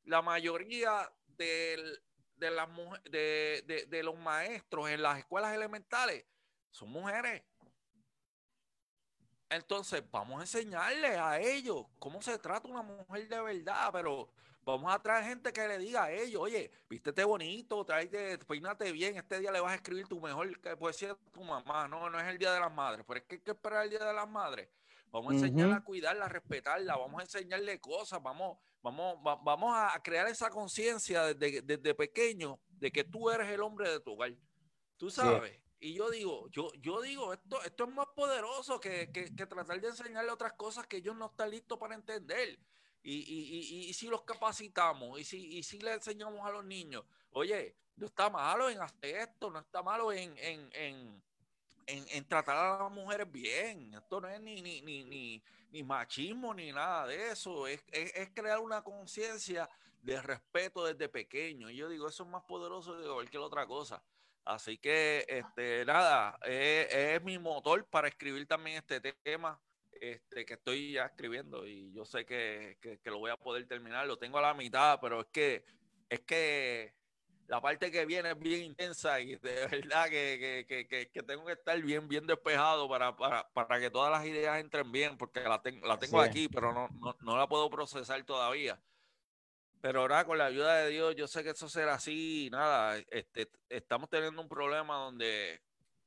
[0.06, 2.00] La mayoría de,
[2.38, 2.70] las,
[3.06, 6.24] de, de, los maestros en las escuelas elementales
[6.70, 7.44] son mujeres.
[9.50, 14.30] Entonces, vamos a enseñarle a ellos cómo se trata una mujer de verdad, pero
[14.62, 19.18] vamos a traer gente que le diga a ellos, oye, vístete bonito, tráete, peínate bien,
[19.18, 21.88] este día le vas a escribir tu mejor poesía a tu mamá.
[21.88, 23.90] No, no es el Día de las Madres, pero es que hay que esperar el
[23.90, 24.70] Día de las Madres.
[25.12, 30.00] Vamos a enseñarla a cuidarla, a respetarla, vamos a enseñarle cosas, vamos, vamos, vamos a
[30.04, 34.36] crear esa conciencia desde, pequeño de que tú eres el hombre de tu hogar.
[34.98, 35.60] Tú sabes.
[35.82, 39.88] Y yo digo, yo, yo digo, esto, esto es más poderoso que, que, tratar de
[39.88, 42.60] enseñarle otras cosas que ellos no están listos para entender.
[43.02, 47.06] Y, y, y, si los capacitamos, y si, y si le enseñamos a los niños,
[47.32, 51.24] oye, no está malo en hacer esto, no está malo en, en, en,
[51.90, 53.94] en, tratar a las mujeres bien.
[53.94, 57.68] Esto no es ni, ni, ni, ni, machismo ni nada de eso.
[57.68, 59.70] Es, es, es crear una conciencia
[60.02, 61.70] de respeto desde pequeño.
[61.70, 64.02] Y yo digo, eso es más poderoso de cualquier otra cosa.
[64.46, 69.60] Así que, este, nada, es, mi motor para escribir también este tema
[69.92, 74.08] este, que estoy ya escribiendo y yo sé que, lo voy a poder terminar.
[74.08, 75.64] Lo tengo a la mitad, pero es que,
[76.10, 76.96] es que
[77.50, 82.08] la parte que viene es bien intensa y de verdad que, tengo que estar bien,
[82.08, 86.48] bien despejado para, para, que todas las ideas entren bien, porque la, la tengo aquí,
[86.48, 88.80] pero no, no la puedo procesar todavía.
[89.82, 92.50] Pero ahora con la ayuda de Dios, yo sé que eso será así.
[92.52, 95.62] Nada, este, estamos teniendo un problema donde,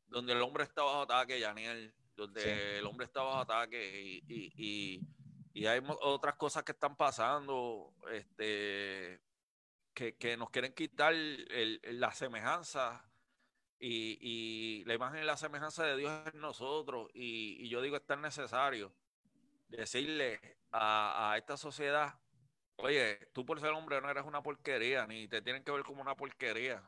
[0.06, 5.01] donde el hombre está bajo ataque, Daniel, donde el hombre está bajo ataque y, y,
[5.55, 9.20] y, hay otras cosas que están pasando, este,
[9.93, 13.05] que, nos quieren quitar el, la semejanza
[13.78, 17.09] y, la imagen y la semejanza de Dios en nosotros.
[17.14, 18.93] Y, yo digo, es tan necesario
[19.69, 22.14] decirle a, a esta sociedad
[22.77, 26.02] Oye, tú por ser hombre no eres una porquería, ni te tienen que ver como
[26.02, 26.82] una porquería.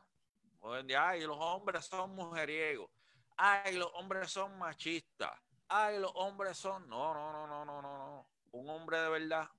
[0.97, 2.89] ay, los hombres son mujeriegos.
[3.37, 5.31] Ay, los hombres son machistas.
[5.69, 6.87] Ay, los hombres son.
[6.89, 8.27] No, no, no, no, no, no, no.
[8.51, 9.49] Un hombre de verdad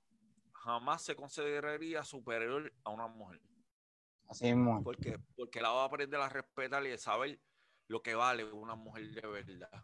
[0.67, 3.39] jamás se consideraría superior a una mujer.
[4.27, 7.39] Así es, Porque, porque la va a aprender a respetar y a saber
[7.87, 9.83] lo que vale una mujer de verdad.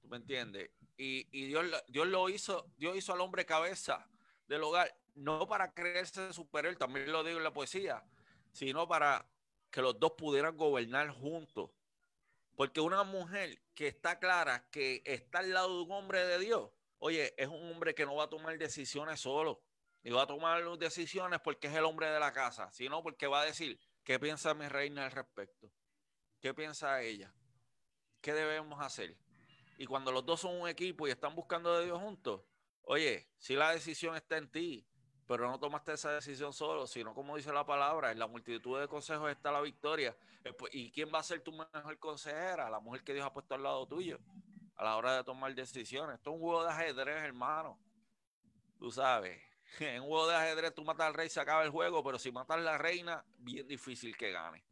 [0.00, 0.70] ¿Tú me entiendes?
[0.96, 4.08] Y, y Dios, Dios lo hizo, Dios hizo al hombre cabeza
[4.48, 8.04] del hogar no para creerse superior, también lo digo en la poesía,
[8.50, 9.24] sino para
[9.70, 11.70] que los dos pudieran gobernar juntos.
[12.56, 16.70] Porque una mujer que está clara que está al lado de un hombre de Dios,
[16.98, 19.62] oye, es un hombre que no va a tomar decisiones solo,
[20.02, 23.42] ni va a tomar decisiones porque es el hombre de la casa, sino porque va
[23.42, 25.70] a decir, ¿qué piensa mi reina al respecto?
[26.40, 27.32] ¿Qué piensa ella?
[28.20, 29.16] ¿Qué debemos hacer?
[29.78, 32.42] Y cuando los dos son un equipo y están buscando de Dios juntos,
[32.82, 34.86] oye, si la decisión está en ti,
[35.26, 38.88] pero no tomaste esa decisión solo, sino como dice la palabra, en la multitud de
[38.88, 40.16] consejos está la victoria.
[40.44, 42.68] Eh, pues, ¿Y quién va a ser tu mejor consejera?
[42.68, 44.18] La mujer que Dios ha puesto al lado tuyo
[44.76, 46.16] a la hora de tomar decisiones.
[46.16, 47.78] Esto es un juego de ajedrez, hermano.
[48.78, 49.40] Tú sabes,
[49.78, 52.30] en un juego de ajedrez tú matas al rey, se acaba el juego, pero si
[52.32, 54.64] matas a la reina, bien difícil que gane.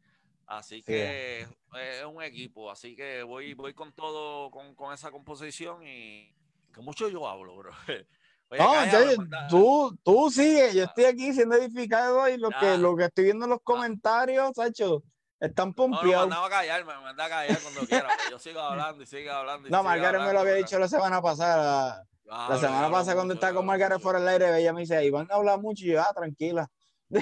[0.47, 5.85] Así que es un equipo, así que voy, voy con todo, con, con esa composición
[5.87, 6.33] y
[6.73, 7.71] que mucho yo hablo, bro.
[8.57, 13.25] no, tú, tú sigue, yo estoy aquí siendo edificado y lo que, lo que estoy
[13.25, 13.63] viendo en los ah.
[13.63, 15.03] comentarios, Sacho,
[15.39, 16.27] están pompeados.
[16.27, 18.09] No, me a callar, me manda a callar cuando quiera.
[18.29, 19.69] yo sigo hablando y sigo hablando.
[19.69, 22.05] no, Margaret me lo había dicho la semana pasada.
[22.31, 25.57] La semana pasada cuando estaba con Margaret fuera del aire, ella me dice, Iván habla
[25.57, 26.67] mucho y yo, ah, tranquila.
[27.09, 27.19] Yo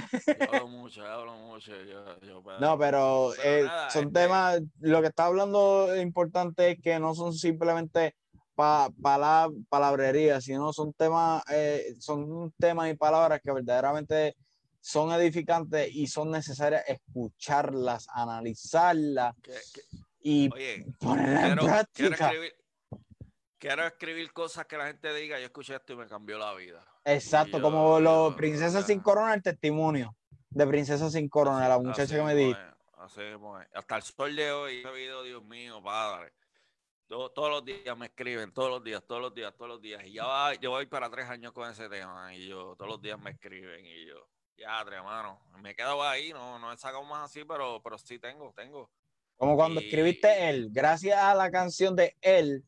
[0.54, 1.72] hablo mucho, hablo mucho.
[2.60, 7.34] no, pero, eh, son este temas, lo que está hablando importante es que no son
[7.34, 8.16] simplemente
[8.54, 8.90] pa,
[9.70, 14.36] palabrería, sino son temas, eh, son temas y palabras que verdaderamente
[14.80, 19.36] son edificantes y son necesarias escucharlas, analizarlas
[20.22, 20.50] y
[21.00, 21.90] ponerlas en práctica.
[21.94, 22.59] Quiero escribir,
[24.34, 26.86] cosas que la gente diga, yo escuché esto y me cambió la vida.
[27.06, 30.16] Exacto, como los Princesas sin Corona, el testimonio
[30.50, 32.58] de Princesa sin Corona, la muchacha que me dijo.
[33.74, 36.34] Hasta el sol de hoy he Dios mío, padre
[37.10, 40.04] todos los días me escriben, todos los días, todos los días, todos los días.
[40.06, 42.34] Y ya va, yo voy para tres años con ese tema.
[42.36, 43.84] Y yo, todos los días me escriben.
[43.86, 45.42] Y yo, ya, tres hermano.
[45.62, 48.92] Me he quedado ahí, no, no he sacado más así, pero, pero sí tengo, tengo.
[49.38, 52.64] Como cuando escribiste él, gracias a la canción de él,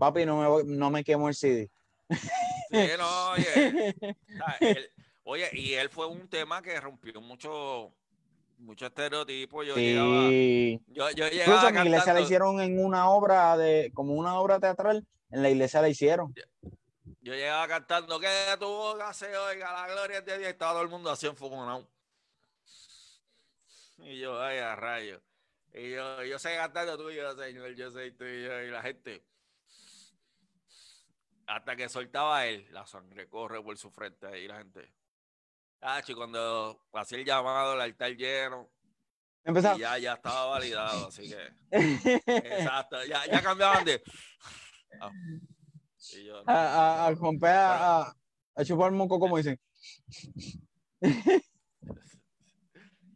[0.00, 1.70] papi, no me, no me quemó el CD.
[2.08, 3.94] Sí, no, oye.
[5.24, 7.92] oye, y él fue un tema que rompió mucho
[8.58, 9.62] mucho estereotipo.
[9.62, 10.30] Yo llegaba.
[10.88, 14.38] Yo, yo llegaba Incluso en la iglesia la hicieron en una obra de, como una
[14.38, 16.34] obra teatral, en la iglesia la hicieron.
[17.20, 18.28] Yo, llegaba cantando que
[18.58, 21.86] tu boca se oiga la gloria de Dios y estaba todo el mundo así enfogonado.
[23.98, 25.20] Y yo, ay, a rayo.
[25.74, 28.62] Y yo, yo sé cantando tuyo, Señor, yo soy tuyo.
[28.62, 29.22] Y la gente.
[31.50, 34.92] Hasta que soltaba él, la sangre corre por su frente ahí la gente.
[35.80, 38.70] Ah, y cuando hacía el llamado, el altar lleno,
[39.78, 41.52] ya, ya estaba validado, así que.
[42.26, 44.00] exacto, ya, ya cambiaban de.
[45.00, 45.10] Ah.
[46.46, 48.16] a, a, a, romper a,
[48.54, 49.58] a, chupar moco, como dicen.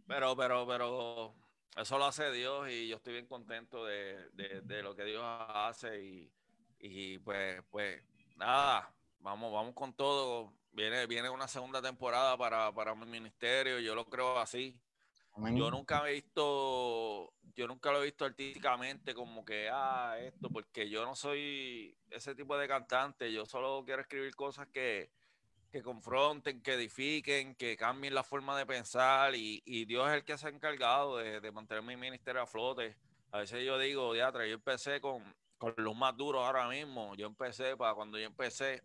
[0.07, 1.35] Pero, pero, pero,
[1.77, 5.25] eso lo hace Dios y yo estoy bien contento de, de, de lo que Dios
[5.25, 6.33] hace y,
[6.79, 8.03] y pues, pues,
[8.35, 10.53] nada, vamos, vamos con todo.
[10.73, 14.79] Viene, viene una segunda temporada para, para mi ministerio, yo lo creo así.
[15.37, 20.89] Yo nunca he visto, yo nunca lo he visto artísticamente como que, ah, esto, porque
[20.89, 25.11] yo no soy ese tipo de cantante, yo solo quiero escribir cosas que,
[25.73, 30.25] que confronten, que edifiquen, que cambien la forma de pensar y, y Dios es el
[30.25, 32.97] que se ha encargado de, de, mantener mi ministerio a flote.
[33.33, 35.25] A veces yo digo, diatra, yo empecé con,
[35.65, 38.83] con los más duros ahora mismo, yo empecé, para cuando yo empecé,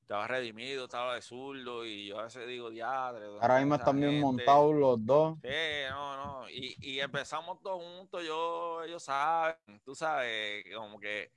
[0.00, 3.26] estaba redimido, estaba de zurdo y yo a veces digo, diadre.
[3.40, 5.38] Ahora mismo están bien montados los dos.
[5.42, 5.48] Sí,
[5.88, 6.50] no, no.
[6.50, 11.30] Y, y, empezamos todos juntos, yo, ellos saben, tú sabes, como que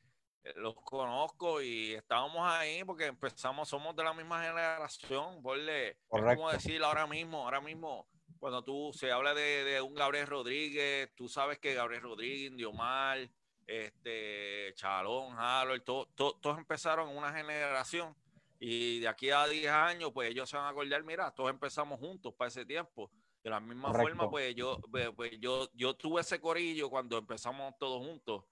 [0.56, 6.52] los conozco y estábamos ahí porque empezamos, somos de la misma generación, porle, es como
[6.52, 8.08] decir ahora mismo, ahora mismo,
[8.40, 13.30] cuando tú se habla de, de un Gabriel Rodríguez, tú sabes que Gabriel Rodríguez, Diomar,
[13.68, 18.16] este, Chalón, Harold, todos empezaron en una generación
[18.60, 22.00] y de aquí a 10 años, pues ellos se van a acordar, mira, todos empezamos
[22.00, 23.12] juntos para ese tiempo.
[23.44, 27.78] De la misma forma, pues yo, pues, pues yo, yo tuve ese corillo cuando empezamos
[27.78, 28.44] todos juntos.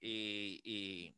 [0.00, 1.16] Y, y,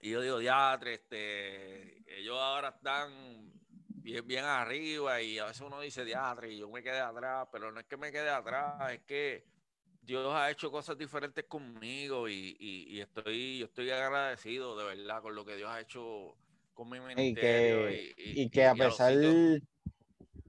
[0.00, 3.52] y yo digo, diatre, este, ellos ahora están
[3.86, 7.70] bien, bien arriba y a veces uno dice, diatre, y yo me quedé atrás, pero
[7.70, 9.44] no es que me quede atrás, es que
[10.02, 15.22] Dios ha hecho cosas diferentes conmigo y, y, y estoy, yo estoy agradecido de verdad
[15.22, 16.36] con lo que Dios ha hecho
[17.16, 19.14] y que, y, que a pesar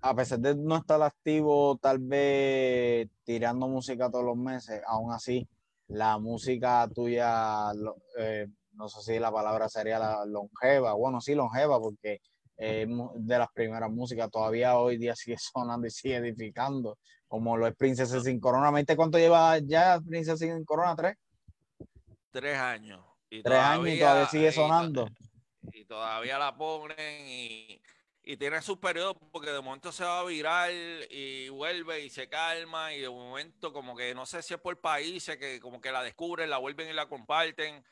[0.02, 5.48] a pesar de no estar activo tal vez tirando música todos los meses, aún así
[5.88, 7.72] la música tuya,
[8.18, 12.20] eh, no sé si la palabra sería la longeva, bueno, sí, longeva, porque
[12.58, 16.98] de las primeras músicas todavía hoy día sigue sonando y sigue edificando,
[17.34, 18.70] como lo es Princesa Sin Corona.
[18.70, 20.96] ¿Viste cuánto lleva ya Princesa Sin Corona?
[20.96, 21.18] ¿Tres?
[22.30, 23.04] Tres años.
[23.28, 25.10] Tres años y todavía sigue sonando
[25.72, 27.82] y todavía la ponen y,
[28.22, 30.70] y tiene sus periodos porque de momento se va a virar
[31.10, 34.80] y vuelve y se calma y de momento como que no sé si es por
[34.80, 37.84] países que como que la descubren, la vuelven y la comparten.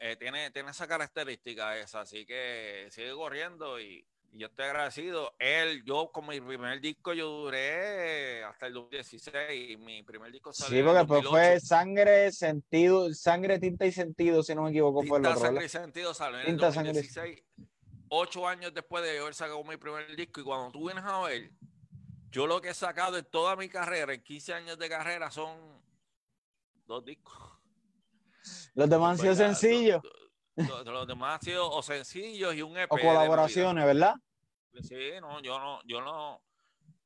[0.00, 4.06] Eh, tiene, tiene esa característica esa, así que sigue corriendo y,
[4.38, 5.34] yo estoy agradecido.
[5.38, 10.52] Él, yo con mi primer disco yo duré hasta el 2016 y mi primer disco
[10.52, 15.02] salió Sí, porque pues fue Sangre, Sentido, Sangre, Tinta y Sentido, si no me equivoco,
[15.02, 15.40] fue el otro.
[15.40, 17.42] Sangre y Sentido salió en el 2016,
[18.08, 21.50] ocho años después de haber sacado mi primer disco y cuando tú vienes a ver,
[22.30, 25.56] yo lo que he sacado en toda mi carrera, en 15 años de carrera, son
[26.86, 27.34] dos discos.
[28.74, 30.02] Los demás han sido sencillos.
[30.56, 32.90] Los, demás han sido o sencillos y un EP.
[32.90, 34.14] O colaboraciones, ¿verdad?
[34.82, 36.42] Sí, no, yo no, yo no,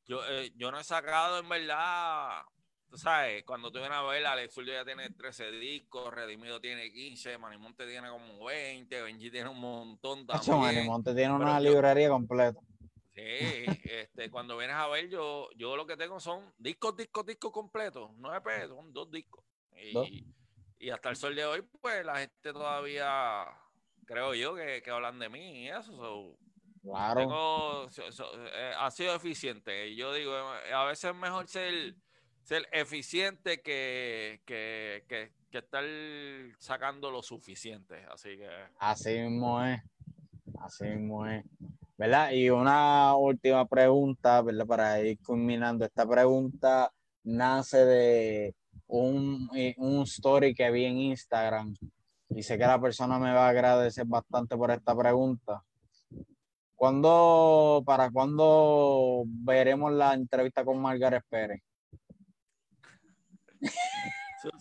[0.07, 2.43] yo, eh, yo no he sacado en verdad,
[2.89, 7.39] tú sabes, cuando tú vienes a ver, Alex ya tiene 13 discos, Redimido tiene 15,
[7.39, 10.59] Manimonte tiene como 20, Benji tiene un montón también.
[10.59, 12.61] Manimonte tiene una librería completa.
[13.15, 17.53] Sí, este, cuando vienes a ver, yo, yo lo que tengo son discos, discos, discos
[17.53, 19.45] completos, no EP, son dos discos.
[19.77, 20.25] Y,
[20.79, 23.47] y hasta el sol de hoy, pues la gente todavía,
[24.07, 26.37] creo yo, que, que hablan de mí y eso.
[26.83, 27.89] Claro.
[27.89, 29.95] Eh, ha sido eficiente.
[29.95, 31.95] Yo digo, eh, a veces es mejor ser,
[32.43, 35.85] ser eficiente que, que, que, estar
[36.59, 38.05] sacando lo suficiente.
[38.11, 38.49] Así que.
[38.79, 39.83] Así mismo es.
[40.59, 41.45] Así mismo es.
[41.99, 42.33] ¿Verdad?
[42.33, 44.67] Y una última pregunta, ¿verdad?
[44.67, 45.85] Para ir culminando.
[45.85, 46.91] Esta pregunta
[47.25, 48.55] nace de
[48.87, 51.75] un, un story que vi en Instagram
[52.31, 55.63] y sé que la persona me va a agradecer bastante por esta pregunta
[56.81, 61.61] ¿Cuándo, para cuándo veremos la entrevista con Margaret Pérez?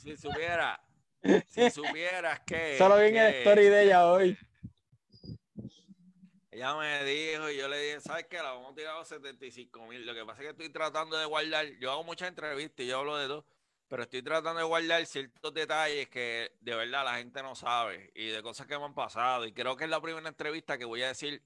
[0.04, 0.78] Si, supiera,
[1.48, 2.78] si supieras que.
[2.78, 4.38] Solo vi el story de ella hoy.
[6.52, 8.36] Ella me dijo y yo le dije, ¿sabes qué?
[8.36, 10.06] La vamos a tirar a 75 mil.
[10.06, 11.68] Lo que pasa es que estoy tratando de guardar.
[11.80, 13.46] Yo hago muchas entrevistas y yo hablo de todo,
[13.88, 18.28] pero estoy tratando de guardar ciertos detalles que de verdad la gente no sabe y
[18.28, 19.46] de cosas que me han pasado.
[19.46, 21.42] Y creo que es la primera entrevista que voy a decir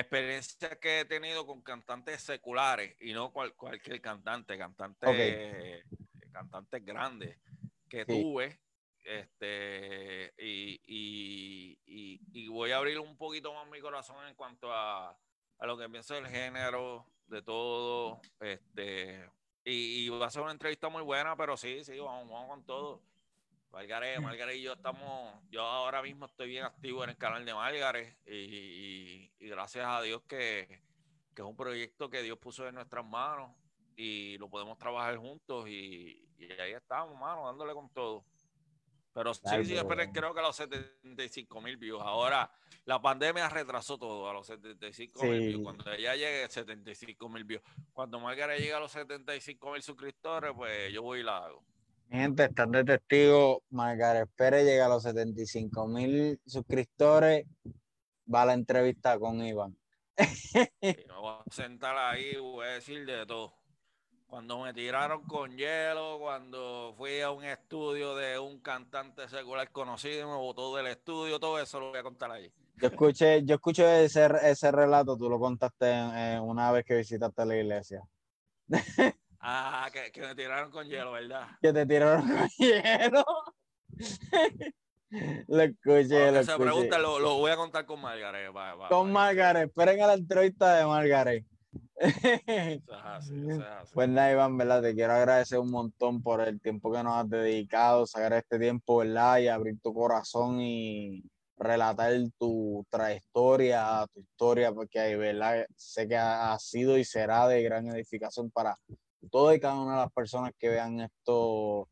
[0.00, 5.84] experiencia que he tenido con cantantes seculares y no cualquier cantante, cantantes,
[6.32, 7.38] cantantes grandes
[7.88, 8.60] que tuve
[9.04, 15.10] Este, y, y, y, voy a abrir un poquito más mi corazón en cuanto a,
[15.58, 18.20] a lo que pienso del género, de todo.
[18.40, 19.30] Este,
[19.64, 23.02] y, va a ser una entrevista muy buena, pero sí, sí, vamos, vamos con todo.
[23.74, 27.52] Margaret, Margaret y yo estamos, yo ahora mismo estoy bien activo en el canal de
[27.54, 30.80] Margaret y, y, gracias a Dios que,
[31.34, 33.50] que, es un proyecto que Dios puso en nuestras manos
[33.96, 36.24] y lo podemos trabajar juntos y,
[36.60, 38.24] ahí estamos, mano, dándole con todo.
[39.12, 39.76] Pero sí, sí,
[40.12, 42.02] creo que a los 75 mil views.
[42.02, 42.50] Ahora,
[42.84, 45.62] la pandemia retrasó todo a los 75 mil views.
[45.62, 47.62] Cuando ella llegue a 75 mil views.
[47.92, 51.64] Cuando Margaret llegue a los 75 mil suscriptores, pues yo voy y la hago.
[52.14, 53.64] Gente, están de testigo.
[53.70, 57.44] Margaret Pérez llega a los 75 mil suscriptores.
[58.32, 59.76] Va a la entrevista con Iván.
[60.80, 63.56] me voy a sentar ahí y voy a decir de todo.
[64.28, 70.20] Cuando me tiraron con hielo, cuando fui a un estudio de un cantante secular conocido
[70.20, 72.48] y me botó del estudio, todo eso lo voy a contar ahí.
[72.76, 75.90] Yo escuché, yo escuché ese, ese relato, tú lo contaste
[76.40, 78.02] una vez que visitaste la iglesia.
[79.40, 81.48] Ah, que, que, me tiraron con hielo, ¿verdad?
[81.60, 83.24] Que te tiraron con hielo.
[85.48, 88.50] lo escuché, lo esa pregunta lo, lo, voy a contar con Margaret.
[88.88, 91.44] con Margaret, esperen a la entrevista de Margaret.
[93.94, 94.82] Pues nada, Iván, ¿verdad?
[94.82, 98.98] Te quiero agradecer un montón por el tiempo que nos has dedicado, sacar este tiempo,
[98.98, 99.38] ¿verdad?
[99.38, 101.22] Y abrir tu corazón y
[101.56, 105.66] relatar tu trayectoria, tu historia, porque, ¿verdad?
[105.76, 108.76] Sé que ha sido y será de gran edificación para
[109.28, 111.88] todo y cada una de las personas que vean esto,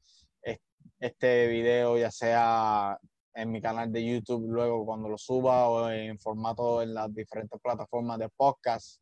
[0.99, 2.99] este video, ya sea
[3.35, 7.59] en mi canal de YouTube luego cuando lo suba o en formato en las diferentes
[7.61, 9.01] plataformas de podcast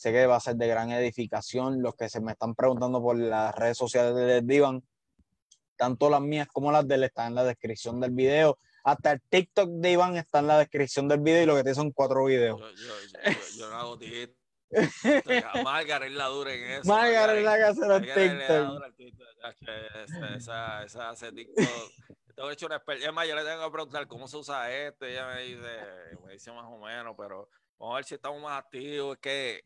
[0.00, 1.82] sé que va a ser de gran edificación.
[1.82, 4.82] Los que se me están preguntando por las redes sociales de Divan,
[5.76, 8.58] tanto las mías como las de él están en la descripción del video.
[8.82, 11.74] Hasta el TikTok de Iván está en la descripción del video y lo que tiene
[11.74, 12.58] son cuatro videos.
[13.58, 14.39] Yo, no hago TikTok.
[15.64, 16.88] Margaret la dura en eso.
[16.88, 19.26] Margaret la que hace los TikTok.
[20.36, 21.66] Esa, esa hace TikTok.
[22.34, 23.12] Tengo hecho una experiencia.
[23.12, 25.04] más, yo le tengo que preguntar cómo se usa esto.
[25.06, 25.68] Ella me dice,
[26.24, 27.48] me dice más o menos, pero
[27.78, 29.16] vamos a ver si estamos más activos.
[29.16, 29.64] Es que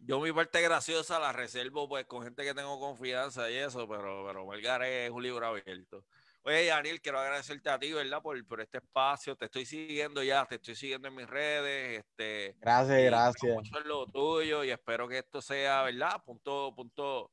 [0.00, 4.24] yo mi parte graciosa la reservo pues con gente que tengo confianza y eso, pero,
[4.26, 6.04] pero Margaré es un libro abierto.
[6.48, 8.22] Oye, Daniel, quiero agradecerte a ti, ¿verdad?
[8.22, 9.36] Por, por este espacio.
[9.36, 11.98] Te estoy siguiendo ya, te estoy siguiendo en mis redes.
[11.98, 13.54] Este, gracias, gracias.
[13.54, 16.22] Mucho en lo tuyo y espero que esto sea, ¿verdad?
[16.24, 17.30] Punto, punto,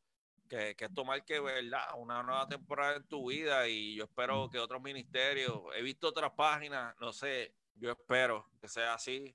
[0.49, 1.85] que, que esto marque, ¿verdad?
[1.97, 6.31] Una nueva temporada en tu vida y yo espero que otros ministerios, he visto otras
[6.31, 9.33] páginas, no sé, yo espero que sea así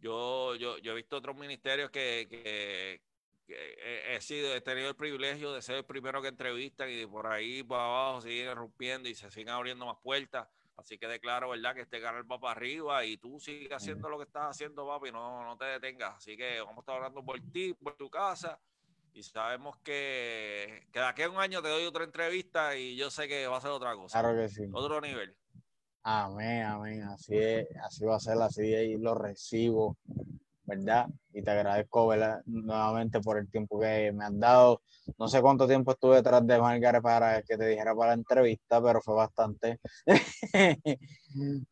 [0.00, 3.00] yo, yo, yo he visto otros ministerios que, que,
[3.48, 7.62] he, sido, he tenido el privilegio de ser el primero que entrevistan y por ahí
[7.62, 10.48] para abajo siguen rompiendo y se siguen abriendo más puertas.
[10.76, 11.74] Así que declaro, ¿verdad?
[11.74, 15.10] Que este canal va para arriba y tú sigues haciendo lo que estás haciendo, papi,
[15.10, 16.16] no, no te detengas.
[16.16, 18.58] Así que vamos a estar hablando por ti, por tu casa.
[19.14, 23.10] Y sabemos que, que de aquí a un año te doy otra entrevista y yo
[23.10, 24.20] sé que va a ser otra cosa.
[24.20, 24.68] Claro que sí.
[24.70, 25.34] Otro nivel.
[26.02, 27.02] Amén, amén.
[27.04, 29.96] Así es, así va a ser, así y lo recibo,
[30.66, 31.06] ¿verdad?
[31.32, 32.42] Y te agradezco, ¿verdad?
[32.44, 34.82] Nuevamente por el tiempo que me han dado.
[35.18, 38.82] No sé cuánto tiempo estuve detrás de Margaret para que te dijera para la entrevista,
[38.82, 39.80] pero fue bastante.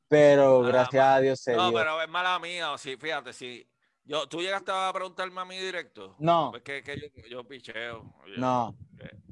[0.08, 3.68] pero gracias a Dios se No, pero es mala mía, sí, fíjate, si
[4.04, 6.14] yo, ¿tú llegaste a preguntarme a mí directo?
[6.18, 6.52] No.
[6.54, 8.14] Es que, yo, picheo.
[8.36, 8.76] no.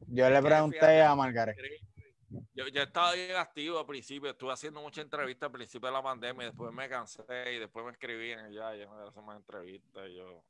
[0.09, 1.57] yo le pregunté a Margaret.
[2.55, 6.03] Yo, yo estaba bien activo al principio, estuve haciendo muchas entrevistas al principio de la
[6.03, 9.37] pandemia, y después me cansé y después me escribían y ya, ya no hacer más
[9.37, 10.09] entrevistas.
[10.09, 10.43] Y yo,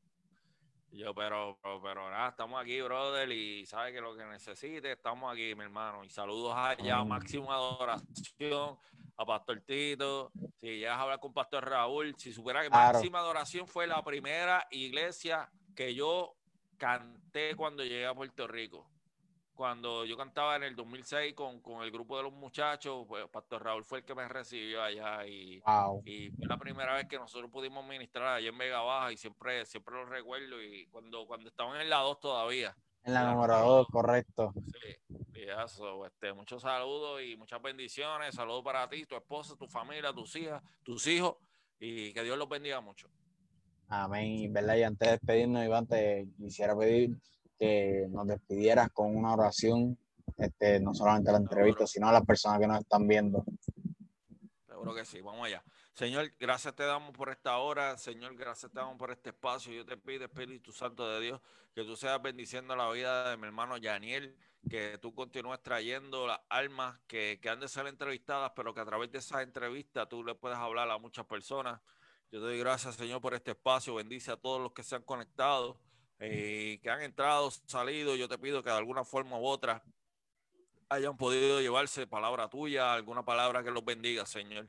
[0.90, 5.54] yo pero, pero, nada, estamos aquí, brother, y sabe que lo que necesite, estamos aquí,
[5.54, 6.04] mi hermano.
[6.04, 8.78] Y saludos allá, máxima adoración
[9.16, 10.30] a Pastor Tito.
[10.60, 14.66] Si llegas a hablar con Pastor Raúl, si supiera que máxima adoración fue la primera
[14.70, 16.36] iglesia que yo
[16.76, 18.91] canté cuando llegué a Puerto Rico
[19.54, 23.64] cuando yo cantaba en el 2006 con, con, el grupo de los muchachos, pues Pastor
[23.64, 25.62] Raúl fue el que me recibió allá y,
[26.04, 29.64] y fue la primera vez que nosotros pudimos ministrar allá en Vega Baja y siempre,
[29.66, 32.74] siempre lo recuerdo y cuando, cuando estaban en la 2 todavía.
[33.04, 34.54] En la número 2, correcto.
[34.66, 39.66] Sí, y eso, este, muchos saludos y muchas bendiciones, saludos para ti, tu esposa, tu
[39.66, 41.36] familia, tus hijas, tus hijos
[41.78, 43.08] y que Dios los bendiga mucho.
[43.88, 44.76] Amén, ¿verdad?
[44.76, 47.18] Y antes de despedirnos, Iván, te quisiera pedir
[47.58, 49.98] que nos despidieras con una oración,
[50.36, 53.44] este, no solamente a la entrevista, sino a las personas que nos están viendo.
[54.66, 55.62] Seguro que sí, vamos allá.
[55.94, 57.98] Señor, gracias te damos por esta hora.
[57.98, 59.72] Señor, gracias te damos por este espacio.
[59.72, 61.40] Yo te pido, Espíritu Santo de Dios,
[61.74, 64.34] que tú seas bendiciendo la vida de mi hermano Yaniel,
[64.70, 68.86] que tú continúes trayendo las almas que, que han de ser entrevistadas, pero que a
[68.86, 71.80] través de esas entrevistas tú le puedas hablar a muchas personas.
[72.30, 73.94] Yo te doy gracias, Señor, por este espacio.
[73.94, 75.78] Bendice a todos los que se han conectado,
[76.24, 78.14] eh, que han entrado, salido.
[78.14, 79.82] Yo te pido que de alguna forma u otra
[80.88, 84.68] hayan podido llevarse palabra tuya, alguna palabra que los bendiga, Señor.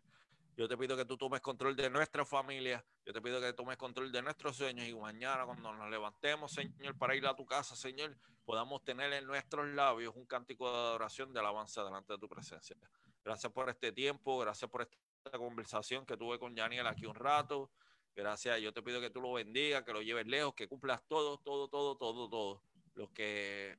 [0.58, 2.84] Yo te pido que tú tomes control de nuestra familia.
[3.06, 6.98] Yo te pido que tomes control de nuestros sueños y mañana cuando nos levantemos, Señor,
[6.98, 11.34] para ir a tu casa, Señor, podamos tener en nuestros labios un cántico de adoración,
[11.34, 12.76] de alabanza delante de tu presencia.
[13.24, 17.70] Gracias por este tiempo, gracias por esta conversación que tuve con Daniel aquí un rato.
[18.16, 21.38] Gracias, yo te pido que tú lo bendigas, que lo lleves lejos, que cumplas todo,
[21.40, 22.62] todo, todo, todo, todo
[22.96, 23.78] lo que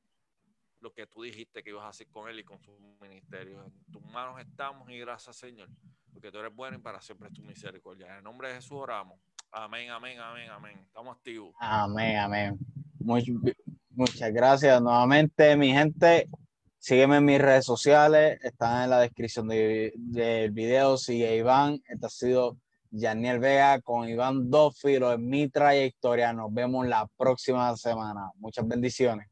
[0.81, 2.71] lo que tú dijiste que ibas a hacer con él y con su
[3.01, 3.63] ministerio.
[3.63, 5.67] En tus manos estamos y gracias, Señor,
[6.13, 8.07] porque tú eres bueno y para siempre es tu misericordia.
[8.07, 9.17] En el nombre de Jesús oramos.
[9.51, 10.79] Amén, amén, amén, amén.
[10.85, 11.55] Estamos activos.
[11.59, 12.59] Amén, amén.
[12.99, 16.29] muchas gracias nuevamente, mi gente.
[16.77, 20.97] Sígueme en mis redes sociales, están en la descripción del video.
[20.97, 21.81] Sigue Iván.
[21.87, 22.57] Este ha sido
[22.97, 26.31] Yaniel Vega con Iván Dófilo en mi trayectoria.
[26.31, 28.31] Nos vemos la próxima semana.
[28.37, 29.27] Muchas bendiciones.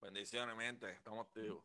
[0.00, 0.92] Bendiciones, mente.
[0.92, 1.64] Estamos activos.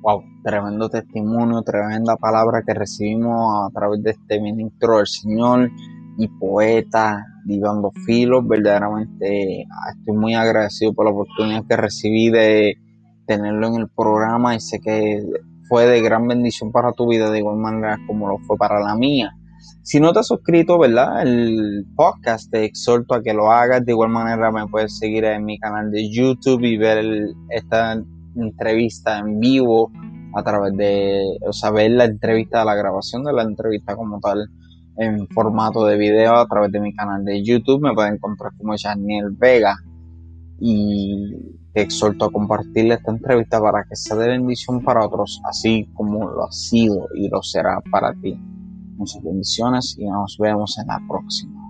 [0.00, 5.70] Wow, tremendo testimonio, tremenda palabra que recibimos a través de este ministro del Señor
[6.16, 8.42] y poeta Divando Filo.
[8.42, 9.66] Verdaderamente
[9.96, 12.76] estoy muy agradecido por la oportunidad que recibí de
[13.28, 15.22] tenerlo en el programa y sé que
[15.68, 18.96] fue de gran bendición para tu vida, de igual manera como lo fue para la
[18.96, 19.36] mía.
[19.82, 21.22] Si no te has suscrito, ¿verdad?
[21.22, 23.84] El podcast te exhorto a que lo hagas.
[23.84, 27.04] De igual manera me puedes seguir en mi canal de YouTube y ver
[27.50, 28.02] esta
[28.34, 29.90] entrevista en vivo
[30.34, 34.48] a través de, o sea, ver la entrevista, la grabación de la entrevista como tal
[34.96, 37.82] en formato de video a través de mi canal de YouTube.
[37.82, 39.76] Me pueden encontrar como Daniel Vega
[40.60, 45.88] y te exhorto a compartirle esta entrevista para que sea de bendición para otros, así
[45.94, 48.36] como lo ha sido y lo será para ti.
[48.96, 51.68] Muchas bendiciones y nos vemos en la próxima.